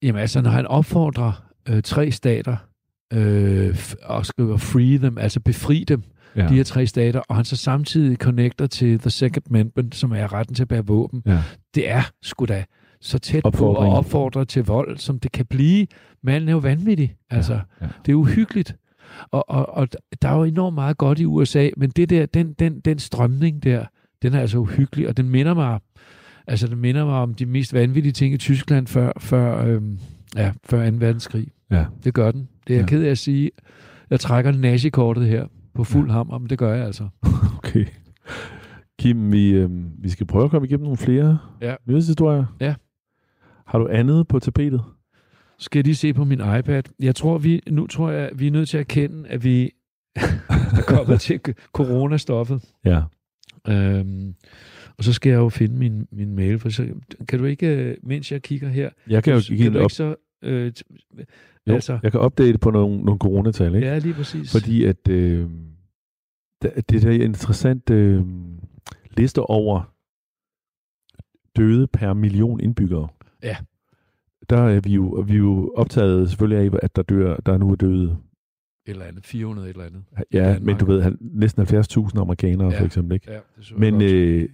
Jamen 0.02 0.20
altså, 0.20 0.40
når 0.40 0.50
han 0.50 0.66
opfordrer 0.66 1.32
øh, 1.68 1.82
tre 1.82 2.10
stater 2.10 2.56
øh, 3.12 3.76
og 4.02 4.26
skriver 4.26 4.56
free 4.56 4.98
them, 4.98 5.18
altså 5.18 5.40
befri 5.40 5.84
dem, 5.88 6.02
Ja. 6.36 6.42
ja. 6.42 6.48
de 6.48 6.54
her 6.54 6.64
tre 6.64 6.86
stater, 6.86 7.20
og 7.28 7.36
han 7.36 7.44
så 7.44 7.56
samtidig 7.56 8.16
connecter 8.16 8.66
til 8.66 8.98
The 8.98 9.10
Second 9.10 9.42
Amendment, 9.50 9.94
som 9.94 10.12
er 10.12 10.32
retten 10.32 10.54
til 10.54 10.62
at 10.62 10.68
bære 10.68 10.86
våben, 10.86 11.22
ja. 11.26 11.38
det 11.74 11.90
er 11.90 12.02
sgu 12.22 12.44
da 12.44 12.64
så 13.00 13.18
tæt 13.18 13.42
på 13.54 13.74
at 13.74 13.88
opfordre 13.88 14.44
til 14.44 14.64
vold, 14.64 14.98
som 14.98 15.18
det 15.18 15.32
kan 15.32 15.46
blive. 15.46 15.86
Manden 16.22 16.48
er 16.48 16.52
jo 16.52 16.58
vanvittig. 16.58 17.16
Altså, 17.30 17.60
ja. 17.80 17.86
Det 18.06 18.12
er 18.12 18.16
uhyggeligt. 18.16 18.76
Og, 19.30 19.50
og, 19.50 19.68
og 19.68 19.88
der 20.22 20.28
er 20.28 20.36
jo 20.36 20.44
enormt 20.44 20.74
meget 20.74 20.98
godt 20.98 21.20
i 21.20 21.24
USA, 21.24 21.68
men 21.76 21.90
det 21.90 22.10
der, 22.10 22.26
den, 22.26 22.52
den, 22.52 22.80
den 22.80 22.98
strømning 22.98 23.62
der, 23.62 23.84
den 24.22 24.34
er 24.34 24.40
altså 24.40 24.58
uhyggelig, 24.58 25.08
og 25.08 25.16
den 25.16 25.28
minder 25.28 25.54
mig, 25.54 25.80
altså 26.50 26.66
den 26.66 26.78
minder 26.78 27.04
mig 27.04 27.14
om 27.14 27.34
de 27.34 27.46
mest 27.46 27.74
vanvittige 27.74 28.12
ting 28.12 28.34
i 28.34 28.36
Tyskland 28.36 28.86
før, 28.86 29.12
før, 29.18 29.64
øhm, 29.64 29.98
ja, 30.36 30.52
før 30.64 30.90
2. 30.90 30.96
verdenskrig. 30.96 31.48
Ja. 31.70 31.84
Det 32.04 32.14
gør 32.14 32.30
den. 32.32 32.48
Det 32.66 32.74
er 32.74 32.78
jeg 32.78 32.82
Ja. 32.90 32.96
ked 32.96 33.04
af 33.04 33.10
at 33.10 33.18
sige. 33.18 33.50
Jeg 34.10 34.20
trækker 34.20 34.52
nazikortet 34.52 35.26
her 35.26 35.46
på 35.74 35.84
fuld 35.84 36.06
ja. 36.06 36.12
hammer, 36.12 36.38
men 36.38 36.50
det 36.50 36.58
gør 36.58 36.74
jeg 36.74 36.86
altså. 36.86 37.08
Okay. 37.58 37.86
Kim, 38.98 39.32
vi, 39.32 39.50
øh, 39.50 39.70
vi 40.02 40.08
skal 40.08 40.26
prøve 40.26 40.44
at 40.44 40.50
komme 40.50 40.66
igennem 40.68 40.84
nogle 40.84 40.96
flere 40.96 41.38
Ja. 41.62 41.74
nyhedshistorier. 41.86 42.44
Ja. 42.60 42.74
Har 43.66 43.78
du 43.78 43.88
andet 43.90 44.28
på 44.28 44.38
tapetet? 44.38 44.82
Skal 45.58 45.84
lige 45.84 45.94
se 45.94 46.12
på 46.14 46.24
min 46.24 46.40
iPad. 46.58 46.82
Jeg 47.00 47.14
tror, 47.16 47.38
vi, 47.38 47.60
nu 47.70 47.86
tror 47.86 48.10
jeg, 48.10 48.30
vi 48.34 48.46
er 48.46 48.50
nødt 48.50 48.68
til 48.68 48.76
at 48.76 48.80
erkende, 48.80 49.28
at 49.28 49.44
vi 49.44 49.70
er 50.78 50.82
kommet 50.86 51.20
til 51.20 51.40
coronastoffet. 51.76 52.62
Ja. 52.84 53.02
Øhm, 53.68 54.34
og 55.00 55.04
så 55.04 55.12
skal 55.12 55.30
jeg 55.30 55.36
jo 55.36 55.48
finde 55.48 55.74
min, 55.76 56.06
min 56.12 56.34
mail, 56.34 56.58
for 56.58 56.68
så 56.68 56.88
kan 57.28 57.38
du 57.38 57.44
ikke, 57.44 57.66
øh, 57.90 57.96
mens 58.02 58.32
jeg 58.32 58.42
kigger 58.42 58.68
her, 58.68 58.90
Jeg 59.08 59.24
kan 59.24 59.34
jo 59.34 59.40
kan, 59.56 59.72
du 59.72 59.78
op, 59.78 59.82
ikke 59.84 59.94
så... 59.94 60.14
Øh, 60.42 60.72
jo, 61.66 61.74
altså, 61.74 61.98
jeg 62.02 62.10
kan 62.12 62.20
opdate 62.20 62.58
på 62.58 62.70
nogle, 62.70 63.02
nogle 63.04 63.18
coronatal, 63.18 63.74
ikke? 63.74 63.86
ja, 63.86 63.98
lige 63.98 64.14
præcis. 64.14 64.52
Fordi 64.52 64.84
at 64.84 65.08
øh, 65.08 65.50
det 66.62 67.02
der 67.02 67.08
er 67.08 67.24
interessant 67.24 67.90
øh, 67.90 68.24
liste 69.16 69.38
over 69.42 69.94
døde 71.56 71.86
per 71.86 72.12
million 72.12 72.60
indbyggere. 72.60 73.08
Ja. 73.42 73.56
Der 74.50 74.56
er 74.58 74.80
vi 74.80 74.90
jo, 74.94 75.24
vi 75.26 75.32
er 75.32 75.38
jo 75.38 75.72
optaget 75.76 76.28
selvfølgelig 76.28 76.74
af, 76.74 76.78
at 76.82 76.96
der 76.96 77.02
dør, 77.02 77.36
der 77.36 77.52
er 77.52 77.58
nu 77.58 77.70
er 77.70 77.76
døde. 77.76 78.16
Et 78.86 78.90
eller 78.90 79.04
andet, 79.04 79.26
400 79.26 79.68
et 79.70 79.74
eller 79.74 79.86
andet. 79.86 80.02
Ja, 80.32 80.58
men 80.58 80.78
du 80.78 80.84
ved, 80.84 81.02
han- 81.02 81.18
næsten 81.20 81.62
70.000 81.66 82.20
amerikanere 82.20 82.70
Ja. 82.72 82.80
for 82.80 82.84
eksempel, 82.84 83.14
ikke? 83.14 83.32
Ja, 83.32 83.38
det 83.58 83.78
Men 83.78 84.02
øh, 84.02 84.48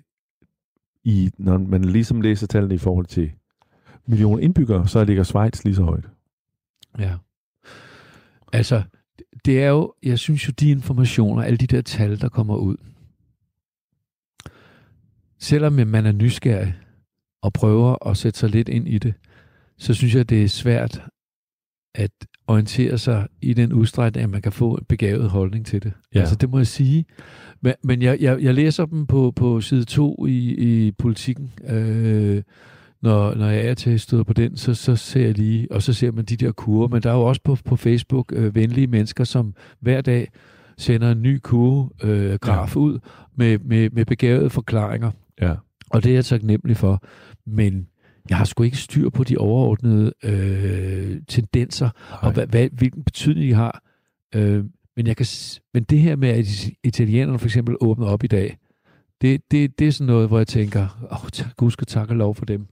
i, 1.07 1.30
når 1.38 1.59
man 1.59 1.84
ligesom 1.84 2.20
læser 2.20 2.46
tallene 2.46 2.74
i 2.74 2.78
forhold 2.78 3.07
til 3.07 3.32
millioner 4.07 4.42
indbyggere, 4.42 4.88
så 4.88 5.04
ligger 5.04 5.22
Schweiz 5.22 5.64
lige 5.64 5.74
så 5.74 5.82
højt. 5.82 6.04
Ja. 6.98 7.16
Altså, 8.52 8.82
det 9.44 9.62
er 9.62 9.68
jo, 9.68 9.94
jeg 10.02 10.18
synes 10.18 10.48
jo, 10.48 10.52
de 10.61 10.70
informationer, 10.70 11.42
alle 11.42 11.57
de 11.57 11.66
der 11.66 11.82
tal, 11.82 12.20
der 12.20 12.28
kommer 12.28 12.57
ud, 12.57 12.76
selvom 15.38 15.72
man 15.72 16.07
er 16.07 16.12
nysgerrig 16.12 16.74
og 17.42 17.52
prøver 17.52 18.09
at 18.09 18.16
sætte 18.16 18.38
sig 18.38 18.50
lidt 18.50 18.68
ind 18.68 18.88
i 18.88 18.98
det, 18.98 19.14
så 19.78 19.94
synes 19.94 20.14
jeg, 20.14 20.30
det 20.30 20.44
er 20.44 20.48
svært 20.48 21.02
at 21.97 22.11
orientere 22.47 22.99
sig 22.99 23.26
i 23.42 23.55
den 23.55 23.72
udstrækning, 23.72 24.24
at 24.24 24.30
man 24.30 24.42
kan 24.42 24.53
få 24.53 24.74
en 24.74 24.84
begavet 24.88 25.30
holdning 25.30 25.66
til 25.66 25.82
det. 25.82 25.92
Ja. 26.14 26.20
Altså, 26.20 26.34
det 26.34 26.51
må 26.51 26.59
jeg 26.59 26.66
sige. 26.66 27.05
Men, 27.61 27.74
men 27.84 28.03
jeg, 28.03 28.20
jeg, 28.20 28.42
jeg 28.42 28.55
læser 28.55 28.86
dem 28.86 29.07
på, 29.07 29.32
på 29.36 29.61
side 29.61 29.84
2 29.84 30.26
i, 30.26 30.55
i 30.55 30.92
politikken. 30.92 31.53
Øh, 31.68 32.42
når, 33.03 33.34
når 33.34 33.47
jeg 33.47 33.66
er 33.66 33.74
til 33.74 34.01
støder 34.01 34.24
på 34.24 34.32
den, 34.32 34.57
så, 34.57 34.74
så 34.74 34.97
ser 34.97 35.24
jeg 35.24 35.38
lige, 35.38 35.68
og 35.70 35.82
så 35.82 35.92
ser 35.92 36.12
man 36.12 36.24
de 36.24 36.36
der 36.36 36.53
kurver. 36.53 36.88
Men 36.88 37.03
der 37.03 37.11
er 37.11 37.14
jo 37.14 37.22
også 37.22 37.40
på, 37.44 37.57
på 37.64 37.76
Facebook 37.76 38.32
øh, 38.36 38.55
venlige 38.55 38.86
mennesker, 38.86 39.24
som 39.24 39.55
hver 39.80 40.01
dag 40.01 40.28
sender 40.78 41.12
en 41.12 41.22
ny 41.22 41.38
kurvegraf 41.42 42.76
øh, 42.76 42.80
ja. 42.80 42.86
ud 42.86 42.99
med, 43.36 43.59
med, 43.59 43.90
med 43.90 44.05
begavede 44.05 44.51
forklaringer. 44.51 45.11
Ja. 45.40 45.55
Og 45.90 46.05
det 46.05 46.11
er 46.11 46.14
jeg 46.14 46.24
taknemmelig 46.24 46.76
for. 46.76 47.03
Men 47.47 47.86
jeg 48.31 48.39
har 48.39 48.45
sgu 48.45 48.62
ikke 48.62 48.77
styr 48.77 49.11
på 49.11 49.24
de 49.24 49.37
overordnede 49.37 50.12
øh, 50.24 51.20
tendenser, 51.29 51.91
Nej. 52.11 52.18
og 52.22 52.33
hvad, 52.33 52.47
hvad, 52.47 52.68
hvilken 52.72 53.05
betydning 53.05 53.49
de 53.49 53.55
har. 53.55 53.83
Øh, 54.35 54.64
men, 54.97 55.07
jeg 55.07 55.16
kan, 55.16 55.27
men 55.74 55.83
det 55.83 55.99
her 55.99 56.16
med, 56.16 56.29
at 56.29 56.68
italienerne 56.85 57.39
for 57.39 57.47
eksempel 57.47 57.77
åbner 57.81 58.07
op 58.07 58.24
i 58.24 58.27
dag, 58.27 58.57
det, 59.20 59.41
det, 59.51 59.79
det 59.79 59.87
er 59.87 59.93
sådan 59.93 60.07
noget, 60.07 60.29
hvor 60.29 60.39
jeg 60.39 60.47
tænker, 60.47 61.07
åh, 61.11 61.24
oh, 61.24 61.51
gud 61.57 61.70
skal 61.70 61.87
takke 61.87 62.14
lov 62.14 62.35
for 62.35 62.45
dem. 62.45 62.66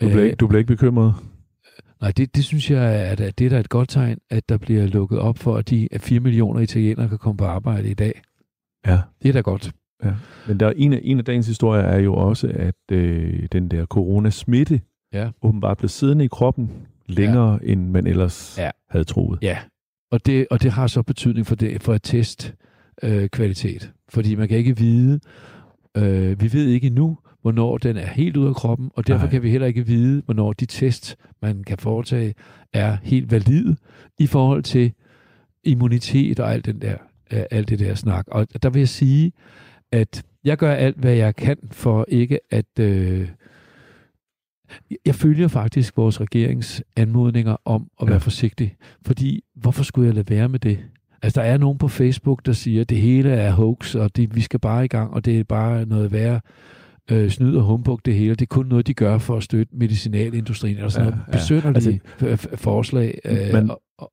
Du 0.00 0.08
bliver, 0.08 0.24
ikke, 0.24 0.36
du 0.36 0.46
bliver 0.46 0.58
ikke 0.58 0.72
bekymret? 0.72 1.14
Nej, 2.00 2.10
det, 2.10 2.36
det 2.36 2.44
synes 2.44 2.70
jeg, 2.70 2.82
at, 2.82 3.20
at 3.20 3.38
det 3.38 3.44
er 3.44 3.50
da 3.50 3.60
et 3.60 3.68
godt 3.68 3.88
tegn, 3.88 4.18
at 4.30 4.48
der 4.48 4.58
bliver 4.58 4.86
lukket 4.86 5.18
op 5.18 5.38
for, 5.38 5.56
at 5.56 5.70
de 5.70 5.88
4 5.96 6.20
millioner 6.20 6.60
italienere 6.60 7.08
kan 7.08 7.18
komme 7.18 7.36
på 7.36 7.44
arbejde 7.44 7.90
i 7.90 7.94
dag. 7.94 8.22
Ja. 8.86 9.00
Det 9.22 9.28
er 9.28 9.32
da 9.32 9.40
godt. 9.40 9.72
Ja. 10.04 10.14
Men 10.48 10.60
der 10.60 10.66
er 10.66 10.72
en, 10.76 10.92
af, 10.92 11.00
en 11.02 11.18
af 11.18 11.24
dagens 11.24 11.46
historier 11.46 11.82
er 11.82 11.98
jo 11.98 12.14
også, 12.14 12.52
at 12.54 12.74
øh, 12.92 13.48
den 13.52 13.68
der 13.68 13.86
coronasmitte 13.86 14.80
ja. 15.12 15.30
åbenbart 15.42 15.78
blev 15.78 15.88
siddende 15.88 16.24
i 16.24 16.28
kroppen 16.28 16.70
længere, 17.06 17.58
ja. 17.62 17.72
end 17.72 17.90
man 17.90 18.06
ellers 18.06 18.58
ja. 18.58 18.70
havde 18.90 19.04
troet. 19.04 19.38
Ja, 19.42 19.58
og 20.10 20.26
det, 20.26 20.46
og 20.50 20.62
det 20.62 20.70
har 20.70 20.86
så 20.86 21.02
betydning 21.02 21.46
for, 21.46 21.54
det, 21.54 21.82
for 21.82 21.92
at 21.92 22.02
test 22.02 22.54
øh, 23.02 23.28
kvalitet. 23.28 23.92
Fordi 24.08 24.34
man 24.34 24.48
kan 24.48 24.58
ikke 24.58 24.76
vide, 24.76 25.20
øh, 25.96 26.40
vi 26.40 26.52
ved 26.52 26.66
ikke 26.66 26.86
endnu, 26.86 27.18
hvornår 27.42 27.78
den 27.78 27.96
er 27.96 28.06
helt 28.06 28.36
ude 28.36 28.48
af 28.48 28.54
kroppen, 28.54 28.90
og 28.94 29.06
derfor 29.06 29.24
Nej. 29.24 29.30
kan 29.30 29.42
vi 29.42 29.50
heller 29.50 29.66
ikke 29.66 29.86
vide, 29.86 30.22
hvornår 30.24 30.52
de 30.52 30.66
test, 30.66 31.16
man 31.42 31.64
kan 31.64 31.78
foretage, 31.78 32.34
er 32.72 32.96
helt 33.02 33.30
valide 33.30 33.76
i 34.18 34.26
forhold 34.26 34.62
til 34.62 34.92
immunitet 35.64 36.40
og 36.40 36.52
alt, 36.52 36.66
den 36.66 36.82
der, 36.82 36.96
øh, 37.32 37.42
alt 37.50 37.68
det 37.68 37.78
der 37.78 37.94
snak. 37.94 38.24
Og 38.28 38.62
der 38.62 38.70
vil 38.70 38.80
jeg 38.80 38.88
sige, 38.88 39.32
at 39.92 40.24
jeg 40.44 40.56
gør 40.58 40.72
alt, 40.72 40.96
hvad 40.96 41.14
jeg 41.14 41.36
kan 41.36 41.56
for 41.70 42.04
ikke 42.08 42.38
at... 42.50 42.78
Øh, 42.80 43.28
jeg 45.06 45.14
følger 45.14 45.48
faktisk 45.48 45.96
vores 45.96 46.20
regerings 46.20 46.82
anmodninger 46.96 47.56
om 47.64 47.88
at 48.00 48.06
ja. 48.06 48.10
være 48.10 48.20
forsigtig, 48.20 48.76
fordi 49.06 49.44
hvorfor 49.56 49.84
skulle 49.84 50.06
jeg 50.06 50.14
lade 50.14 50.30
være 50.30 50.48
med 50.48 50.58
det? 50.58 50.78
Altså, 51.22 51.40
der 51.40 51.46
er 51.46 51.56
nogen 51.56 51.78
på 51.78 51.88
Facebook, 51.88 52.46
der 52.46 52.52
siger, 52.52 52.80
at 52.80 52.88
det 52.88 52.98
hele 52.98 53.30
er 53.30 53.50
hoax, 53.50 53.94
og 53.94 54.16
det, 54.16 54.34
vi 54.34 54.40
skal 54.40 54.60
bare 54.60 54.84
i 54.84 54.88
gang, 54.88 55.14
og 55.14 55.24
det 55.24 55.40
er 55.40 55.44
bare 55.44 55.86
noget 55.86 56.12
værre 56.12 56.40
øh, 57.10 57.30
snyd 57.30 57.56
og 57.56 57.62
humbug 57.62 58.00
det 58.04 58.14
hele. 58.14 58.34
Det 58.34 58.42
er 58.42 58.46
kun 58.46 58.66
noget, 58.66 58.86
de 58.86 58.94
gør 58.94 59.18
for 59.18 59.36
at 59.36 59.42
støtte 59.42 59.76
medicinalindustrien, 59.76 60.76
eller 60.76 60.88
sådan 60.88 61.08
ja, 61.08 61.14
noget 61.14 61.30
besønderlige 61.32 62.00
altså, 62.20 62.48
forslag. 62.56 63.18
Øh, 63.24 63.52
man, 63.52 63.70
og, 63.98 64.12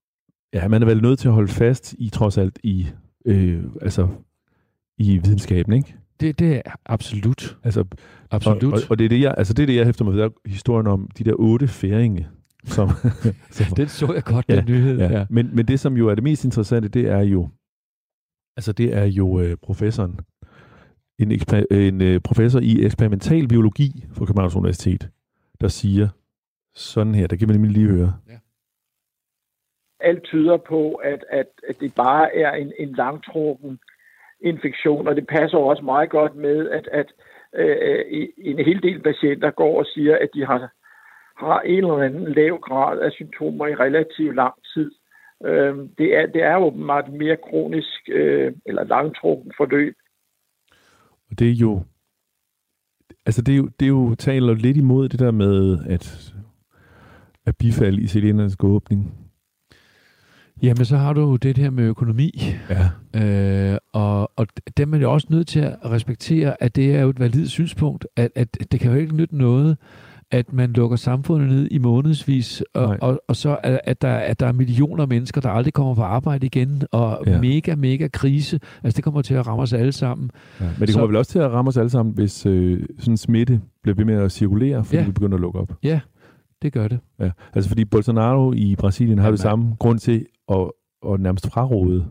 ja, 0.53 0.67
man 0.67 0.81
er 0.81 0.85
vel 0.85 1.01
nødt 1.01 1.19
til 1.19 1.27
at 1.27 1.33
holde 1.33 1.51
fast 1.51 1.95
i, 1.97 2.09
trods 2.09 2.37
alt, 2.37 2.59
i, 2.63 2.87
øh, 3.25 3.63
altså, 3.81 4.07
i 4.97 5.17
videnskaben, 5.17 5.73
ikke? 5.73 5.95
Det, 6.19 6.39
det 6.39 6.61
er 6.65 6.75
absolut. 6.85 7.57
Altså, 7.63 7.85
absolut. 8.31 8.63
Og, 8.63 8.71
og, 8.71 8.79
og 8.89 8.99
det, 8.99 9.05
er 9.05 9.09
det, 9.09 9.21
jeg, 9.21 9.35
altså 9.37 9.53
det 9.53 9.63
er 9.63 9.67
det, 9.67 9.75
jeg 9.75 9.85
hæfter 9.85 10.05
mig 10.05 10.13
ved, 10.13 10.29
historien 10.45 10.87
om 10.87 11.09
de 11.17 11.23
der 11.23 11.33
otte 11.33 11.67
færinge. 11.67 12.27
Som, 12.63 12.89
som, 13.51 13.75
den 13.75 13.87
så 13.87 14.13
jeg 14.13 14.23
godt, 14.23 14.45
ja, 14.49 14.55
den 14.55 14.65
nyhed. 14.65 14.97
Ja. 14.97 15.11
Ja. 15.11 15.25
Men, 15.29 15.55
men 15.55 15.67
det, 15.67 15.79
som 15.79 15.97
jo 15.97 16.07
er 16.07 16.15
det 16.15 16.23
mest 16.23 16.45
interessante, 16.45 16.89
det 16.89 17.07
er 17.07 17.21
jo, 17.21 17.49
altså 18.57 18.71
det 18.71 18.93
er 18.93 19.05
jo 19.05 19.39
øh, 19.39 19.57
professoren, 19.57 20.19
en, 21.19 21.31
eksper, 21.31 21.63
en 21.71 22.01
øh, 22.01 22.19
professor 22.19 22.59
i 22.59 22.85
eksperimental 22.85 23.47
biologi 23.47 24.05
fra 24.13 24.25
Københavns 24.25 24.55
Universitet, 24.55 25.09
der 25.61 25.67
siger 25.67 26.07
sådan 26.75 27.15
her, 27.15 27.27
der 27.27 27.35
kan 27.35 27.47
man 27.47 27.55
nemlig 27.55 27.71
lige 27.71 27.87
høre. 27.87 28.13
Ja. 28.29 28.37
Alt 29.99 30.23
tyder 30.23 30.57
på, 30.57 30.93
at, 30.93 31.25
at, 31.29 31.47
at 31.69 31.79
det 31.79 31.95
bare 31.95 32.35
er 32.35 32.51
en, 32.51 32.71
en 32.79 32.91
langtrukken 32.91 33.79
infektion, 34.45 35.07
og 35.07 35.15
det 35.15 35.27
passer 35.27 35.57
også 35.57 35.83
meget 35.83 36.09
godt 36.09 36.35
med, 36.35 36.69
at, 36.69 36.87
at 36.91 37.07
øh, 37.53 38.27
en 38.37 38.59
hel 38.65 38.81
del 38.83 38.99
patienter 39.03 39.51
går 39.51 39.79
og 39.79 39.85
siger, 39.85 40.17
at 40.21 40.29
de 40.33 40.45
har, 40.45 40.71
har 41.45 41.59
en 41.61 41.77
eller 41.77 41.97
anden 41.97 42.33
lav 42.33 42.59
grad 42.59 42.99
af 42.99 43.11
symptomer 43.11 43.67
i 43.67 43.75
relativt 43.75 44.35
lang 44.35 44.53
tid. 44.73 44.91
Øh, 45.45 45.75
det, 45.97 46.17
er, 46.17 46.25
det 46.25 46.43
er 46.43 46.57
åbenbart 46.57 47.13
mere 47.13 47.37
kronisk 47.49 48.09
øh, 48.09 48.53
eller 48.65 48.83
langtrukken 48.83 49.51
forløb. 49.57 49.95
Og 51.29 51.39
det 51.39 51.47
er 51.49 51.55
jo, 51.61 51.83
altså 53.25 53.41
det 53.41 53.53
er 53.53 53.57
jo, 53.57 53.69
det 53.79 53.85
er 53.85 53.89
jo 53.89 54.15
taler 54.15 54.53
lidt 54.53 54.77
imod 54.77 55.09
det 55.09 55.19
der 55.19 55.31
med, 55.31 55.77
at, 55.89 56.33
at 57.45 57.57
bifalde 57.57 58.01
i 58.01 58.07
cylindernes 58.07 58.57
åbning 58.63 59.24
Jamen, 60.63 60.85
så 60.85 60.97
har 60.97 61.13
du 61.13 61.21
jo 61.21 61.35
det 61.35 61.57
her 61.57 61.69
med 61.69 61.83
økonomi. 61.83 62.31
Ja. 62.69 62.89
Øh, 63.73 63.77
og, 63.93 64.31
og 64.35 64.47
dem 64.77 64.93
er 64.93 64.97
jo 64.97 65.11
også 65.11 65.27
nødt 65.29 65.47
til 65.47 65.59
at 65.59 65.77
respektere, 65.85 66.63
at 66.63 66.75
det 66.75 66.95
er 66.95 67.01
jo 67.01 67.09
et 67.09 67.19
validt 67.19 67.49
synspunkt, 67.49 68.07
at, 68.15 68.31
at 68.35 68.57
det 68.71 68.79
kan 68.79 68.91
jo 68.91 68.97
ikke 68.97 69.15
nytte 69.15 69.37
noget, 69.37 69.77
at 70.31 70.53
man 70.53 70.71
lukker 70.71 70.97
samfundet 70.97 71.49
ned 71.49 71.67
i 71.71 71.77
månedsvis, 71.77 72.63
og, 72.73 72.97
og, 73.01 73.21
og 73.27 73.35
så 73.35 73.57
at, 73.63 73.79
at, 73.83 74.01
der, 74.01 74.13
at 74.13 74.39
der 74.39 74.47
er 74.47 74.51
millioner 74.51 75.01
af 75.01 75.07
mennesker, 75.07 75.41
der 75.41 75.49
aldrig 75.49 75.73
kommer 75.73 75.95
på 75.95 76.01
arbejde 76.01 76.45
igen, 76.45 76.83
og 76.91 77.23
ja. 77.27 77.41
mega, 77.41 77.75
mega 77.75 78.07
krise. 78.07 78.59
Altså, 78.83 78.95
det 78.95 79.03
kommer 79.03 79.21
til 79.21 79.33
at 79.33 79.47
ramme 79.47 79.61
os 79.61 79.73
alle 79.73 79.91
sammen. 79.91 80.29
Ja, 80.59 80.65
men 80.65 80.87
det 80.87 80.95
kommer 80.95 81.05
så, 81.05 81.07
vel 81.07 81.15
også 81.15 81.31
til 81.31 81.39
at 81.39 81.51
ramme 81.51 81.69
os 81.69 81.77
alle 81.77 81.89
sammen, 81.89 82.15
hvis 82.15 82.45
øh, 82.45 82.83
sådan 82.99 83.17
smitte 83.17 83.61
bliver 83.83 83.95
ved 83.95 84.05
med 84.05 84.15
at 84.15 84.31
cirkulere, 84.31 84.83
fordi 84.83 84.97
ja. 84.97 85.05
vi 85.05 85.11
begynder 85.11 85.35
at 85.35 85.41
lukke 85.41 85.59
op. 85.59 85.73
Ja, 85.83 85.99
det 86.61 86.73
gør 86.73 86.87
det. 86.87 86.99
Ja, 87.19 87.31
altså 87.53 87.69
fordi 87.69 87.85
Bolsonaro 87.85 88.53
i 88.53 88.75
Brasilien 88.75 89.19
har 89.19 89.31
det 89.31 89.39
samme 89.39 89.75
grund 89.79 89.99
til 89.99 90.25
at, 90.51 90.71
at 91.07 91.19
nærmest 91.19 91.51
fraråde 91.51 92.05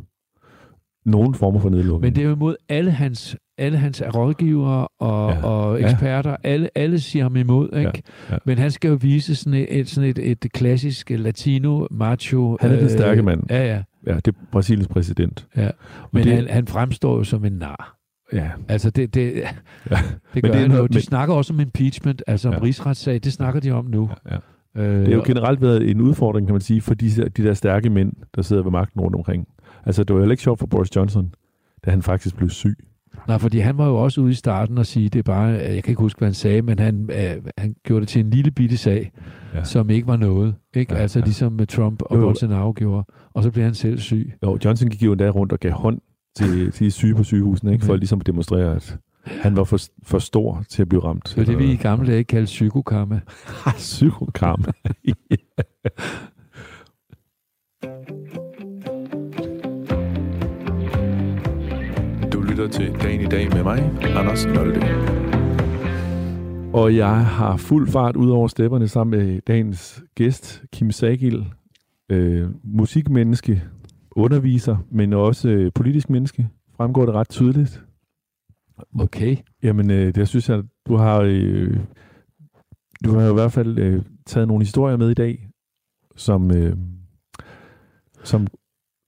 nogen 1.04 1.34
former 1.34 1.60
for 1.60 1.68
nedlukning. 1.68 2.00
Men 2.00 2.14
det 2.14 2.22
er 2.22 2.26
jo 2.26 2.34
imod 2.34 2.56
alle 2.68 2.90
hans, 2.90 3.36
alle 3.58 3.78
hans 3.78 4.02
rådgivere 4.14 4.88
og, 5.00 5.32
ja. 5.32 5.46
og 5.46 5.82
eksperter. 5.82 6.30
Ja. 6.30 6.36
Alle, 6.44 6.68
alle 6.74 7.00
siger 7.00 7.22
ham 7.22 7.36
imod, 7.36 7.66
ikke? 7.76 8.02
Ja. 8.28 8.34
Ja. 8.34 8.38
Men 8.44 8.58
han 8.58 8.70
skal 8.70 8.88
jo 8.88 8.98
vise 9.00 9.34
sådan 9.34 9.54
et, 9.54 9.80
et, 9.80 9.88
sådan 9.88 10.10
et, 10.10 10.18
et 10.18 10.52
klassisk 10.52 11.10
latino 11.10 11.86
macho. 11.90 12.58
Han 12.60 12.70
er 12.70 12.76
den 12.76 12.88
stærke 12.88 13.22
mand. 13.22 13.42
Ja, 13.50 13.66
ja. 13.66 13.82
Ja, 14.06 14.14
det 14.14 14.28
er 14.28 14.38
Brasiliens 14.52 14.88
præsident. 14.88 15.46
Ja. 15.56 15.70
Men 16.12 16.24
det, 16.24 16.32
han, 16.32 16.48
han 16.48 16.66
fremstår 16.66 17.16
jo 17.16 17.24
som 17.24 17.44
en 17.44 17.52
nar. 17.52 17.96
Ja. 18.34 18.50
Altså, 18.68 18.90
det, 18.90 19.14
det, 19.14 19.34
ja. 19.34 19.48
det 20.34 20.42
gør 20.42 20.48
men 20.48 20.52
det 20.52 20.60
han 20.60 20.68
noget, 20.68 20.82
jo. 20.82 20.86
De 20.86 20.94
men... 20.94 21.02
snakker 21.02 21.34
også 21.34 21.52
om 21.52 21.60
impeachment, 21.60 22.22
altså 22.26 22.48
om 22.48 22.54
ja. 22.54 22.62
rigsretssag. 22.62 23.24
Det 23.24 23.32
snakker 23.32 23.60
de 23.60 23.70
om 23.70 23.84
nu. 23.84 24.10
Ja, 24.26 24.34
ja. 24.34 24.38
Øh, 24.82 25.00
det 25.00 25.08
har 25.08 25.14
jo 25.14 25.22
generelt 25.26 25.62
været 25.62 25.90
en 25.90 26.00
udfordring, 26.00 26.46
kan 26.46 26.54
man 26.54 26.60
sige, 26.60 26.80
for 26.80 26.94
de, 26.94 27.10
de 27.10 27.44
der 27.44 27.54
stærke 27.54 27.90
mænd, 27.90 28.12
der 28.36 28.42
sidder 28.42 28.62
ved 28.62 28.70
magten 28.70 29.00
rundt 29.00 29.16
omkring. 29.16 29.48
Altså, 29.86 30.04
det 30.04 30.16
var 30.16 30.24
jo 30.24 30.30
ikke 30.30 30.42
sjovt 30.42 30.58
for 30.58 30.66
Boris 30.66 30.96
Johnson, 30.96 31.34
da 31.84 31.90
han 31.90 32.02
faktisk 32.02 32.36
blev 32.36 32.50
syg. 32.50 32.76
Nej, 33.28 33.38
fordi 33.38 33.58
han 33.58 33.78
var 33.78 33.86
jo 33.86 33.96
også 33.96 34.20
ude 34.20 34.30
i 34.30 34.34
starten 34.34 34.78
og 34.78 34.86
sige, 34.86 35.08
det 35.08 35.18
er 35.18 35.22
bare, 35.22 35.46
jeg 35.46 35.82
kan 35.84 35.90
ikke 35.90 36.00
huske, 36.00 36.18
hvad 36.18 36.28
han 36.28 36.34
sagde, 36.34 36.62
men 36.62 36.78
han, 36.78 37.10
øh, 37.12 37.42
han 37.58 37.74
gjorde 37.84 38.00
det 38.00 38.08
til 38.08 38.20
en 38.20 38.30
lille 38.30 38.50
bitte 38.50 38.76
sag, 38.76 39.12
ja. 39.54 39.64
som 39.64 39.90
ikke 39.90 40.06
var 40.06 40.16
noget. 40.16 40.54
Ikke? 40.74 40.94
Ja, 40.94 41.00
altså 41.00 41.18
ja. 41.18 41.24
ligesom 41.24 41.52
med 41.52 41.66
Trump 41.66 42.02
og 42.02 42.18
Bolsonaro 42.18 42.72
gjorde. 42.76 43.06
Og 43.34 43.42
så 43.42 43.50
blev 43.50 43.64
han 43.64 43.74
selv 43.74 43.98
syg. 43.98 44.32
Jo, 44.42 44.58
Johnson 44.64 44.88
gik 44.88 45.02
jo 45.02 45.12
endda 45.12 45.28
rundt 45.28 45.52
og 45.52 45.60
gav 45.60 45.72
hånd 45.72 46.00
til, 46.36 46.72
til 46.72 46.86
de 46.86 46.90
syge 46.90 47.14
på 47.14 47.24
sygehusene, 47.24 47.72
ikke? 47.72 47.84
for 47.84 47.92
at 47.92 47.98
ligesom 47.98 48.20
demonstrere, 48.20 48.76
at 48.76 48.98
han 49.26 49.56
var 49.56 49.64
for, 49.64 49.78
for 50.02 50.18
stor 50.18 50.64
til 50.68 50.82
at 50.82 50.88
blive 50.88 51.04
ramt. 51.04 51.32
Det 51.36 51.38
er 51.38 51.44
det, 51.44 51.58
vi 51.58 51.72
i 51.72 51.76
gamle 51.76 52.12
dage 52.12 52.24
kaldte 52.24 52.46
psykokarma. 52.46 53.20
psykokarma. 53.76 54.72
du 62.32 62.40
lytter 62.40 62.68
til 62.68 62.94
Dagen 63.02 63.20
i 63.20 63.26
dag 63.26 63.48
med 63.54 63.62
mig, 63.62 63.92
Anders 64.02 64.46
Nolde. 64.46 64.80
Og 66.72 66.96
jeg 66.96 67.26
har 67.26 67.56
fuld 67.56 67.88
fart 67.88 68.16
ud 68.16 68.30
over 68.30 68.48
stepperne 68.48 68.88
sammen 68.88 69.20
med 69.20 69.40
dagens 69.40 70.02
gæst, 70.14 70.62
Kim 70.72 70.90
Sagil, 70.90 71.44
øh, 72.08 72.48
musikmenneske, 72.64 73.62
underviser, 74.16 74.76
men 74.90 75.12
også 75.12 75.48
øh, 75.48 75.72
politisk 75.74 76.10
menneske. 76.10 76.48
Fremgår 76.76 77.06
det 77.06 77.14
ret 77.14 77.28
tydeligt. 77.28 77.84
Okay. 79.00 79.36
Jamen, 79.62 79.90
øh, 79.90 80.14
det 80.14 80.28
synes 80.28 80.48
jeg, 80.48 80.62
du 80.86 80.96
har, 80.96 81.20
øh, 81.20 81.76
du 83.04 83.12
har 83.12 83.30
i 83.30 83.32
hvert 83.32 83.52
fald 83.52 83.78
øh, 83.78 84.02
taget 84.26 84.48
nogle 84.48 84.64
historier 84.64 84.96
med 84.96 85.10
i 85.10 85.14
dag, 85.14 85.48
som, 86.16 86.50
øh, 86.50 86.76
som 88.24 88.46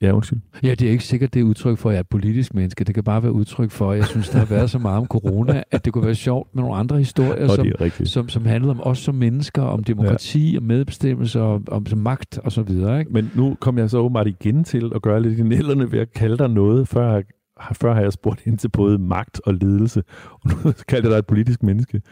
Ja, 0.02 0.12
undskyld. 0.12 0.38
Ja, 0.62 0.70
det 0.70 0.82
er 0.82 0.90
ikke 0.90 1.04
sikkert, 1.04 1.34
det 1.34 1.40
er 1.40 1.44
udtryk 1.44 1.78
for, 1.78 1.88
at 1.88 1.92
jeg 1.92 1.98
er 1.98 2.00
et 2.00 2.08
politisk 2.08 2.54
menneske. 2.54 2.84
Det 2.84 2.94
kan 2.94 3.04
bare 3.04 3.22
være 3.22 3.32
udtryk 3.32 3.70
for, 3.70 3.92
at 3.92 3.98
jeg 3.98 4.06
synes, 4.06 4.28
der 4.28 4.38
har 4.38 4.44
været 4.44 4.70
så 4.70 4.78
meget 4.78 4.98
om 4.98 5.06
corona, 5.06 5.62
at 5.70 5.84
det 5.84 5.92
kunne 5.92 6.04
være 6.06 6.14
sjovt 6.14 6.54
med 6.54 6.62
nogle 6.62 6.76
andre 6.76 6.98
historier, 6.98 7.48
som, 7.48 7.66
som, 8.06 8.28
som 8.28 8.46
handlede 8.46 8.70
om 8.70 8.80
os 8.82 8.98
som 8.98 9.14
mennesker, 9.14 9.62
om 9.62 9.84
demokrati 9.84 10.52
ja. 10.52 10.58
og 10.58 10.62
medbestemmelse 10.62 11.40
og 11.40 11.54
om, 11.54 11.86
om 11.92 11.98
magt 11.98 12.38
og 12.38 12.52
så 12.52 12.62
videre. 12.62 12.98
Ikke? 12.98 13.12
Men 13.12 13.30
nu 13.34 13.56
kom 13.60 13.78
jeg 13.78 13.90
så 13.90 13.98
åbenbart 13.98 14.26
igen 14.26 14.64
til 14.64 14.92
at 14.94 15.02
gøre 15.02 15.22
lidt 15.22 15.38
i 15.38 15.42
nælderne 15.42 15.92
ved 15.92 15.98
at 15.98 16.12
kalde 16.12 16.38
dig 16.38 16.50
noget, 16.50 16.88
før 16.88 17.12
jeg, 17.12 17.24
før 17.72 17.94
har 17.94 18.00
jeg 18.00 18.12
spurgt 18.12 18.46
ind 18.46 18.58
til 18.58 18.68
både 18.68 18.98
magt 18.98 19.40
og 19.46 19.54
ledelse, 19.54 20.02
og 20.30 20.50
nu 20.50 20.72
kalder 20.88 21.08
jeg 21.08 21.12
dig 21.12 21.18
et 21.18 21.26
politisk 21.26 21.62
menneske. 21.62 22.02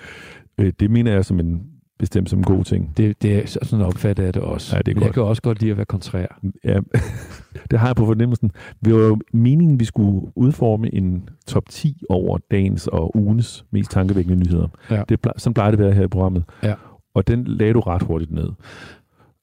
Øh, 0.60 0.72
Det 0.80 0.90
mener 0.90 1.12
jeg 1.12 1.24
som 1.24 1.40
en 1.40 1.62
bestemt 2.04 2.30
som 2.30 2.38
en 2.38 2.44
god 2.44 2.64
ting. 2.64 2.96
Det, 2.96 3.22
det 3.22 3.36
er 3.36 3.46
sådan 3.46 3.84
opfattet 3.86 4.24
af 4.24 4.32
det 4.32 4.42
også. 4.42 4.76
Ja, 4.76 4.82
det 4.82 4.88
er 4.88 4.94
Men 4.94 5.02
jeg 5.02 5.08
godt. 5.08 5.14
kan 5.14 5.22
også 5.22 5.42
godt 5.42 5.60
lide 5.60 5.70
at 5.70 5.76
være 5.76 5.86
kontrær. 5.86 6.40
Ja, 6.64 6.80
det 7.70 7.78
har 7.78 7.88
jeg 7.88 7.96
på 7.96 8.06
fornemmelsen. 8.06 8.50
Det 8.84 8.94
var 8.94 9.00
jo 9.00 9.18
meningen, 9.32 9.80
vi 9.80 9.84
skulle 9.84 10.26
udforme 10.36 10.94
en 10.94 11.28
top 11.46 11.68
10 11.68 12.02
over 12.08 12.38
dagens 12.50 12.86
og 12.86 13.16
ugens 13.16 13.64
mest 13.70 13.90
tankevækkende 13.90 14.36
nyheder. 14.38 14.68
Ja. 14.90 15.02
Det 15.08 15.18
sådan 15.36 15.54
plejer 15.54 15.70
det 15.70 15.78
at 15.78 15.84
være 15.84 15.92
her 15.94 16.04
i 16.04 16.08
programmet. 16.08 16.44
Ja. 16.62 16.74
Og 17.14 17.26
den 17.28 17.44
lagde 17.44 17.72
du 17.72 17.80
ret 17.80 18.02
hurtigt 18.02 18.30
ned. 18.32 18.48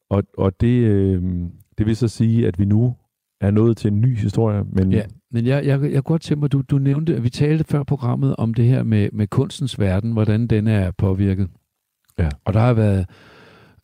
Og, 0.10 0.24
og 0.38 0.62
det, 0.62 0.82
øh, 0.84 1.24
det 1.78 1.86
vil 1.86 1.96
så 1.96 2.08
sige, 2.08 2.48
at 2.48 2.60
vi 2.60 2.66
nu 2.66 2.96
er 3.42 3.52
nået 3.52 3.78
til 3.78 3.92
en 3.92 4.02
ny 4.02 4.18
historie, 4.18 4.64
men 4.72 4.92
Ja, 4.92 5.02
men 5.32 5.46
jeg, 5.46 5.66
jeg, 5.66 5.92
jeg 5.92 6.04
godt 6.04 6.22
tænke 6.22 6.40
mig, 6.40 6.52
du, 6.52 6.62
du 6.62 6.78
nævnte, 6.78 7.16
at 7.16 7.24
vi 7.24 7.30
talte 7.30 7.64
før 7.64 7.84
programmet 7.84 8.36
om 8.36 8.54
det 8.54 8.66
her 8.66 8.84
med, 8.84 9.10
med 9.14 9.28
kunstens 9.28 9.80
verden, 9.80 10.12
hvordan 10.12 10.48
den 10.48 10.68
er 10.68 10.92
påvirket. 10.92 11.48
Ja. 12.24 12.30
Og 12.46 12.54
der 12.54 12.60
har 12.60 12.74
været, 12.74 13.06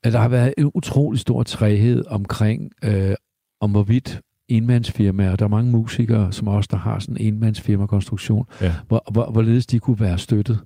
at 0.04 0.14
der 0.14 0.20
har 0.20 0.30
været 0.30 0.54
en 0.58 0.72
utrolig 0.74 1.20
stor 1.20 1.44
træhed 1.44 2.04
omkring, 2.08 2.72
øh, 2.84 3.16
om 3.62 3.72
hvorvidt 3.72 4.22
enmandsfirmaer, 4.48 5.36
der 5.36 5.46
er 5.46 5.50
mange 5.50 5.72
musikere, 5.72 6.32
som 6.32 6.48
også 6.48 6.68
der 6.72 6.78
har 6.78 7.00
sådan 7.00 7.18
en 7.18 7.34
enmandsfirma-konstruktion, 7.34 8.46
Ja. 8.62 8.74
hvor, 8.88 9.04
hvor, 9.12 9.32
hvorledes 9.32 9.66
de 9.66 9.80
kunne 9.80 10.00
være 10.00 10.18
støttet 10.18 10.60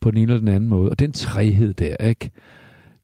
på 0.00 0.10
den 0.10 0.18
ene 0.18 0.32
eller 0.32 0.38
den 0.38 0.48
anden 0.48 0.70
måde. 0.70 0.90
Og 0.90 0.98
den 0.98 1.12
træhed 1.12 1.74
der, 1.74 1.96
ikke? 1.96 2.30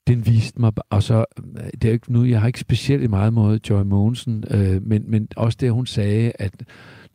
den 0.06 0.26
viste 0.26 0.60
mig, 0.60 0.72
og 0.90 1.02
så, 1.02 1.24
det 1.72 1.84
er 1.84 1.88
jo 1.88 1.92
ikke 1.92 2.12
nu, 2.12 2.24
jeg 2.24 2.40
har 2.40 2.46
ikke 2.46 2.60
specielt 2.60 3.10
meget 3.10 3.32
mod 3.32 3.58
Joy 3.70 3.82
Mogensen, 3.82 4.44
øh, 4.50 4.82
men, 4.82 5.04
men 5.10 5.28
også 5.36 5.58
det, 5.60 5.72
hun 5.72 5.86
sagde, 5.86 6.32
at 6.38 6.62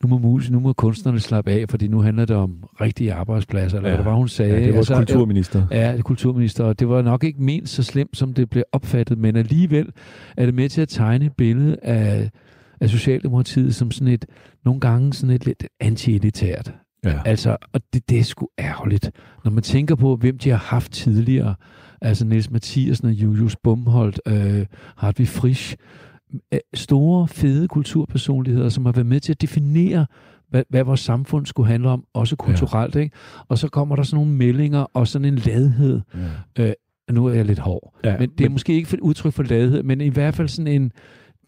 nu 0.04 0.10
må, 0.10 0.18
mus, 0.18 0.50
nu 0.50 0.60
må 0.60 0.74
kunstnerne 0.74 1.20
slappe 1.20 1.52
af, 1.52 1.66
fordi 1.70 1.88
nu 1.88 2.02
handler 2.02 2.26
det 2.26 2.36
om 2.36 2.64
rigtige 2.82 3.14
arbejdspladser, 3.14 3.78
eller 3.78 3.90
Ja. 3.90 3.96
hvad 3.96 4.06
det 4.06 4.12
var, 4.12 4.18
hun 4.18 4.28
sagde. 4.28 4.52
ja, 4.54 4.58
det 4.66 4.74
vores 4.76 4.92
Altså, 4.92 4.96
kulturminister. 5.14 5.68
Ja, 5.72 5.92
det 5.92 6.00
er 6.00 6.04
kulturminister, 6.04 6.64
og 6.64 6.80
det 6.80 6.90
var 6.90 7.02
nok 7.02 7.24
ikke 7.24 7.44
ment 7.44 7.70
så 7.70 7.84
slemt, 7.84 8.18
som 8.18 8.34
det 8.34 8.50
blev 8.50 8.64
opfattet, 8.72 9.18
men 9.18 9.36
alligevel 9.36 9.90
er 10.38 10.46
det 10.46 10.54
med 10.56 10.70
til 10.70 10.82
at 10.82 10.90
tegne 10.90 11.26
et 11.26 11.34
billede 11.38 11.78
af, 11.84 12.30
af 12.82 12.90
Socialdemokratiet 12.90 13.76
som 13.76 13.92
sådan 13.92 14.14
et, 14.14 14.26
nogle 14.66 14.80
gange 14.80 15.14
sådan 15.14 15.36
et 15.36 15.46
lidt 15.46 15.64
anti-elitært. 15.84 16.72
Ja. 17.06 17.20
Altså, 17.26 17.58
og 17.74 17.82
det, 17.94 18.10
det 18.10 18.20
er 18.20 18.24
sgu 18.24 18.48
ærgerligt, 18.60 19.12
når 19.46 19.52
man 19.52 19.64
tænker 19.64 19.96
på, 19.96 20.16
hvem 20.16 20.38
de 20.38 20.50
har 20.50 20.58
haft 20.58 20.92
tidligere. 20.92 21.56
Altså 22.02 22.26
Niels 22.26 22.52
Mathiasen 22.52 23.08
og 23.08 23.14
Julius 23.14 23.56
Bumholdt, 23.64 24.20
øh, 24.28 24.66
Hartwig 24.98 25.28
Frisch. 25.28 25.76
Øh, 26.54 26.60
Store, 26.74 27.28
fede 27.28 27.68
kulturpersonligheder, 27.68 28.70
som 28.70 28.86
har 28.86 28.92
været 28.92 29.06
med 29.08 29.20
til 29.20 29.32
at 29.32 29.42
definere, 29.42 30.06
hvad, 30.50 30.64
hvad 30.70 30.84
vores 30.84 31.00
samfund 31.00 31.46
skulle 31.46 31.68
handle 31.72 31.90
om, 31.90 32.04
også 32.14 32.36
kulturelt. 32.36 32.96
Ikke? 32.96 33.16
Og 33.48 33.58
så 33.58 33.68
kommer 33.70 33.96
der 33.96 34.04
sådan 34.04 34.16
nogle 34.26 34.38
meldinger 34.38 34.86
og 34.94 35.08
sådan 35.08 35.26
en 35.26 35.36
ladhed. 35.36 36.02
Ja. 36.58 36.74
Nu 37.12 37.26
er 37.26 37.34
jeg 37.34 37.46
lidt 37.46 37.60
hård. 37.60 37.96
Ja, 38.04 38.18
men 38.20 38.30
det 38.38 38.46
er 38.46 38.50
måske 38.50 38.74
ikke 38.74 38.94
et 38.94 39.00
udtryk 39.00 39.34
for 39.34 39.44
ladhed, 39.44 39.84
men 39.84 40.02
i 40.02 40.08
hvert 40.10 40.36
fald 40.36 40.48
sådan 40.48 40.68
en... 40.82 40.92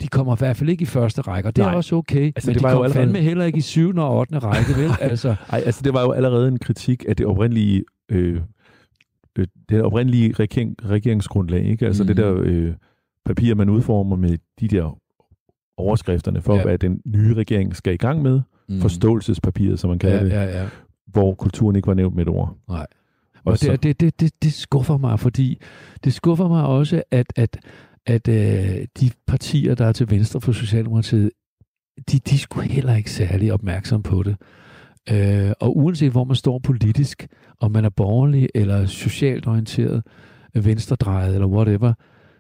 De 0.02 0.08
kommer 0.08 0.36
i 0.36 0.40
hvert 0.40 0.58
fald 0.58 0.70
ikke 0.70 0.82
i 0.82 0.86
første 0.86 1.22
række, 1.22 1.50
og 1.50 1.56
det 1.56 1.62
Nej. 1.64 1.72
er 1.74 1.76
også 1.78 1.96
okay. 1.96 2.26
Altså, 2.36 2.50
men 2.50 2.54
det 2.54 2.60
de 2.60 2.64
var 2.64 2.72
jo 2.72 2.84
allerede- 2.84 2.94
fandme 3.06 3.20
heller 3.20 3.46
ikke 3.46 3.58
i 3.58 3.62
syvende 3.62 4.02
og 4.04 4.18
ottende 4.20 4.40
række, 4.40 4.72
vel? 4.82 4.92
altså, 5.12 5.36
Ej, 5.50 5.62
altså 5.66 5.82
det 5.84 5.94
var 5.94 6.02
jo 6.02 6.12
allerede 6.12 6.48
en 6.48 6.60
kritik 6.60 7.06
af 7.08 7.16
det 7.16 7.26
oprindelige, 7.26 7.84
øh, 8.12 8.42
øh, 9.40 9.48
det 9.70 9.82
oprindelige 9.82 10.34
regering, 10.40 10.76
regeringsgrundlag, 10.90 11.66
ikke? 11.66 11.86
Altså 11.86 12.04
mm. 12.04 12.08
det 12.08 12.18
Mhm. 12.18 12.26
der 12.26 12.44
øh, 12.46 12.74
papir, 13.26 13.56
man 13.56 13.70
udformer 13.70 14.16
med 14.16 14.38
de 14.60 14.68
der 14.68 14.98
overskrifterne 15.78 16.42
for, 16.42 16.56
ja. 16.56 16.64
Hvad 16.64 16.78
den 16.78 17.02
nye 17.06 17.34
regering 17.34 17.76
skal 17.76 17.94
i 17.94 17.98
gang 17.98 18.22
med. 18.22 18.42
mm. 18.70 18.82
Forståelsespapiret, 18.82 19.80
som 19.80 19.90
man 19.90 20.00
kalder 20.00 20.18
ja, 20.18 20.24
det, 20.24 20.32
ja, 20.32 20.62
ja. 20.62 20.70
hvor 21.08 21.34
kulturen 21.34 21.76
ikke 21.76 21.88
var 21.88 21.94
nævnt 21.94 22.16
med 22.16 22.24
et 22.24 22.30
ord. 22.30 22.58
Nej. 22.70 22.88
Og, 23.46 23.52
Og 23.52 23.62
det, 23.62 23.84
det, 23.84 24.00
det, 24.00 24.20
det, 24.20 24.44
det 24.44 24.54
skuffer 24.54 24.98
mig, 24.98 25.20
fordi 25.20 25.62
det 26.04 26.14
skuffer 26.14 26.48
mig 26.48 26.66
også, 26.66 27.04
at, 27.12 27.34
at, 27.36 27.58
at 28.06 28.28
øh, 28.28 28.88
de 29.00 29.12
partier, 29.28 29.76
der 29.76 29.86
er 29.86 29.92
til 29.92 30.12
venstre 30.12 30.42
for 30.42 30.52
Socialdemokratiet, 30.52 31.32
de, 32.12 32.20
de 32.20 32.36
er 32.36 32.40
sgu 32.40 32.62
heller 32.62 32.96
ikke 32.96 33.12
særlig 33.12 33.54
opmærksom 33.54 34.04
på 34.04 34.24
det. 34.24 34.36
Øh, 35.12 35.52
og 35.60 35.78
uanset 35.78 36.12
hvor 36.12 36.24
man 36.24 36.36
står 36.36 36.60
politisk, 36.60 37.28
om 37.60 37.72
man 37.72 37.86
er 37.86 37.90
borgerlig 37.90 38.50
eller 38.56 38.86
socialt 38.86 39.48
orienteret, 39.48 40.04
øh, 40.56 40.66
venstredrejet 40.66 41.34
eller 41.34 41.48
whatever, 41.48 41.94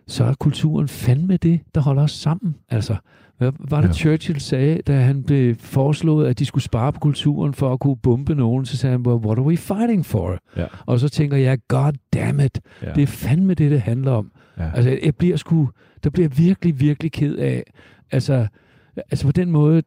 så 0.07 0.23
er 0.23 0.33
kulturen 0.33 0.87
fandme 0.87 1.37
det, 1.37 1.59
der 1.75 1.81
holder 1.81 2.03
os 2.03 2.11
sammen. 2.11 2.55
Altså, 2.69 2.95
hvad 3.37 3.51
var 3.59 3.81
det 3.81 3.87
Ja. 3.87 3.93
Churchill 3.93 4.39
sagde, 4.39 4.81
da 4.87 4.99
han 4.99 5.23
blev 5.23 5.55
foreslået, 5.55 6.27
at 6.27 6.39
de 6.39 6.45
skulle 6.45 6.63
spare 6.63 6.93
på 6.93 6.99
kulturen 6.99 7.53
for 7.53 7.73
at 7.73 7.79
kunne 7.79 7.97
bombe 7.97 8.35
nogen, 8.35 8.65
så 8.65 8.77
sagde 8.77 8.91
han, 8.91 9.07
well, 9.07 9.25
what 9.25 9.37
are 9.37 9.45
we 9.45 9.57
fighting 9.57 10.05
for? 10.05 10.37
Ja. 10.57 10.65
Og 10.85 10.99
så 10.99 11.09
tænker 11.09 11.37
jeg, 11.37 11.57
god 11.67 11.93
damn 12.13 12.39
it, 12.39 12.59
ja. 12.83 12.93
det 12.93 13.03
er 13.03 13.07
fandme 13.07 13.53
det, 13.53 13.71
det 13.71 13.81
handler 13.81 14.11
om. 14.11 14.31
ja. 14.57 14.71
Altså, 14.75 14.99
jeg 15.03 15.15
bliver 15.15 15.37
sgu, 15.37 15.69
der 16.03 16.09
bliver 16.09 16.29
virkelig, 16.29 16.79
virkelig 16.79 17.11
ked 17.11 17.35
af, 17.35 17.63
altså, 18.11 18.47
altså 19.11 19.25
på 19.25 19.31
den 19.31 19.51
måde, 19.51 19.83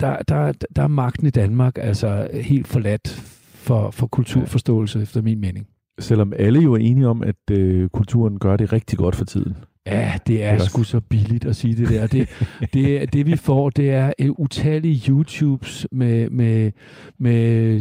der, 0.00 0.16
der, 0.28 0.52
der 0.76 0.82
er 0.82 0.88
magten 0.88 1.26
i 1.26 1.30
Danmark 1.30 1.78
altså 1.80 2.28
helt 2.34 2.66
forladt 2.66 3.08
for, 3.54 3.90
for 3.90 4.06
kulturforståelse, 4.06 5.02
efter 5.02 5.22
min 5.22 5.40
mening. 5.40 5.66
Selvom 6.00 6.32
alle 6.36 6.60
jo 6.60 6.72
er 6.72 6.78
enige 6.78 7.08
om, 7.08 7.22
at 7.22 7.36
øh, 7.58 7.88
kulturen 7.88 8.38
gør 8.38 8.56
det 8.56 8.72
rigtig 8.72 8.98
godt 8.98 9.16
for 9.16 9.24
tiden. 9.24 9.56
Ja, 9.86 10.12
det 10.26 10.44
er 10.44 10.58
sgu 10.58 10.82
så 10.82 11.00
billigt 11.00 11.44
at 11.44 11.56
sige 11.56 11.76
det 11.76 11.88
der. 11.88 12.06
Det, 12.06 12.28
det, 12.74 13.12
det 13.12 13.26
vi 13.26 13.36
får, 13.36 13.70
det 13.70 13.90
er 13.90 14.12
øh, 14.18 14.30
utallige 14.38 15.10
YouTubes 15.12 15.86
med, 15.92 16.30
med, 16.30 16.72
med 17.18 17.80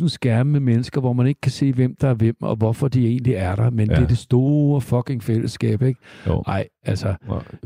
10.000 0.00 0.08
skærme 0.08 0.50
med 0.52 0.60
mennesker, 0.60 1.00
hvor 1.00 1.12
man 1.12 1.26
ikke 1.26 1.40
kan 1.40 1.52
se, 1.52 1.72
hvem 1.72 1.96
der 2.00 2.08
er 2.08 2.14
hvem, 2.14 2.36
og 2.40 2.56
hvorfor 2.56 2.88
de 2.88 3.06
egentlig 3.06 3.34
er 3.34 3.56
der. 3.56 3.70
Men 3.70 3.90
Ja. 3.90 3.94
det 3.96 4.02
er 4.02 4.06
det 4.08 4.18
store 4.18 4.80
fucking 4.80 5.22
fællesskab, 5.22 5.82
ikke? 5.82 6.00
Nej, 6.46 6.68
altså... 6.84 7.14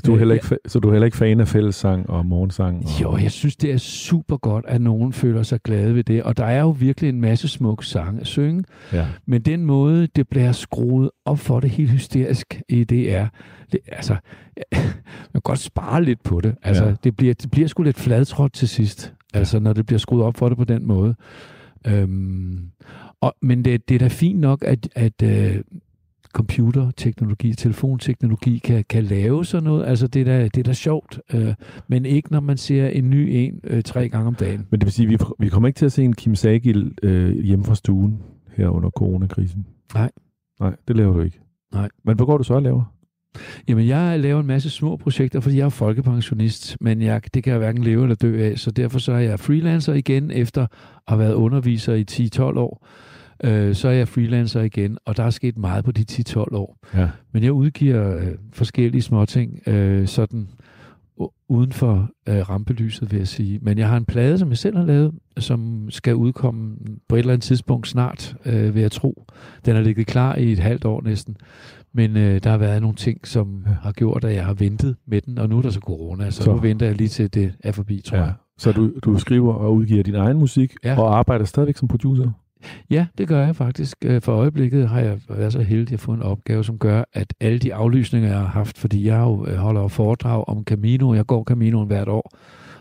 Du 0.07 0.11
er 0.11 0.15
Øh, 0.15 0.19
heller 0.19 0.35
ikke, 0.35 0.47
fa- 0.47 0.57
så 0.69 0.79
du 0.79 0.89
er 0.89 0.93
heller 0.93 1.05
ikke 1.05 1.17
fan 1.17 1.41
af 1.41 1.49
fællessang 1.49 2.11
og 2.11 2.27
morgensang? 2.27 2.85
Og, 2.85 3.03
Jo, 3.03 3.17
jeg 3.17 3.31
synes, 3.31 3.57
det 3.57 3.73
er 3.73 3.77
super 3.77 4.37
godt, 4.37 4.65
at 4.69 4.81
nogen 4.81 5.13
føler 5.13 5.43
sig 5.43 5.61
glade 5.65 5.95
ved 5.95 6.05
det. 6.05 6.23
Og 6.23 6.37
der 6.37 6.45
er 6.45 6.61
jo 6.61 6.71
virkelig 6.71 7.09
en 7.09 7.21
masse 7.21 7.49
smuk 7.49 7.85
sang 7.85 8.21
at 8.21 8.27
synge. 8.27 8.65
Ja. 8.93 9.07
Men 9.27 9.43
den 9.43 9.65
måde, 9.67 10.07
det 10.17 10.29
bliver 10.29 10.53
skruet 10.53 11.11
op 11.25 11.39
for 11.39 11.61
det 11.61 11.71
helt 11.71 11.91
hysterisk 11.91 12.61
i 12.69 12.85
DR, 12.85 13.25
det, 13.73 13.81
altså, 13.93 14.13
man 14.73 14.83
kan 15.35 15.41
godt 15.45 15.59
spare 15.59 16.05
lidt 16.05 16.23
på 16.23 16.41
det. 16.41 16.55
Altså, 16.63 16.83
Ja. 16.85 16.89
ja. 16.91 16.97
det, 17.05 17.17
bliver, 17.17 17.35
det 17.35 17.51
bliver 17.51 17.69
sgu 17.69 17.83
lidt 17.83 17.99
fladtrådt 18.01 18.53
til 18.53 18.69
sidst, 18.69 19.13
altså, 19.35 19.59
når 19.59 19.73
det 19.73 19.87
bliver 19.87 19.99
skruet 19.99 20.23
op 20.25 20.37
for 20.37 20.49
det 20.49 20.59
på 20.59 20.65
den 20.65 20.87
måde. 20.87 21.15
Øhm, 21.87 22.59
og, 23.21 23.35
men 23.43 23.65
det, 23.65 23.89
det 23.89 23.95
er 23.95 23.99
da 23.99 24.09
fint 24.09 24.41
nok, 24.41 24.65
at, 24.67 24.89
at 24.95 25.23
øh, 25.23 25.57
computerteknologi, 26.35 27.55
telefonteknologi 27.55 28.59
kan, 28.59 28.85
kan 28.89 29.05
lave 29.05 29.45
sådan 29.45 29.65
noget. 29.65 29.87
Altså, 29.87 30.07
det 30.07 30.21
er 30.21 30.25
da, 30.25 30.45
det 30.45 30.57
er 30.57 30.63
da 30.63 30.73
sjovt. 30.73 31.21
Øh, 31.35 31.55
men 31.89 32.05
ikke, 32.05 32.33
når 32.33 32.41
man 32.41 32.57
ser 32.57 32.89
en 32.89 33.11
ny 33.11 33.29
en 33.31 33.61
øh, 33.65 33.83
tre 33.83 34.09
gange 34.09 34.27
om 34.27 34.35
dagen. 34.35 34.67
Men 34.71 34.81
det 34.81 34.87
vil 34.87 34.93
sige, 34.93 35.09
vi, 35.09 35.19
vi 35.39 35.49
kommer 35.49 35.67
ikke 35.67 35.79
til 35.79 35.87
at 35.87 35.93
se 35.93 36.05
en 36.05 36.13
Kim 36.13 36.35
Sagil 36.35 36.93
øh, 37.03 37.45
hjemme 37.45 37.65
fra 37.65 37.75
stuen 37.75 38.23
her 38.57 38.69
under 38.69 38.91
coronakrisen? 38.91 39.67
Nej. 39.95 40.11
Nej, 40.61 40.77
det 40.89 40.97
laver 40.97 41.13
du 41.13 41.21
ikke. 41.21 41.41
Nej. 41.73 41.89
Men 42.05 42.17
hvad 42.17 42.27
går 42.27 42.39
du 42.39 42.45
så 42.45 42.55
og 42.55 42.63
laver? 42.63 42.95
Jamen, 43.69 43.87
jeg 43.87 44.21
laver 44.21 44.41
en 44.41 44.47
masse 44.47 44.71
små 44.71 44.97
projekter, 44.97 45.41
fordi 45.41 45.57
jeg 45.57 45.65
er 45.65 45.69
folkepensionist, 45.69 46.77
men 46.81 47.03
jeg, 47.03 47.35
det 47.35 47.45
kan 47.45 47.51
jeg 47.51 47.59
hverken 47.59 47.85
leve 47.85 48.03
eller 48.03 48.15
dø 48.15 48.45
af, 48.45 48.59
så 48.59 48.71
derfor 48.71 48.99
så 48.99 49.13
er 49.13 49.19
jeg 49.19 49.41
freelancer 49.41 49.93
igen, 49.93 50.31
efter 50.31 50.63
at 50.63 50.69
have 51.09 51.19
været 51.19 51.35
underviser 51.35 51.95
i 51.95 52.05
10-12 52.11 52.43
år. 52.43 52.87
Øh, 53.45 53.75
så 53.75 53.89
er 53.89 53.93
jeg 53.93 54.09
freelancer 54.09 54.61
igen, 54.61 54.99
og 55.05 55.17
der 55.17 55.23
er 55.25 55.31
sket 55.31 55.59
meget 55.59 55.85
på 55.85 55.93
de 55.93 56.05
10-12 56.13 56.35
år. 56.57 56.79
Ja. 56.95 57.09
Men 57.33 57.43
jeg 57.43 57.53
udgiver 57.53 58.17
øh, 58.17 58.27
forskellige 58.53 59.03
småting, 59.03 59.69
øh, 59.69 60.07
sådan 60.09 60.49
uden 61.49 61.73
for 61.73 62.11
øh, 62.29 62.51
rampelyset, 62.51 63.11
vil 63.13 63.19
jeg 63.19 63.29
sige. 63.29 63.59
Men 63.63 63.79
jeg 63.79 63.89
har 63.89 63.97
en 63.97 64.05
plade, 64.05 64.39
som 64.39 64.49
jeg 64.49 64.59
selv 64.59 64.77
har 64.77 64.85
lavet, 64.85 65.13
som 65.39 65.87
skal 65.91 66.15
udkomme 66.15 66.77
på 67.09 67.15
et 67.15 67.19
eller 67.19 67.33
andet 67.33 67.45
tidspunkt 67.45 67.89
snart, 67.89 68.37
øh, 68.47 68.75
vil 68.75 68.83
jeg 68.83 68.93
tro. 68.93 69.25
Den 69.67 69.75
har 69.75 69.83
ligget 69.83 70.07
klar 70.07 70.37
i 70.37 70.53
et 70.53 70.59
halvt 70.59 70.85
år 70.85 71.03
næsten. 71.03 71.37
Men 71.93 72.17
øh, 72.17 72.41
der 72.45 72.51
har 72.51 72.59
været 72.59 72.81
nogle 72.83 72.97
ting, 72.97 73.27
som 73.27 73.65
har 73.83 73.93
gjort, 73.93 74.25
at 74.25 74.35
jeg 74.35 74.45
har 74.47 74.55
ventet 74.55 74.97
med 75.07 75.21
den, 75.21 75.39
og 75.39 75.49
nu 75.49 75.59
er 75.59 75.63
der 75.63 75.71
så 75.71 75.81
corona, 75.81 76.31
så, 76.31 76.37
Så- 76.37 76.43
så. 76.43 76.51
nu 76.53 76.57
venter 76.59 76.87
jeg 76.87 76.95
lige 76.97 77.09
til 77.09 77.35
det 77.35 77.53
er 77.65 77.73
forbi, 77.73 78.01
tror 78.05 78.17
ja. 78.19 78.23
jeg. 78.25 78.33
Så 78.59 78.73
du, 78.73 78.93
du 79.05 79.19
skriver 79.19 79.55
og 79.55 79.75
udgiver 79.75 80.03
din 80.03 80.15
egen 80.15 80.37
musik, 80.39 80.75
Ja. 80.85 81.01
og 81.01 81.19
arbejder 81.19 81.45
stadigvæk 81.45 81.77
som 81.77 81.89
producer? 81.89 82.31
Ja, 82.91 83.07
det 83.19 83.29
gør 83.29 83.47
jeg 83.47 83.57
faktisk. 83.57 83.97
Øh, 84.05 84.23
For 84.23 84.33
øjeblikket 84.33 84.89
har 84.89 85.01
jeg 85.01 85.21
været 85.29 85.53
så 85.53 85.61
heldig 85.61 85.93
at 85.95 86.01
få 86.01 86.13
en 86.13 86.23
opgave, 86.23 86.65
som 86.65 86.79
gør, 86.79 87.05
at 87.13 87.35
alle 87.41 87.59
de 87.59 87.75
aflysninger, 87.75 88.29
jeg 88.29 88.39
har 88.39 88.47
haft, 88.47 88.79
fordi 88.79 89.07
jeg 89.07 89.21
jo 89.21 89.47
øh, 89.47 89.57
holder 89.57 89.89
foredrag 89.89 90.49
om 90.49 90.65
Camino, 90.65 91.15
jeg 91.15 91.27
går 91.27 91.45
Caminoen 91.45 91.87
hvert 91.87 92.09
år, 92.09 92.31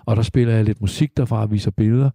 og 0.05 0.15
der 0.15 0.21
spiller 0.21 0.53
jeg 0.53 0.63
lidt 0.63 0.81
musik 0.81 1.17
derfra 1.17 1.41
og 1.41 1.51
viser 1.51 1.71
billeder. 1.71 2.09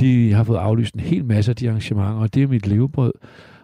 De 0.00 0.32
har 0.32 0.44
fået 0.44 0.58
aflyst 0.58 0.94
en 0.94 1.00
hel 1.00 1.24
masse 1.24 1.50
af 1.52 1.56
de 1.56 1.68
arrangementer, 1.68 2.12
og 2.12 2.34
det 2.34 2.42
er 2.42 2.46
mit 2.46 2.66
levebrød. 2.66 3.12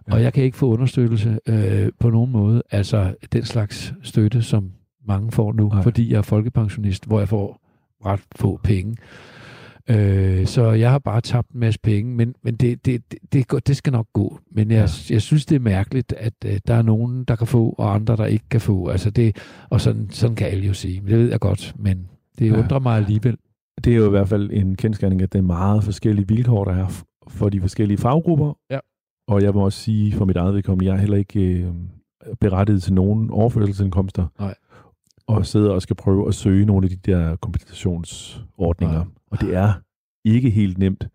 Ja. 0.08 0.14
Og 0.14 0.22
jeg 0.22 0.32
kan 0.32 0.44
ikke 0.44 0.56
få 0.56 0.66
understøttelse 0.72 1.38
øh, 1.48 1.88
på 2.00 2.10
nogen 2.10 2.32
måde, 2.32 2.62
altså 2.70 3.14
den 3.32 3.44
slags 3.44 3.94
støtte, 4.02 4.42
som 4.42 4.70
mange 5.08 5.32
får 5.32 5.52
nu, 5.52 5.68
Nej. 5.68 5.82
fordi 5.82 6.10
jeg 6.10 6.18
er 6.18 6.22
folkepensionist, 6.22 7.06
hvor 7.06 7.18
jeg 7.18 7.28
får 7.28 7.60
ret 8.06 8.20
få 8.36 8.60
penge. 8.64 8.96
Øh, 9.90 10.46
så 10.46 10.70
jeg 10.70 10.90
har 10.90 10.98
bare 10.98 11.20
tabt 11.20 11.50
en 11.50 11.60
masse 11.60 11.80
penge, 11.82 12.14
men, 12.14 12.34
men 12.42 12.56
det, 12.56 12.86
det, 12.86 13.12
det, 13.12 13.18
det, 13.32 13.66
det 13.66 13.76
skal 13.76 13.92
nok 13.92 14.06
gå. 14.12 14.38
Men 14.50 14.70
jeg, 14.70 14.88
ja. 15.10 15.14
jeg 15.14 15.22
synes, 15.22 15.46
det 15.46 15.56
er 15.56 15.60
mærkeligt, 15.60 16.12
at 16.12 16.32
uh, 16.44 16.50
der 16.66 16.74
er 16.74 16.82
nogen, 16.82 17.24
der 17.24 17.36
kan 17.36 17.46
få, 17.46 17.74
og 17.78 17.94
andre, 17.94 18.16
der 18.16 18.26
ikke 18.26 18.48
kan 18.50 18.60
få. 18.60 18.88
Altså 18.88 19.10
det, 19.10 19.36
og 19.70 19.80
sådan, 19.80 20.10
sådan 20.10 20.36
kan 20.36 20.46
alle 20.46 20.66
jo 20.66 20.74
sige. 20.74 21.00
Det 21.00 21.18
ved 21.18 21.30
jeg 21.30 21.40
godt, 21.40 21.74
men 21.78 22.08
det 22.38 22.50
ja. 22.50 22.58
undrer 22.58 22.78
mig 22.78 22.96
alligevel. 22.96 23.36
Det 23.84 23.92
er 23.92 23.96
jo 23.96 24.06
i 24.06 24.10
hvert 24.10 24.28
fald 24.28 24.50
en 24.52 24.76
kendskærning, 24.76 25.22
at 25.22 25.32
det 25.32 25.38
er 25.38 25.42
meget 25.42 25.84
forskellige 25.84 26.28
vilkår, 26.28 26.64
der 26.64 26.72
er 26.72 27.04
for 27.28 27.48
de 27.48 27.60
forskellige 27.60 27.98
faggrupper. 27.98 28.58
Ja. 28.70 28.78
Og 29.28 29.42
jeg 29.42 29.54
må 29.54 29.64
også 29.64 29.78
sige 29.78 30.12
for 30.12 30.24
mit 30.24 30.36
eget 30.36 30.54
vedkommende, 30.54 30.86
jeg 30.86 30.96
er 30.96 31.00
heller 31.00 31.16
ikke 31.16 31.40
øh, 31.40 31.72
berettiget 32.40 32.82
til 32.82 32.92
nogen 32.94 33.30
overførselsindkomster. 33.30 34.26
Nej. 34.38 34.54
Og 35.26 35.46
sidder 35.46 35.70
og 35.70 35.82
skal 35.82 35.96
prøve 35.96 36.28
at 36.28 36.34
søge 36.34 36.66
nogle 36.66 36.84
af 36.84 36.90
de 36.90 36.96
der 36.96 37.36
kompensationsordninger. 37.36 38.94
Nej. 38.94 39.15
Og 39.30 39.40
det 39.40 39.54
er 39.54 39.72
ikke 40.24 40.50
helt 40.50 40.78
nemt. 40.78 41.08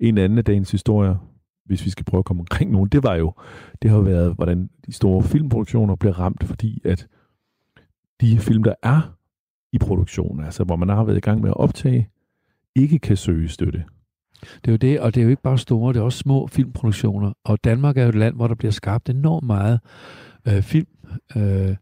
En 0.00 0.18
anden 0.18 0.38
af 0.38 0.44
dagens 0.44 0.70
historier, 0.70 1.16
hvis 1.64 1.84
vi 1.84 1.90
skal 1.90 2.04
prøve 2.04 2.18
at 2.18 2.24
komme 2.24 2.40
omkring 2.40 2.70
nogen, 2.70 2.88
det 2.88 3.02
var 3.02 3.14
jo, 3.14 3.34
det 3.82 3.90
har 3.90 4.00
været, 4.00 4.34
hvordan 4.34 4.70
de 4.86 4.92
store 4.92 5.22
filmproduktioner 5.22 5.96
bliver 5.96 6.18
ramt, 6.20 6.44
fordi 6.44 6.80
at 6.84 7.08
de 8.20 8.38
film, 8.38 8.62
der 8.62 8.74
er 8.82 9.14
i 9.72 9.78
produktion, 9.78 10.44
altså 10.44 10.64
hvor 10.64 10.76
man 10.76 10.88
har 10.88 11.04
været 11.04 11.16
i 11.16 11.20
gang 11.20 11.40
med 11.40 11.50
at 11.50 11.56
optage, 11.56 12.08
ikke 12.76 12.98
kan 12.98 13.16
søge 13.16 13.48
støtte. 13.48 13.84
Det 14.40 14.68
er 14.68 14.72
jo 14.72 14.76
det, 14.76 15.00
og 15.00 15.14
det 15.14 15.20
er 15.20 15.24
jo 15.24 15.30
ikke 15.30 15.42
bare 15.42 15.58
store, 15.58 15.92
det 15.92 16.00
er 16.00 16.04
også 16.04 16.18
små 16.18 16.46
filmproduktioner. 16.46 17.32
Og 17.44 17.64
Danmark 17.64 17.96
er 17.96 18.02
jo 18.02 18.08
et 18.08 18.14
land, 18.14 18.34
hvor 18.34 18.48
der 18.48 18.54
bliver 18.54 18.72
skabt 18.72 19.08
enormt 19.08 19.46
meget 19.46 19.80
øh, 20.48 20.62
film. 20.62 20.86
Øh, 21.36 21.76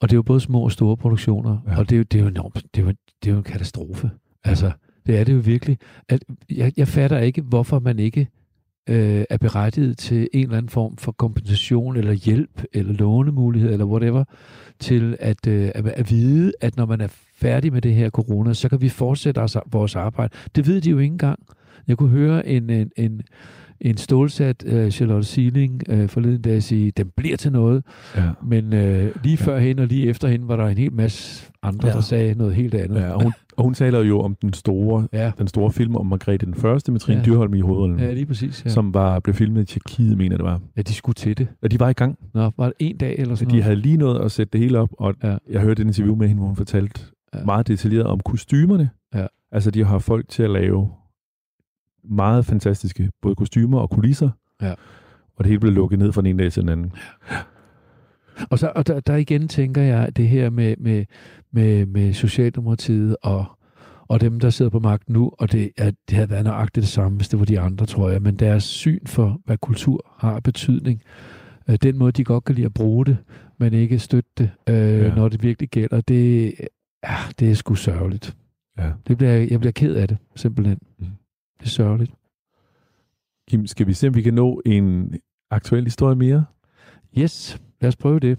og 0.00 0.10
det 0.10 0.12
er 0.12 0.18
jo 0.18 0.22
både 0.22 0.40
små 0.40 0.60
og 0.60 0.72
store 0.72 0.96
produktioner. 0.96 1.58
Ja. 1.66 1.78
Og 1.78 1.90
det 1.90 1.96
er, 1.96 1.98
jo, 1.98 2.02
det 2.02 2.18
er 2.18 2.22
jo 2.22 2.28
enormt, 2.28 2.54
det 2.74 2.80
er 2.80 2.86
jo, 2.86 2.92
det 3.22 3.28
er 3.28 3.32
jo 3.32 3.38
en 3.38 3.44
katastrofe. 3.44 4.10
Altså, 4.44 4.72
det 5.08 5.18
er 5.18 5.24
det 5.24 5.32
jo 5.34 5.38
virkelig. 5.38 5.78
At 6.08 6.24
jeg, 6.50 6.72
jeg 6.76 6.88
fatter 6.88 7.18
ikke, 7.18 7.42
hvorfor 7.42 7.78
man 7.78 7.98
ikke 7.98 8.28
øh, 8.88 9.24
er 9.30 9.36
berettiget 9.36 9.98
til 9.98 10.28
en 10.32 10.42
eller 10.42 10.56
anden 10.56 10.70
form 10.70 10.96
for 10.96 11.12
kompensation 11.12 11.96
eller 11.96 12.12
hjælp 12.12 12.62
eller 12.72 12.92
lånemulighed 12.92 13.72
eller 13.72 13.84
whatever 13.84 14.24
til 14.78 15.16
at, 15.20 15.46
øh, 15.46 15.70
at, 15.74 15.86
at 15.86 16.10
vide, 16.10 16.52
at 16.60 16.76
når 16.76 16.86
man 16.86 17.00
er 17.00 17.08
færdig 17.34 17.72
med 17.72 17.82
det 17.82 17.94
her 17.94 18.10
corona, 18.10 18.54
så 18.54 18.68
kan 18.68 18.80
vi 18.80 18.88
fortsætte 18.88 19.38
os, 19.38 19.56
vores 19.66 19.96
arbejde. 19.96 20.34
Det 20.56 20.66
ved 20.66 20.80
de 20.80 20.90
jo 20.90 20.98
ikke 20.98 21.12
engang. 21.12 21.38
Jeg 21.88 21.96
kunne 21.96 22.10
høre 22.10 22.46
en, 22.46 22.70
en, 22.70 22.90
en, 22.96 23.22
en 23.80 23.96
stålsat 23.96 24.64
uh, 24.72 24.88
Charlotte 24.88 25.28
Sealing 25.28 25.82
uh, 25.92 26.08
forleden 26.08 26.42
dag 26.42 26.62
sige, 26.62 26.92
den 26.96 27.10
bliver 27.16 27.36
til 27.36 27.52
noget. 27.52 27.84
Ja. 28.16 28.30
Men 28.42 28.64
uh, 28.64 28.70
lige 28.72 29.12
ja. 29.26 29.34
før 29.34 29.58
hende 29.58 29.82
og 29.82 29.86
lige 29.86 30.06
efter 30.08 30.28
hende 30.28 30.48
var 30.48 30.56
der 30.56 30.66
en 30.66 30.78
hel 30.78 30.92
masse 30.92 31.50
andre, 31.62 31.88
ja. 31.88 31.94
der 31.94 32.00
sagde 32.00 32.34
noget 32.34 32.54
helt 32.54 32.74
andet. 32.74 33.00
Ja, 33.00 33.10
og, 33.10 33.22
hun, 33.22 33.32
og 33.56 33.64
hun 33.64 33.74
taler 33.74 34.00
jo 34.00 34.20
om 34.20 34.34
den 34.42 34.52
store, 34.52 35.08
ja. 35.12 35.32
den 35.38 35.46
store 35.46 35.72
film 35.72 35.96
om 35.96 36.06
Margrethe 36.06 36.46
den 36.46 36.54
Første 36.54 36.92
med 36.92 37.00
Trine 37.00 37.18
ja. 37.18 37.24
Dyrholm 37.24 37.54
i 37.54 37.60
hovedet. 37.60 38.00
Ja, 38.00 38.12
lige 38.12 38.26
præcis. 38.26 38.64
Ja. 38.64 38.70
Som 38.70 38.94
var, 38.94 39.20
blev 39.20 39.34
filmet 39.34 39.62
i 39.62 39.64
Tjekkiet, 39.64 40.18
mener 40.18 40.36
det 40.36 40.44
var. 40.44 40.60
Ja, 40.76 40.82
de 40.82 40.94
skulle 40.94 41.14
til 41.14 41.38
det. 41.38 41.48
Ja, 41.62 41.68
de 41.68 41.80
var 41.80 41.88
i 41.88 41.92
gang. 41.92 42.18
Nå, 42.34 42.50
var 42.56 42.64
det 42.66 42.74
en 42.78 42.96
dag 42.96 43.18
eller 43.18 43.34
sådan 43.34 43.48
De 43.48 43.52
noget? 43.52 43.64
havde 43.64 43.76
lige 43.76 43.96
nået 43.96 44.20
at 44.20 44.32
sætte 44.32 44.50
det 44.52 44.60
hele 44.60 44.78
op, 44.78 44.90
og 44.98 45.14
ja. 45.22 45.36
jeg 45.50 45.60
hørte 45.60 45.82
et 45.82 45.86
interview 45.86 46.16
med 46.16 46.28
hende, 46.28 46.40
hvor 46.40 46.46
hun 46.46 46.56
fortalte 46.56 47.00
ja. 47.34 47.44
meget 47.44 47.68
detaljeret 47.68 48.06
om 48.06 48.20
kostymerne. 48.20 48.90
Ja. 49.14 49.26
Altså, 49.52 49.70
de 49.70 49.84
har 49.84 49.98
folk 49.98 50.28
til 50.28 50.42
at 50.42 50.50
lave 50.50 50.90
meget 52.08 52.46
fantastiske 52.46 53.10
både 53.22 53.34
kostymer 53.34 53.78
og 53.78 53.90
kulisser. 53.90 54.30
Ja. 54.62 54.74
Og 55.36 55.44
det 55.44 55.46
hele 55.46 55.60
blev 55.60 55.72
lukket 55.72 55.98
ned 55.98 56.12
fra 56.12 56.20
den 56.20 56.26
ene 56.26 56.42
dag 56.42 56.52
til 56.52 56.62
den 56.62 56.68
anden. 56.68 56.92
Ja. 57.30 57.36
Og, 58.50 58.58
så, 58.58 58.72
og 58.74 58.86
der, 58.86 59.00
der 59.00 59.16
igen 59.16 59.48
tænker 59.48 59.82
jeg, 59.82 60.16
det 60.16 60.28
her 60.28 60.50
med, 60.50 60.74
med, 60.78 61.04
med, 61.52 61.86
med 61.86 62.12
Socialdemokratiet 62.12 63.16
og, 63.22 63.44
og 64.08 64.20
dem, 64.20 64.40
der 64.40 64.50
sidder 64.50 64.70
på 64.70 64.78
magten 64.78 65.12
nu, 65.12 65.32
og 65.38 65.52
det, 65.52 65.70
at 65.76 65.94
det 66.08 66.16
havde 66.16 66.30
været 66.30 66.44
nøjagtigt 66.44 66.82
det 66.82 66.92
samme, 66.92 67.16
hvis 67.16 67.28
det 67.28 67.38
var 67.38 67.44
de 67.44 67.60
andre, 67.60 67.86
tror 67.86 68.10
jeg, 68.10 68.22
men 68.22 68.36
deres 68.36 68.64
syn 68.64 69.06
for, 69.06 69.40
hvad 69.44 69.56
kultur 69.58 70.14
har 70.18 70.40
betydning, 70.40 71.02
øh, 71.68 71.78
den 71.82 71.98
måde, 71.98 72.12
de 72.12 72.24
godt 72.24 72.44
kan 72.44 72.54
lide 72.54 72.66
at 72.66 72.74
bruge 72.74 73.06
det, 73.06 73.16
men 73.58 73.72
ikke 73.72 73.98
støtte 73.98 74.30
det, 74.38 74.50
øh, 74.68 74.74
ja. 74.76 75.14
når 75.14 75.28
det 75.28 75.42
virkelig 75.42 75.68
gælder, 75.68 76.00
det, 76.00 76.54
ja, 77.04 77.16
det 77.38 77.50
er 77.50 77.54
sgu 77.54 77.74
sørgeligt. 77.74 78.36
Ja. 78.78 78.90
Det 79.08 79.18
bliver, 79.18 79.32
jeg 79.32 79.60
bliver 79.60 79.72
ked 79.72 79.94
af 79.94 80.08
det, 80.08 80.16
simpelthen. 80.36 80.78
Mm. 80.98 81.06
Det 81.60 81.66
er 81.66 81.70
sørgeligt. 81.70 82.12
Kim, 83.50 83.66
skal 83.66 83.86
vi 83.86 83.92
se, 83.92 84.08
om 84.08 84.14
vi 84.14 84.22
kan 84.22 84.34
nå 84.34 84.62
en 84.66 85.14
aktuel 85.50 85.84
historie 85.84 86.16
mere? 86.16 86.44
Yes, 87.18 87.60
lad 87.80 87.88
os 87.88 87.96
prøve 87.96 88.20
det. 88.20 88.38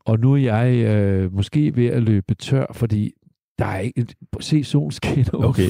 Og 0.00 0.20
nu 0.20 0.32
er 0.32 0.36
jeg 0.36 0.74
øh, 0.74 1.34
måske 1.34 1.76
ved 1.76 1.86
at 1.86 2.02
løbe 2.02 2.34
tør, 2.34 2.66
fordi 2.72 3.12
der 3.58 3.64
er 3.64 3.78
ikke... 3.78 4.06
Se, 4.40 4.64
solen 4.64 4.90
skinner 4.90 5.44
Okay, 5.44 5.68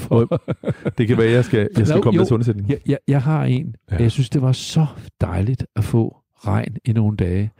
det 0.98 1.08
kan 1.08 1.18
være, 1.18 1.30
jeg 1.30 1.44
skal, 1.44 1.68
jeg 1.76 1.86
skal 1.86 1.96
Nå, 1.96 2.02
komme 2.02 2.16
jo, 2.16 2.20
med 2.20 2.26
til 2.26 2.34
undsætning. 2.34 2.68
Jeg, 2.68 2.78
jeg, 2.86 2.98
jeg 3.08 3.22
har 3.22 3.44
en. 3.44 3.76
Ja. 3.90 3.96
Jeg 3.96 4.10
synes, 4.10 4.30
det 4.30 4.42
var 4.42 4.52
så 4.52 4.86
dejligt 5.20 5.66
at 5.76 5.84
få 5.84 6.16
regn 6.46 6.76
i 6.84 6.92
nogle 6.92 7.16
dage. 7.16 7.50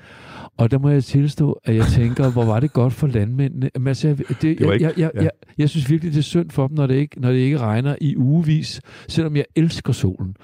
Og 0.56 0.70
der 0.70 0.78
må 0.78 0.88
jeg 0.88 1.04
tilstå, 1.04 1.60
at 1.64 1.74
jeg 1.76 1.86
tænker, 1.86 2.30
hvor 2.30 2.44
var 2.44 2.60
det 2.60 2.72
godt 2.72 2.92
for 2.92 3.06
landmændene. 3.06 3.70
Men 3.74 3.86
altså, 3.86 4.08
det, 4.08 4.42
det 4.42 4.60
jeg, 4.60 4.80
jeg, 4.80 4.92
jeg, 4.96 5.10
ja. 5.14 5.22
jeg, 5.22 5.30
jeg 5.58 5.68
synes 5.68 5.90
virkelig, 5.90 6.12
det 6.12 6.18
er 6.18 6.22
synd 6.22 6.50
for 6.50 6.68
dem, 6.68 6.76
når 6.76 6.86
det 6.86 6.94
ikke, 6.94 7.20
når 7.20 7.30
det 7.30 7.38
ikke 7.38 7.58
regner 7.58 7.96
i 8.00 8.16
ugevis, 8.16 8.80
selvom 9.08 9.36
jeg 9.36 9.44
elsker 9.56 9.92
solen. 9.92 10.36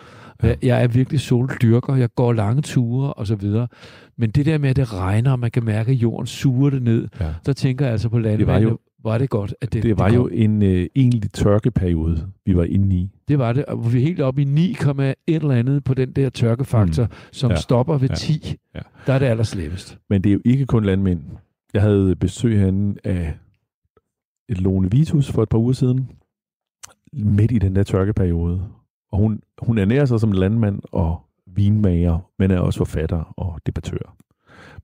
Ja. 0.43 0.55
Jeg 0.63 0.83
er 0.83 0.89
virkelig 0.89 1.21
soldyrker, 1.21 1.95
jeg 1.95 2.09
går 2.15 2.33
lange 2.33 2.63
ture 2.63 3.13
og 3.13 3.27
så 3.27 3.35
videre. 3.35 3.69
Men 4.19 4.31
det 4.31 4.47
der 4.47 4.59
med, 4.59 4.71
at 4.71 4.77
det 4.77 4.93
regner, 4.93 5.33
og 5.33 5.39
man 5.39 5.51
kan 5.51 5.65
mærke, 5.65 5.91
at 5.91 5.97
jorden 5.97 6.27
suger 6.27 6.71
det 6.71 6.83
ned, 6.83 7.09
ja. 7.21 7.27
så 7.45 7.53
tænker 7.53 7.85
jeg 7.85 7.93
altså 7.93 8.09
på 8.09 8.19
landmændene, 8.19 8.55
det 8.55 8.65
var 8.65 8.71
jo, 8.71 8.79
var 9.05 9.19
det 9.19 9.31
godt, 9.31 9.55
at 9.61 9.73
det 9.73 9.83
Det 9.83 9.99
var 9.99 10.09
det 10.09 10.17
jo 10.17 10.27
en 10.27 10.63
øh, 10.63 10.87
egentlig 10.97 11.33
tørkeperiode, 11.33 12.27
vi 12.47 12.57
var 12.57 12.65
inde 12.65 12.97
i. 12.97 13.11
Det 13.29 13.39
var 13.39 13.53
det, 13.53 13.65
og 13.65 13.93
vi 13.93 13.99
er 13.99 14.03
helt 14.03 14.21
oppe 14.21 14.43
i 14.43 14.73
9,1 14.75 15.15
eller 15.27 15.51
andet 15.51 15.85
på 15.85 15.95
den 15.95 16.13
der 16.13 16.31
tørkefaktor, 16.31 17.05
mm. 17.05 17.13
som 17.33 17.51
ja. 17.51 17.57
stopper 17.57 17.99
ved 17.99 18.09
ja. 18.09 18.15
10. 18.15 18.57
Ja. 18.75 18.81
Der 19.07 19.13
er 19.13 19.19
det 19.19 19.27
allerslæbest. 19.27 19.99
Men 20.11 20.25
det 20.25 20.31
er 20.31 20.35
jo 20.35 20.41
ikke 20.45 20.67
kun 20.67 20.85
landmænd. 20.85 21.21
Jeg 21.75 21.83
havde 21.83 22.17
besøg 22.17 22.59
herinde 22.59 23.01
af 23.05 23.35
et 24.49 24.61
Lone 24.61 24.91
Vitus 24.91 25.31
for 25.31 25.43
et 25.43 25.49
par 25.49 25.59
uger 25.59 25.73
siden, 25.73 26.11
midt 27.13 27.53
i 27.53 27.59
den 27.59 27.77
der 27.77 27.83
tørkeperiode. 27.83 28.63
Og 29.13 29.19
hun, 29.19 29.43
hun 29.59 29.79
ernærer 29.79 30.05
sig 30.05 30.21
som 30.21 30.33
landmand 30.33 30.81
og 30.93 31.21
vinmager, 31.47 32.19
men 32.39 32.51
er 32.51 32.59
også 32.59 32.79
forfatter 32.79 33.35
og 33.37 33.61
debattør. 33.67 34.17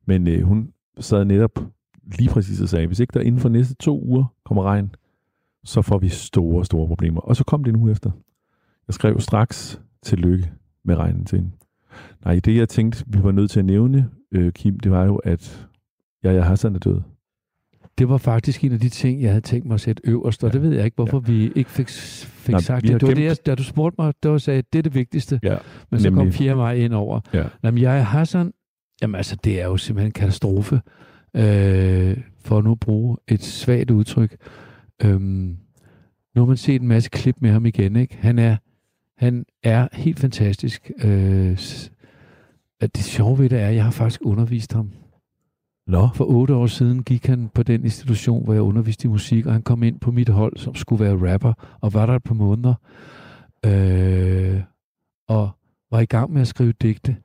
Men 0.07 0.29
øh, 0.29 0.43
hun 0.43 0.73
sad 0.99 1.25
netop 1.25 1.61
lige 2.19 2.29
præcis 2.29 2.61
og 2.61 2.69
sagde, 2.69 2.87
hvis 2.87 3.01
ikke 3.01 3.13
der 3.15 3.21
inden 3.21 3.41
for 3.41 3.49
næste 3.49 3.75
to 3.75 4.03
uger 4.03 4.25
kommer 4.45 4.63
regn, 4.63 4.95
så 5.65 5.83
får 5.83 5.99
vi 5.99 6.09
store, 6.09 6.65
store 6.65 6.87
problemer. 6.87 7.21
Og 7.21 7.37
så 7.37 7.45
kom 7.45 7.65
det 7.65 7.77
uge 7.77 7.91
efter. 7.91 8.11
Jeg 8.89 8.95
skrev 8.95 9.21
straks 9.21 9.81
tillykke 10.03 10.53
med 10.85 10.97
regnen 10.97 11.25
til 11.25 11.39
hende. 11.39 11.51
Nej, 12.25 12.41
det 12.45 12.57
jeg 12.57 12.69
tænkte, 12.69 13.05
vi 13.07 13.23
var 13.23 13.33
nødt 13.33 13.51
til 13.51 13.59
at 13.59 13.65
nævne, 13.65 14.11
øh, 14.33 14.53
Kim, 14.53 14.81
det 14.81 14.93
var 14.93 15.05
jo, 15.05 15.17
at 15.17 15.69
Jaja 16.25 16.41
Hassan 16.43 16.75
er 16.75 16.79
død. 16.79 17.01
Det 17.99 18.09
var 18.09 18.19
faktisk 18.19 18.65
en 18.65 18.73
af 18.73 18.81
de 18.81 18.89
ting, 18.89 19.23
jeg 19.23 19.31
havde 19.31 19.41
tænkt 19.41 19.67
mig 19.67 19.75
at 19.75 19.81
sætte 19.81 20.03
øverst, 20.05 20.45
og 20.45 20.51
ja. 20.51 20.53
det 20.53 20.63
ved 20.63 20.77
jeg 20.77 20.85
ikke, 20.85 20.95
hvorfor 20.95 21.23
ja. 21.27 21.33
vi 21.33 21.53
ikke 21.55 21.71
fik, 21.71 21.89
fik 21.89 22.53
Nej, 22.53 22.61
sagt 22.61 22.83
det. 22.83 23.01
Det 23.01 23.09
var 23.09 23.15
det, 23.15 23.25
jeg, 23.25 23.37
da 23.47 23.55
du 23.55 23.65
spurgte 23.65 23.95
mig, 23.99 24.15
der 24.23 24.39
sagde, 24.39 24.59
at 24.59 24.73
det 24.73 24.79
er 24.79 24.83
det 24.83 24.95
vigtigste, 24.95 25.41
ja, 25.43 25.57
men 25.91 26.01
så 26.01 26.11
nemlig. 26.11 26.25
kom 26.25 26.33
4. 26.33 26.55
maj 26.55 26.75
ind 26.75 26.95
over. 26.95 27.21
Ja. 27.33 27.45
Jamen, 27.63 27.79
Jaja 27.79 28.03
Hassan, 28.03 28.53
jamen 29.03 29.15
altså, 29.15 29.37
det 29.45 29.61
er 29.61 29.67
jo 29.67 29.77
simpelthen 29.77 30.09
en 30.09 30.13
katastrofe, 30.13 30.81
øh, 31.37 32.17
for 32.45 32.59
at 32.59 32.65
nu 32.65 32.75
bruge 32.75 33.17
et 33.29 33.43
svagt 33.43 33.91
udtryk. 33.91 34.37
Øhm, 35.03 35.57
nu 36.35 36.41
har 36.41 36.47
man 36.47 36.57
set 36.57 36.83
en 36.83 36.89
masse 36.89 37.11
klip 37.11 37.37
med 37.41 37.51
ham 37.51 37.67
igen, 37.67 37.97
ikke? 37.97 38.17
Han 38.17 38.39
er, 38.39 38.57
han 39.19 39.45
er 39.63 39.89
helt 39.93 40.21
fantastisk. 40.21 40.91
Øh, 41.05 41.59
det 42.81 43.05
sjove 43.05 43.39
ved 43.39 43.49
det 43.49 43.61
er, 43.61 43.69
at 43.69 43.75
jeg 43.75 43.85
har 43.85 43.91
faktisk 43.91 44.21
undervist 44.25 44.73
ham. 44.73 44.91
Nå. 45.87 46.09
For 46.15 46.25
otte 46.25 46.55
år 46.55 46.67
siden 46.67 47.03
gik 47.03 47.27
han 47.27 47.49
på 47.55 47.63
den 47.63 47.85
institution, 47.85 48.45
hvor 48.45 48.53
jeg 48.53 48.63
underviste 48.63 49.05
i 49.05 49.11
musik, 49.11 49.47
og 49.47 49.53
han 49.53 49.63
kom 49.63 49.83
ind 49.83 50.01
på 50.01 50.11
mit 50.11 50.29
hold, 50.29 50.57
som 50.57 50.75
skulle 50.75 51.05
være 51.05 51.33
rapper, 51.33 51.53
og 51.81 51.95
var 51.95 52.07
der 52.07 52.15
et 52.15 52.23
par 52.23 52.35
måneder, 52.35 52.75
øh, 53.67 54.61
og 55.29 55.51
var 55.91 56.01
i 56.01 56.07
gang 56.07 56.33
med 56.33 56.41
at 56.41 56.49
skrive 56.49 56.73
digte, 56.73 57.17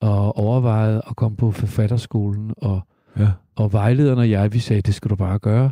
og 0.00 0.36
overvejede 0.36 1.02
at 1.08 1.16
komme 1.16 1.36
på 1.36 1.50
forfatterskolen, 1.50 2.54
og, 2.56 2.80
ja. 3.18 3.28
og 3.56 3.72
vejlederen 3.72 4.18
og 4.18 4.30
jeg, 4.30 4.52
vi 4.52 4.58
sagde, 4.58 4.82
det 4.82 4.94
skal 4.94 5.10
du 5.10 5.16
bare 5.16 5.38
gøre, 5.38 5.70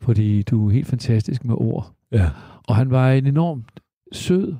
fordi 0.00 0.42
du 0.42 0.68
er 0.68 0.72
helt 0.72 0.86
fantastisk 0.86 1.44
med 1.44 1.54
ord. 1.58 1.92
Ja. 2.12 2.30
Og 2.68 2.76
han 2.76 2.90
var 2.90 3.12
en 3.12 3.26
enormt 3.26 3.80
sød, 4.12 4.54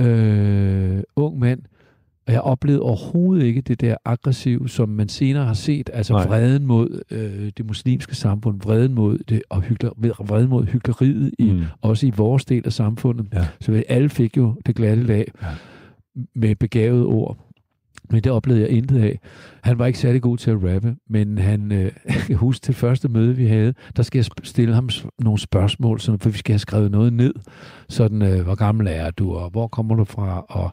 øh, 0.00 1.02
ung 1.16 1.38
mand, 1.38 1.60
Og 2.26 2.32
jeg 2.34 2.40
oplevede 2.40 2.82
overhovedet 2.82 3.44
ikke 3.44 3.60
det 3.60 3.80
der 3.80 3.96
aggressiv, 4.04 4.68
som 4.68 4.88
man 4.88 5.08
senere 5.08 5.44
har 5.44 5.54
set, 5.54 5.90
altså 5.92 6.12
Nej. 6.12 6.26
Vreden 6.26 6.66
mod 6.66 7.00
øh, 7.10 7.52
det 7.56 7.66
muslimske 7.66 8.14
samfund, 8.14 8.60
vreden 8.60 8.94
mod 8.94 9.18
det, 9.18 9.42
og 9.50 9.62
hygler, 9.62 9.90
vreden 10.26 10.48
mod 10.48 10.64
hyggeleriet, 10.64 11.32
i, 11.38 11.50
Mm. 11.52 11.62
også 11.82 12.06
i 12.06 12.10
vores 12.16 12.44
del 12.44 12.62
af 12.66 12.72
samfundet. 12.72 13.26
Ja. 13.32 13.46
Så 13.60 13.82
alle 13.88 14.08
fik 14.08 14.36
jo 14.36 14.54
det 14.66 14.76
glatte 14.76 15.02
lag 15.02 15.32
Ja. 15.42 15.46
med 16.34 16.54
begavede 16.54 17.06
ord. 17.06 17.47
Men 18.10 18.22
det 18.22 18.32
oplevede 18.32 18.62
jeg 18.62 18.70
intet 18.70 19.02
af. 19.02 19.18
Han 19.62 19.78
var 19.78 19.86
ikke 19.86 19.98
særlig 19.98 20.22
god 20.22 20.38
til 20.38 20.50
at 20.50 20.56
rappe, 20.74 20.96
men 21.08 21.38
han, 21.38 21.72
øh, 21.72 21.84
jeg 22.06 22.14
kan 22.26 22.36
huske 22.36 22.62
til 22.62 22.74
første 22.74 23.08
møde, 23.08 23.36
vi 23.36 23.46
havde, 23.46 23.74
der 23.96 24.02
skal 24.02 24.18
jeg 24.18 24.26
stille 24.42 24.74
ham 24.74 24.88
nogle 25.18 25.38
spørgsmål, 25.38 26.00
sådan, 26.00 26.20
for 26.20 26.30
vi 26.30 26.38
skal 26.38 26.52
have 26.52 26.58
skrevet 26.58 26.90
noget 26.90 27.12
ned. 27.12 27.34
Sådan, 27.88 28.22
øh, 28.22 28.42
hvor 28.42 28.54
gammel 28.54 28.86
er 28.90 29.10
du, 29.10 29.34
og 29.34 29.50
hvor 29.50 29.66
kommer 29.66 29.94
du 29.94 30.04
fra, 30.04 30.44
og 30.48 30.72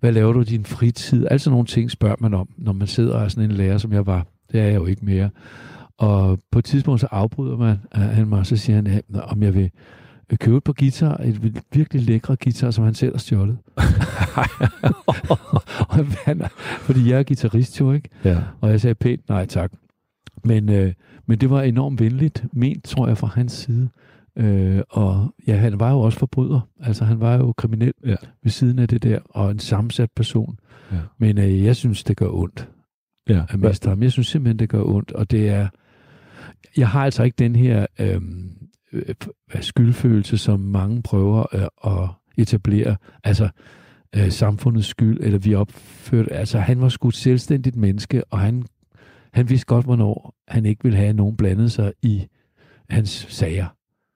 hvad 0.00 0.12
laver 0.12 0.32
du 0.32 0.40
i 0.40 0.44
din 0.44 0.64
fritid? 0.64 1.26
Altså 1.30 1.50
nogle 1.50 1.66
ting 1.66 1.90
spørger 1.90 2.16
man 2.20 2.34
om, 2.34 2.48
når 2.56 2.72
man 2.72 2.86
sidder 2.86 3.14
og 3.14 3.24
er 3.24 3.28
sådan 3.28 3.50
en 3.50 3.56
lærer, 3.56 3.78
som 3.78 3.92
jeg 3.92 4.06
var. 4.06 4.26
Det 4.52 4.60
er 4.60 4.64
jeg 4.64 4.74
jo 4.74 4.86
ikke 4.86 5.04
mere. 5.04 5.30
Og 5.98 6.38
på 6.52 6.58
et 6.58 6.64
tidspunkt 6.64 7.00
så 7.00 7.08
afbryder 7.10 7.56
man 7.56 7.76
øh, 7.96 8.02
han 8.02 8.28
mig, 8.28 8.38
og 8.38 8.46
så 8.46 8.56
siger 8.56 8.76
han, 8.76 8.86
"Ja, 8.86 9.20
om 9.20 9.42
jeg 9.42 9.54
vil 9.54 9.70
købe 10.36 10.56
et 10.56 10.64
par 10.64 10.72
guitar, 10.72 11.16
et 11.16 11.62
virkelig 11.72 12.02
lækre 12.02 12.36
guitar, 12.36 12.70
som 12.70 12.84
han 12.84 12.94
selv 12.94 13.12
har 13.12 13.18
stjålet. 13.18 13.58
og 15.88 16.06
han, 16.24 16.42
fordi 16.80 17.10
jeg 17.10 17.18
er 17.18 17.22
guitarist 17.22 17.80
jo, 17.80 17.92
ikke? 17.92 18.08
Ja. 18.24 18.38
Og 18.60 18.70
jeg 18.70 18.80
sagde 18.80 18.94
pænt 18.94 19.28
nej 19.28 19.46
tak. 19.46 19.72
Men, 20.44 20.68
øh, 20.68 20.92
men 21.26 21.38
det 21.38 21.50
var 21.50 21.62
enormt 21.62 22.00
venligt 22.00 22.44
ment, 22.52 22.84
tror 22.84 23.08
jeg, 23.08 23.18
fra 23.18 23.26
hans 23.26 23.52
side. 23.52 23.88
Øh, 24.38 24.80
og 24.90 25.34
ja, 25.46 25.56
han 25.56 25.80
var 25.80 25.90
jo 25.90 26.00
også 26.00 26.18
forbryder. 26.18 26.60
Altså, 26.80 27.04
han 27.04 27.20
var 27.20 27.36
jo 27.36 27.52
kriminel 27.52 27.92
Ja. 28.06 28.14
ved 28.42 28.50
siden 28.50 28.78
af 28.78 28.88
det 28.88 29.02
der, 29.02 29.18
og 29.30 29.50
en 29.50 29.58
sammensat 29.58 30.10
person. 30.16 30.58
Ja. 30.92 30.96
Men 31.18 31.38
øh, 31.38 31.64
jeg 31.64 31.76
synes, 31.76 32.04
det 32.04 32.16
gør 32.16 32.28
ondt 32.28 32.68
ja. 33.28 33.42
at 33.48 33.60
miste 33.60 33.88
ham. 33.88 34.02
Jeg 34.02 34.12
synes 34.12 34.26
simpelthen, 34.26 34.58
det 34.58 34.68
gør 34.68 34.82
ondt, 34.82 35.12
og 35.12 35.30
det 35.30 35.48
er... 35.48 35.68
Jeg 36.76 36.88
har 36.88 37.04
altså 37.04 37.22
ikke 37.22 37.36
den 37.38 37.56
her 37.56 37.86
øhm, 37.98 38.50
øh, 38.94 39.14
skyldfølelse, 39.60 40.38
som 40.38 40.60
mange 40.60 41.02
prøver 41.02 41.46
øh, 41.54 41.94
at 41.94 42.08
etablere. 42.38 42.96
Altså, 43.24 43.48
øh, 44.16 44.30
samfundets 44.30 44.86
skyld, 44.86 45.18
eller 45.20 45.38
vi 45.38 45.54
opførte... 45.54 46.32
Altså, 46.32 46.58
han 46.58 46.80
var 46.80 46.88
sgu 46.88 47.08
et 47.08 47.14
selvstændigt 47.14 47.76
menneske, 47.76 48.24
og 48.24 48.38
han, 48.38 48.64
han 49.32 49.50
vidste 49.50 49.66
godt, 49.66 49.84
hvornår 49.84 50.34
han 50.48 50.66
ikke 50.66 50.82
ville 50.84 50.98
have 50.98 51.12
nogen 51.12 51.36
blandet 51.36 51.72
sig 51.72 51.92
i 52.02 52.26
hans 52.90 53.26
sager. 53.30 53.66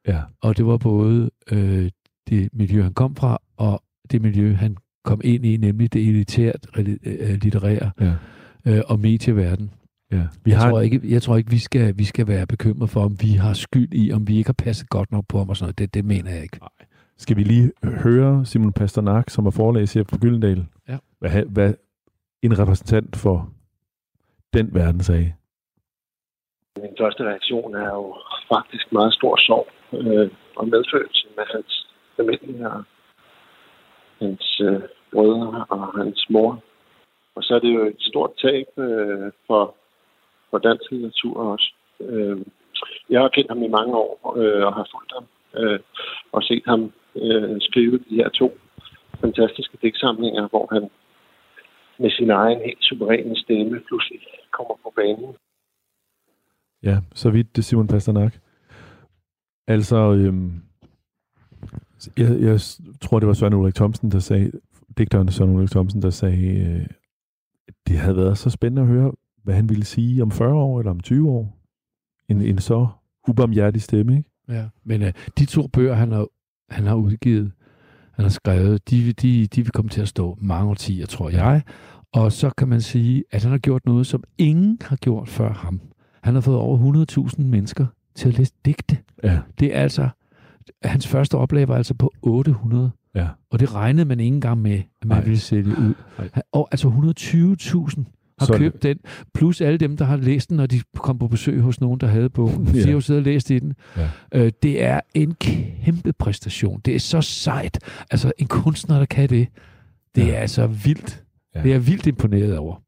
Ja. 0.09 0.21
Og 0.43 0.57
det 0.57 0.67
var 0.67 0.77
både 0.77 1.31
øh, 1.51 1.91
det 2.29 2.49
miljø, 2.53 2.83
han 2.83 2.95
kom 2.95 3.17
fra, 3.17 3.39
og 3.57 3.83
det 4.11 4.23
miljø, 4.23 4.55
han 4.55 4.77
kom 5.05 5.21
ind 5.25 5.45
i, 5.47 5.57
nemlig 5.57 5.93
det 5.93 6.09
elitært 6.09 6.67
øh, 6.77 7.39
litterære 7.43 7.91
Ja. 8.01 8.15
øh, 8.67 8.83
og 8.87 9.01
medieverden. 9.01 9.71
Ja. 10.13 10.23
Vi 10.45 10.51
Jeg 10.51 10.59
har 10.61 10.71
tror 10.71 10.81
ikke, 10.81 11.01
jeg 11.05 11.23
tror 11.23 11.37
ikke 11.37 11.51
vi, 11.51 11.59
skal, 11.59 11.99
vi 11.99 12.05
skal 12.05 12.29
være 12.29 12.47
bekymret 12.47 12.91
for, 12.91 13.01
om 13.01 13.17
vi 13.23 13.29
har 13.33 13.53
skyld 13.53 13.95
i, 13.95 14.13
om 14.13 14.29
vi 14.29 14.37
ikke 14.39 14.49
har 14.49 14.61
passet 14.65 14.89
godt 14.89 15.13
nok 15.13 15.25
på 15.29 15.39
ham 15.39 15.49
og 15.49 15.57
sådan 15.57 15.65
noget. 15.67 15.79
Det, 15.79 15.95
det 15.95 16.05
mener 16.05 16.31
jeg 16.31 16.43
ikke. 16.43 16.61
Skal 17.17 17.37
vi 17.37 17.43
lige 17.43 17.73
høre 17.85 18.45
Simon 18.45 18.73
Pasternak, 18.73 19.31
som 19.31 19.47
er 19.47 19.51
forlagschef 19.51 20.07
på 20.07 20.19
Gyldendal, 20.19 20.67
Ja. 20.89 20.97
hvad, 21.19 21.31
hvad 21.47 21.75
en 22.43 22.59
repræsentant 22.59 23.17
for 23.17 23.51
den 24.55 24.75
verden 24.75 25.01
sagde? 25.01 25.33
Min 26.77 26.95
første 27.01 27.25
reaktion 27.25 27.75
er 27.75 27.91
jo 27.95 28.17
faktisk 28.55 28.93
meget 28.93 29.13
stor 29.15 29.37
sorg 29.37 29.67
øh, 29.93 30.31
og 30.57 30.69
medfølelse 30.69 31.27
med 31.37 31.45
hans 31.55 31.87
familie 32.17 32.71
og 32.71 32.83
hans 34.21 34.61
øh, 34.65 34.81
brødre 35.13 35.65
og 35.69 35.99
hans 36.01 36.27
mor. 36.31 36.63
Og 37.35 37.43
så 37.43 37.55
er 37.55 37.59
det 37.59 37.75
jo 37.75 37.87
et 37.87 37.97
stort 38.11 38.31
tab 38.43 38.67
øh, 38.79 39.33
for, 39.47 39.75
for 40.51 40.59
dansk 40.59 40.91
litteratur 40.91 41.37
også. 41.53 41.73
Øh, 42.01 42.39
jeg 43.11 43.21
har 43.21 43.29
kendt 43.29 43.51
ham 43.51 43.63
i 43.63 43.69
mange 43.69 43.95
år 43.97 44.35
øh, 44.37 44.67
og 44.67 44.75
har 44.75 44.87
fulgt 44.93 45.13
ham 45.17 45.27
øh, 45.61 45.81
og 46.33 46.43
set 46.43 46.63
ham 46.67 46.93
øh, 47.17 47.57
skrive 47.61 47.99
de 47.99 48.15
her 48.21 48.29
to 48.29 48.59
fantastiske 49.21 49.79
digtsamlinger, 49.83 50.49
hvor 50.49 50.69
han 50.73 50.91
med 51.99 52.11
sin 52.11 52.31
egen 52.31 52.61
helt 52.61 52.83
suveræne 52.85 53.37
stemme 53.37 53.81
pludselig 53.89 54.21
kommer 54.51 54.75
på 54.83 54.93
banen. 54.97 55.37
Ja, 56.83 56.97
så 57.15 57.31
vidt 57.31 57.57
det 57.57 57.65
Simon 57.65 57.87
Pasternak. 57.87 58.35
Altså, 59.67 59.97
øhm, 59.97 60.53
jeg, 62.17 62.41
jeg 62.41 62.61
tror, 63.01 63.19
det 63.19 63.29
var 63.29 63.35
Søren 63.35 63.55
Ulrik 63.55 63.75
Thomsen, 63.75 64.11
der 64.11 64.19
sagde, 64.19 64.53
digteren 64.99 65.33
Søren 65.33 65.57
Ulrik 65.57 65.71
Thomsen, 65.71 66.03
der 66.03 66.11
sagde, 66.11 66.47
øh, 66.47 66.87
det 67.87 67.99
havde 67.99 68.17
været 68.17 68.39
så 68.39 68.51
spændende 68.51 68.83
at 68.83 68.89
høre, 68.89 69.13
hvad 69.49 69.57
han 69.57 69.69
ville 69.69 69.85
sige 69.85 70.23
om 70.23 70.31
40 70.31 70.55
år 70.55 70.79
eller 70.79 70.91
om 70.91 71.01
20 71.01 71.31
år. 71.31 71.59
En, 72.29 72.43
en 72.43 72.59
så 72.59 72.87
ubarmhjertig 73.29 73.83
stemme, 73.83 74.17
ikke? 74.17 74.31
Ja. 74.49 74.65
Men 74.85 75.03
øh, 75.03 75.13
de 75.39 75.45
to 75.45 75.67
bøger, 75.67 75.95
han 75.95 76.13
har, 76.13 76.27
han 76.69 76.87
har 76.87 76.95
udgivet, 76.95 77.53
han 78.13 78.23
har 78.25 78.31
skrevet, 78.31 78.91
de, 78.91 79.13
de, 79.13 79.47
de 79.47 79.63
vil 79.63 79.71
komme 79.73 79.89
til 79.89 80.01
at 80.01 80.09
stå 80.09 80.37
mange 80.41 80.71
årtier, 80.71 81.07
tror 81.07 81.31
jeg. 81.31 81.63
Og 82.13 82.33
så 82.33 82.51
kan 82.51 82.69
man 82.69 82.81
sige, 82.81 83.25
at 83.31 83.43
han 83.43 83.51
har 83.51 83.59
gjort 83.59 83.87
noget, 83.87 84.07
som 84.07 84.23
ingen 84.39 84.79
har 84.83 84.97
gjort 84.97 85.29
før 85.29 85.53
ham. 85.53 85.81
Han 86.23 86.35
har 86.35 86.41
fået 86.41 86.57
over 86.57 87.07
100.000 87.39 87.43
mennesker 87.43 87.87
til 88.15 88.29
at 88.29 88.39
læse 88.39 88.53
digte. 88.65 88.99
Ja. 89.25 89.39
Det 89.61 89.77
er 89.77 89.81
altså, 89.81 90.09
hans 90.83 91.07
første 91.09 91.35
oplag 91.35 91.69
var 91.69 91.77
altså 91.77 91.95
på 91.95 92.13
800. 92.23 92.91
Ja. 93.15 93.29
Og 93.51 93.61
det 93.61 93.75
regnede 93.75 94.05
man 94.09 94.21
ikke 94.21 94.35
engang 94.35 94.63
med, 94.63 94.73
at 94.79 94.85
man. 95.05 95.17
Nej. 95.17 95.25
ville 95.25 95.39
sælge 95.39 95.71
ud. 95.71 95.95
Han- 96.17 96.43
Og 96.53 96.69
altså 96.71 96.89
120.000 96.89 98.05
har 98.39 98.47
Så- 98.47 98.59
købt 98.59 98.83
den, 98.83 98.99
plus 99.35 99.61
alle 99.61 99.79
dem, 99.79 99.97
der 99.97 100.05
har 100.05 100.17
læst 100.17 100.49
den, 100.49 100.57
når 100.57 100.67
de 100.67 100.81
kom 100.97 101.19
på 101.19 101.29
besøg 101.29 101.61
hos 101.61 101.81
nogen, 101.81 102.01
der 102.01 102.07
havde 102.07 102.31
bogen. 102.31 102.67
De 102.67 102.79
Ja. 102.79 102.85
har 102.85 102.93
jo 102.93 103.01
siddet 103.01 103.21
og 103.21 103.25
læst 103.25 103.51
i 103.51 103.59
den. 103.59 103.75
Ja. 103.97 104.11
Øh, 104.35 104.53
det 104.63 104.83
er 104.83 105.01
en 105.15 105.35
kæmpe 105.35 106.13
præstation. 106.13 106.81
Det 106.85 106.95
er 106.95 106.99
så 107.01 107.21
sejt. 107.21 107.79
Altså, 108.11 108.33
en 108.39 108.47
kunstner, 108.47 108.99
der 108.99 109.07
kan 109.07 109.29
det, 109.29 109.49
det 110.15 110.27
Ja. 110.27 110.33
er 110.35 110.39
altså 110.41 110.67
vildt. 110.67 111.25
Ja. 111.55 111.59
Ja. 111.59 111.65
Det 111.65 111.75
er 111.75 111.79
vildt 111.79 112.07
imponeret 112.07 112.59
over. 112.59 112.83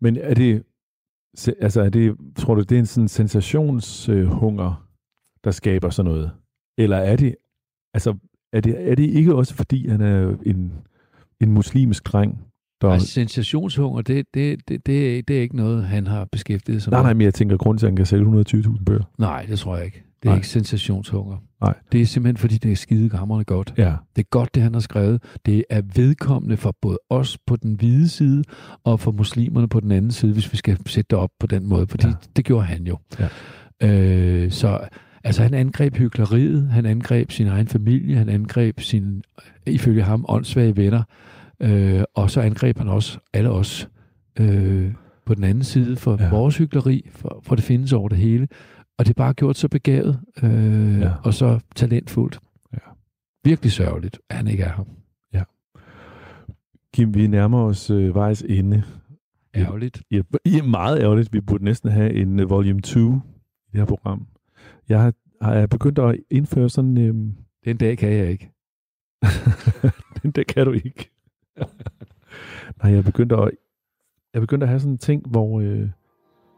Men 0.00 0.16
er 0.16 0.34
det, 0.34 0.62
altså 1.60 1.80
er 1.82 1.88
det, 1.88 2.16
tror 2.36 2.54
du, 2.54 2.60
det 2.60 2.72
er 2.72 2.78
en 2.78 2.86
sådan 2.86 3.08
sensationshunger, 3.08 4.86
der 5.44 5.50
skaber 5.50 5.90
sådan 5.90 6.10
noget? 6.12 6.30
Eller 6.78 6.96
er 6.96 7.16
det, 7.16 7.34
altså, 7.94 8.14
er 8.52 8.60
det, 8.60 8.90
er 8.90 8.94
det 8.94 9.10
ikke 9.10 9.34
også 9.34 9.54
fordi, 9.54 9.88
han 9.88 10.00
er 10.00 10.36
en, 10.46 10.72
en 11.40 11.52
muslimsk 11.52 12.12
dreng, 12.12 12.38
der... 12.82 12.92
Altså, 12.92 13.08
sensationshunger, 13.08 14.02
det, 14.02 14.26
det, 14.34 14.68
det, 14.68 14.86
det, 14.86 15.28
det 15.28 15.36
er 15.36 15.40
ikke 15.40 15.56
noget, 15.56 15.84
han 15.84 16.06
har 16.06 16.24
beskæftiget 16.32 16.82
sig 16.82 16.90
nej, 16.90 17.00
med. 17.00 17.04
nej, 17.04 17.14
men 17.14 17.20
jeg 17.24 17.34
tænker, 17.34 17.56
grund 17.56 17.78
til, 17.78 17.86
at 17.86 17.90
han 17.90 17.96
kan 17.96 18.06
sælge 18.06 18.44
120.000 18.46 18.84
bøger. 18.84 19.02
nej, 19.18 19.46
det 19.50 19.58
tror 19.58 19.76
jeg 19.76 19.84
ikke. 19.84 20.02
Det 20.22 20.28
er 20.28 20.32
Nej. 20.32 20.36
ikke 20.36 20.48
sensationshunger. 20.48 21.36
Nej. 21.60 21.74
Det 21.92 22.00
er 22.02 22.06
simpelthen, 22.06 22.36
fordi 22.36 22.58
det 22.58 22.72
er 22.72 22.76
skide 22.76 23.08
gammerende 23.08 23.44
godt. 23.44 23.74
Ja, 23.78 23.92
Det 24.16 24.22
er 24.22 24.28
godt, 24.30 24.54
det 24.54 24.62
han 24.62 24.74
har 24.74 24.80
skrevet. 24.80 25.22
Det 25.46 25.64
er 25.70 25.82
vedkommende 25.94 26.56
for 26.56 26.74
både 26.82 26.98
os 27.10 27.38
på 27.46 27.56
den 27.56 27.74
hvide 27.74 28.08
side, 28.08 28.44
og 28.84 29.00
for 29.00 29.12
muslimerne 29.12 29.68
på 29.68 29.80
den 29.80 29.92
anden 29.92 30.10
side, 30.10 30.32
hvis 30.32 30.52
vi 30.52 30.56
skal 30.56 30.78
sætte 30.86 31.08
det 31.10 31.18
op 31.18 31.30
på 31.40 31.46
den 31.46 31.68
måde. 31.68 31.86
Fordi 31.86 32.06
Ja. 32.06 32.12
det 32.36 32.44
gjorde 32.44 32.66
han 32.66 32.86
jo. 32.86 32.98
Ja. 33.20 33.28
Øh, 33.88 34.50
så 34.50 34.78
altså, 35.24 35.42
han 35.42 35.54
angreb 35.54 35.96
hyggeleriet, 35.96 36.68
han 36.70 36.86
angreb 36.86 37.30
sin 37.30 37.46
egen 37.46 37.68
familie, 37.68 38.16
han 38.16 38.28
angreb 38.28 38.80
sine, 38.80 39.22
ifølge 39.66 40.02
ham, 40.02 40.24
åndssvage 40.28 40.76
venner, 40.76 41.02
øh, 41.62 42.02
og 42.14 42.30
så 42.30 42.40
angreb 42.40 42.78
han 42.78 42.88
også 42.88 43.18
alle 43.32 43.50
os 43.50 43.88
øh, 44.40 44.92
på 45.26 45.34
den 45.34 45.44
anden 45.44 45.64
side 45.64 45.96
for 45.96 46.16
Ja. 46.18 46.24
ja. 46.24 46.30
vores 46.30 46.56
hyggeleri, 46.58 47.08
for, 47.12 47.40
for 47.42 47.54
det 47.54 47.64
findes 47.64 47.92
over 47.92 48.08
det 48.08 48.18
hele. 48.18 48.48
Og 48.98 49.04
det 49.06 49.10
er 49.10 49.14
bare 49.14 49.34
gjort 49.34 49.56
så 49.56 49.68
begavet, 49.68 50.20
øh, 50.42 51.00
Ja. 51.00 51.06
ja. 51.06 51.12
og 51.24 51.34
så 51.34 51.60
talentfuldt. 51.76 52.38
Ja. 52.72 52.78
Virkelig 53.44 53.72
sørgeligt, 53.72 54.18
at 54.30 54.36
han 54.36 54.48
ikke 54.48 54.62
er 54.62 54.72
her. 54.72 54.84
Kim, 56.94 57.14
vi 57.14 57.26
nærmer 57.26 57.62
os 57.62 57.90
øh, 57.90 58.14
vejs 58.14 58.42
ende. 58.48 58.82
Ærgerligt. 59.54 60.02
Ja, 60.10 60.20
I 60.44 60.58
er 60.58 60.62
meget 60.62 61.00
ærgerligt. 61.00 61.32
Vi 61.32 61.40
burde 61.40 61.64
næsten 61.64 61.90
have 61.90 62.12
en 62.14 62.40
uh, 62.40 62.50
volume 62.50 62.80
2 62.80 63.00
i 63.00 63.02
det 63.72 63.80
her 63.80 63.84
program. 63.84 64.26
Jeg 64.88 65.00
har, 65.02 65.12
har 65.42 65.54
jeg 65.54 65.68
begyndt 65.68 65.98
at 65.98 66.16
indføre 66.30 66.68
sådan... 66.70 66.98
Øhm, 66.98 67.34
Den 67.64 67.76
dag 67.76 67.98
kan 67.98 68.12
jeg 68.12 68.30
ikke. 68.30 68.50
det 70.36 70.46
kan 70.46 70.66
du 70.66 70.72
ikke. 70.72 71.11
Nej, 72.82 72.92
jeg 72.92 72.98
er 72.98 73.02
begyndt 73.02 73.32
at, 73.32 73.38
jeg 74.32 74.38
er 74.38 74.40
begyndt 74.40 74.62
at 74.62 74.68
have 74.68 74.80
sådan 74.80 74.92
en 74.92 74.98
ting, 74.98 75.28
hvor 75.28 75.60
øh, 75.60 75.88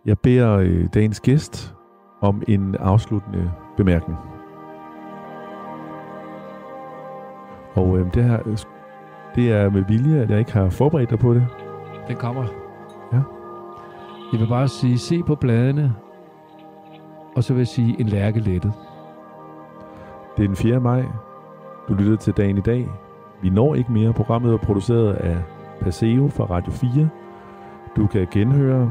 jeg 0.07 0.19
beder 0.19 0.53
øh, 0.53 0.89
dagens 0.95 1.21
gæst 1.21 1.75
om 2.21 2.43
en 2.49 2.75
afsluttende 2.75 3.53
bemærkning. 3.77 4.19
Og 7.75 7.99
øh, 7.99 8.15
det 8.15 8.25
her, 8.25 8.49
øh, 8.49 8.59
det 9.35 9.53
er 9.53 9.71
med 9.71 9.85
vilje, 9.89 10.23
at 10.23 10.31
jeg 10.31 10.39
ikke 10.39 10.53
har 10.53 10.71
forberedt 10.71 11.11
dig 11.11 11.19
på 11.19 11.35
det. 11.35 11.47
Den 12.09 12.17
kommer. 12.17 12.43
Ja. 13.13 13.21
Jeg 14.33 14.41
vil 14.41 14.49
bare 14.49 14.69
sige, 14.69 14.99
se 14.99 15.23
på 15.23 15.35
bladene, 15.35 15.95
og 17.37 17.45
så 17.45 17.53
vil 17.53 17.61
jeg 17.61 17.69
sige, 17.69 18.01
en 18.01 18.07
lærke 18.09 18.41
lettet. 18.41 18.73
Det 20.37 20.43
er 20.43 20.47
den 20.47 20.57
4. 20.57 20.81
maj. 20.81 21.05
Du 21.89 21.95
lyttede 21.95 22.17
til 22.17 22.33
dagen 22.33 22.59
i 22.59 22.61
dag. 22.61 22.89
Vi 23.45 23.51
når 23.51 23.75
ikke 23.75 23.93
mere. 23.93 24.13
Programmet 24.13 24.53
er 24.53 24.57
produceret 24.57 25.13
af 25.13 25.37
Paseo 25.81 26.29
fra 26.29 26.45
Radio 26.45 26.73
4. 26.73 27.09
Du 27.97 28.07
kan 28.07 28.27
genhøre 28.31 28.91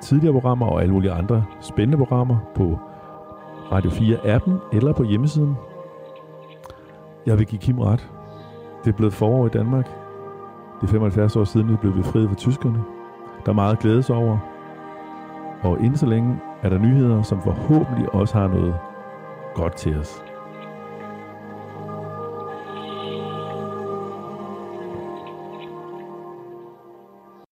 tidligere 0.00 0.32
programmer 0.32 0.66
og 0.66 0.82
alle 0.82 0.94
mulige 0.94 1.12
andre 1.12 1.44
spændende 1.60 1.98
programmer 1.98 2.36
på 2.54 2.78
Radio 3.72 3.90
4-appen 3.90 4.76
eller 4.76 4.92
på 4.92 5.02
hjemmesiden. 5.02 5.56
Jeg 7.26 7.38
vil 7.38 7.46
give 7.46 7.58
Kim 7.58 7.78
ret. 7.78 8.10
Det 8.84 8.92
er 8.92 8.96
blevet 8.96 9.12
forår 9.12 9.46
i 9.46 9.48
Danmark. 9.48 9.86
Det 10.80 10.86
er 10.86 10.92
75 10.92 11.36
år 11.36 11.44
siden, 11.44 11.68
vi 11.68 11.76
blev 11.76 11.92
befriet 11.92 12.28
fra 12.28 12.36
tyskerne. 12.36 12.84
Der 13.44 13.50
er 13.52 13.56
meget 13.56 13.78
at 13.86 14.10
over. 14.10 14.38
Og 15.62 15.80
indtil 15.80 16.08
længe 16.08 16.40
er 16.62 16.68
der 16.68 16.78
nyheder, 16.78 17.22
som 17.22 17.42
forhåbentlig 17.42 18.14
også 18.14 18.38
har 18.38 18.48
noget 18.48 18.74
godt 19.54 19.76
til 19.76 19.98
os. 19.98 20.31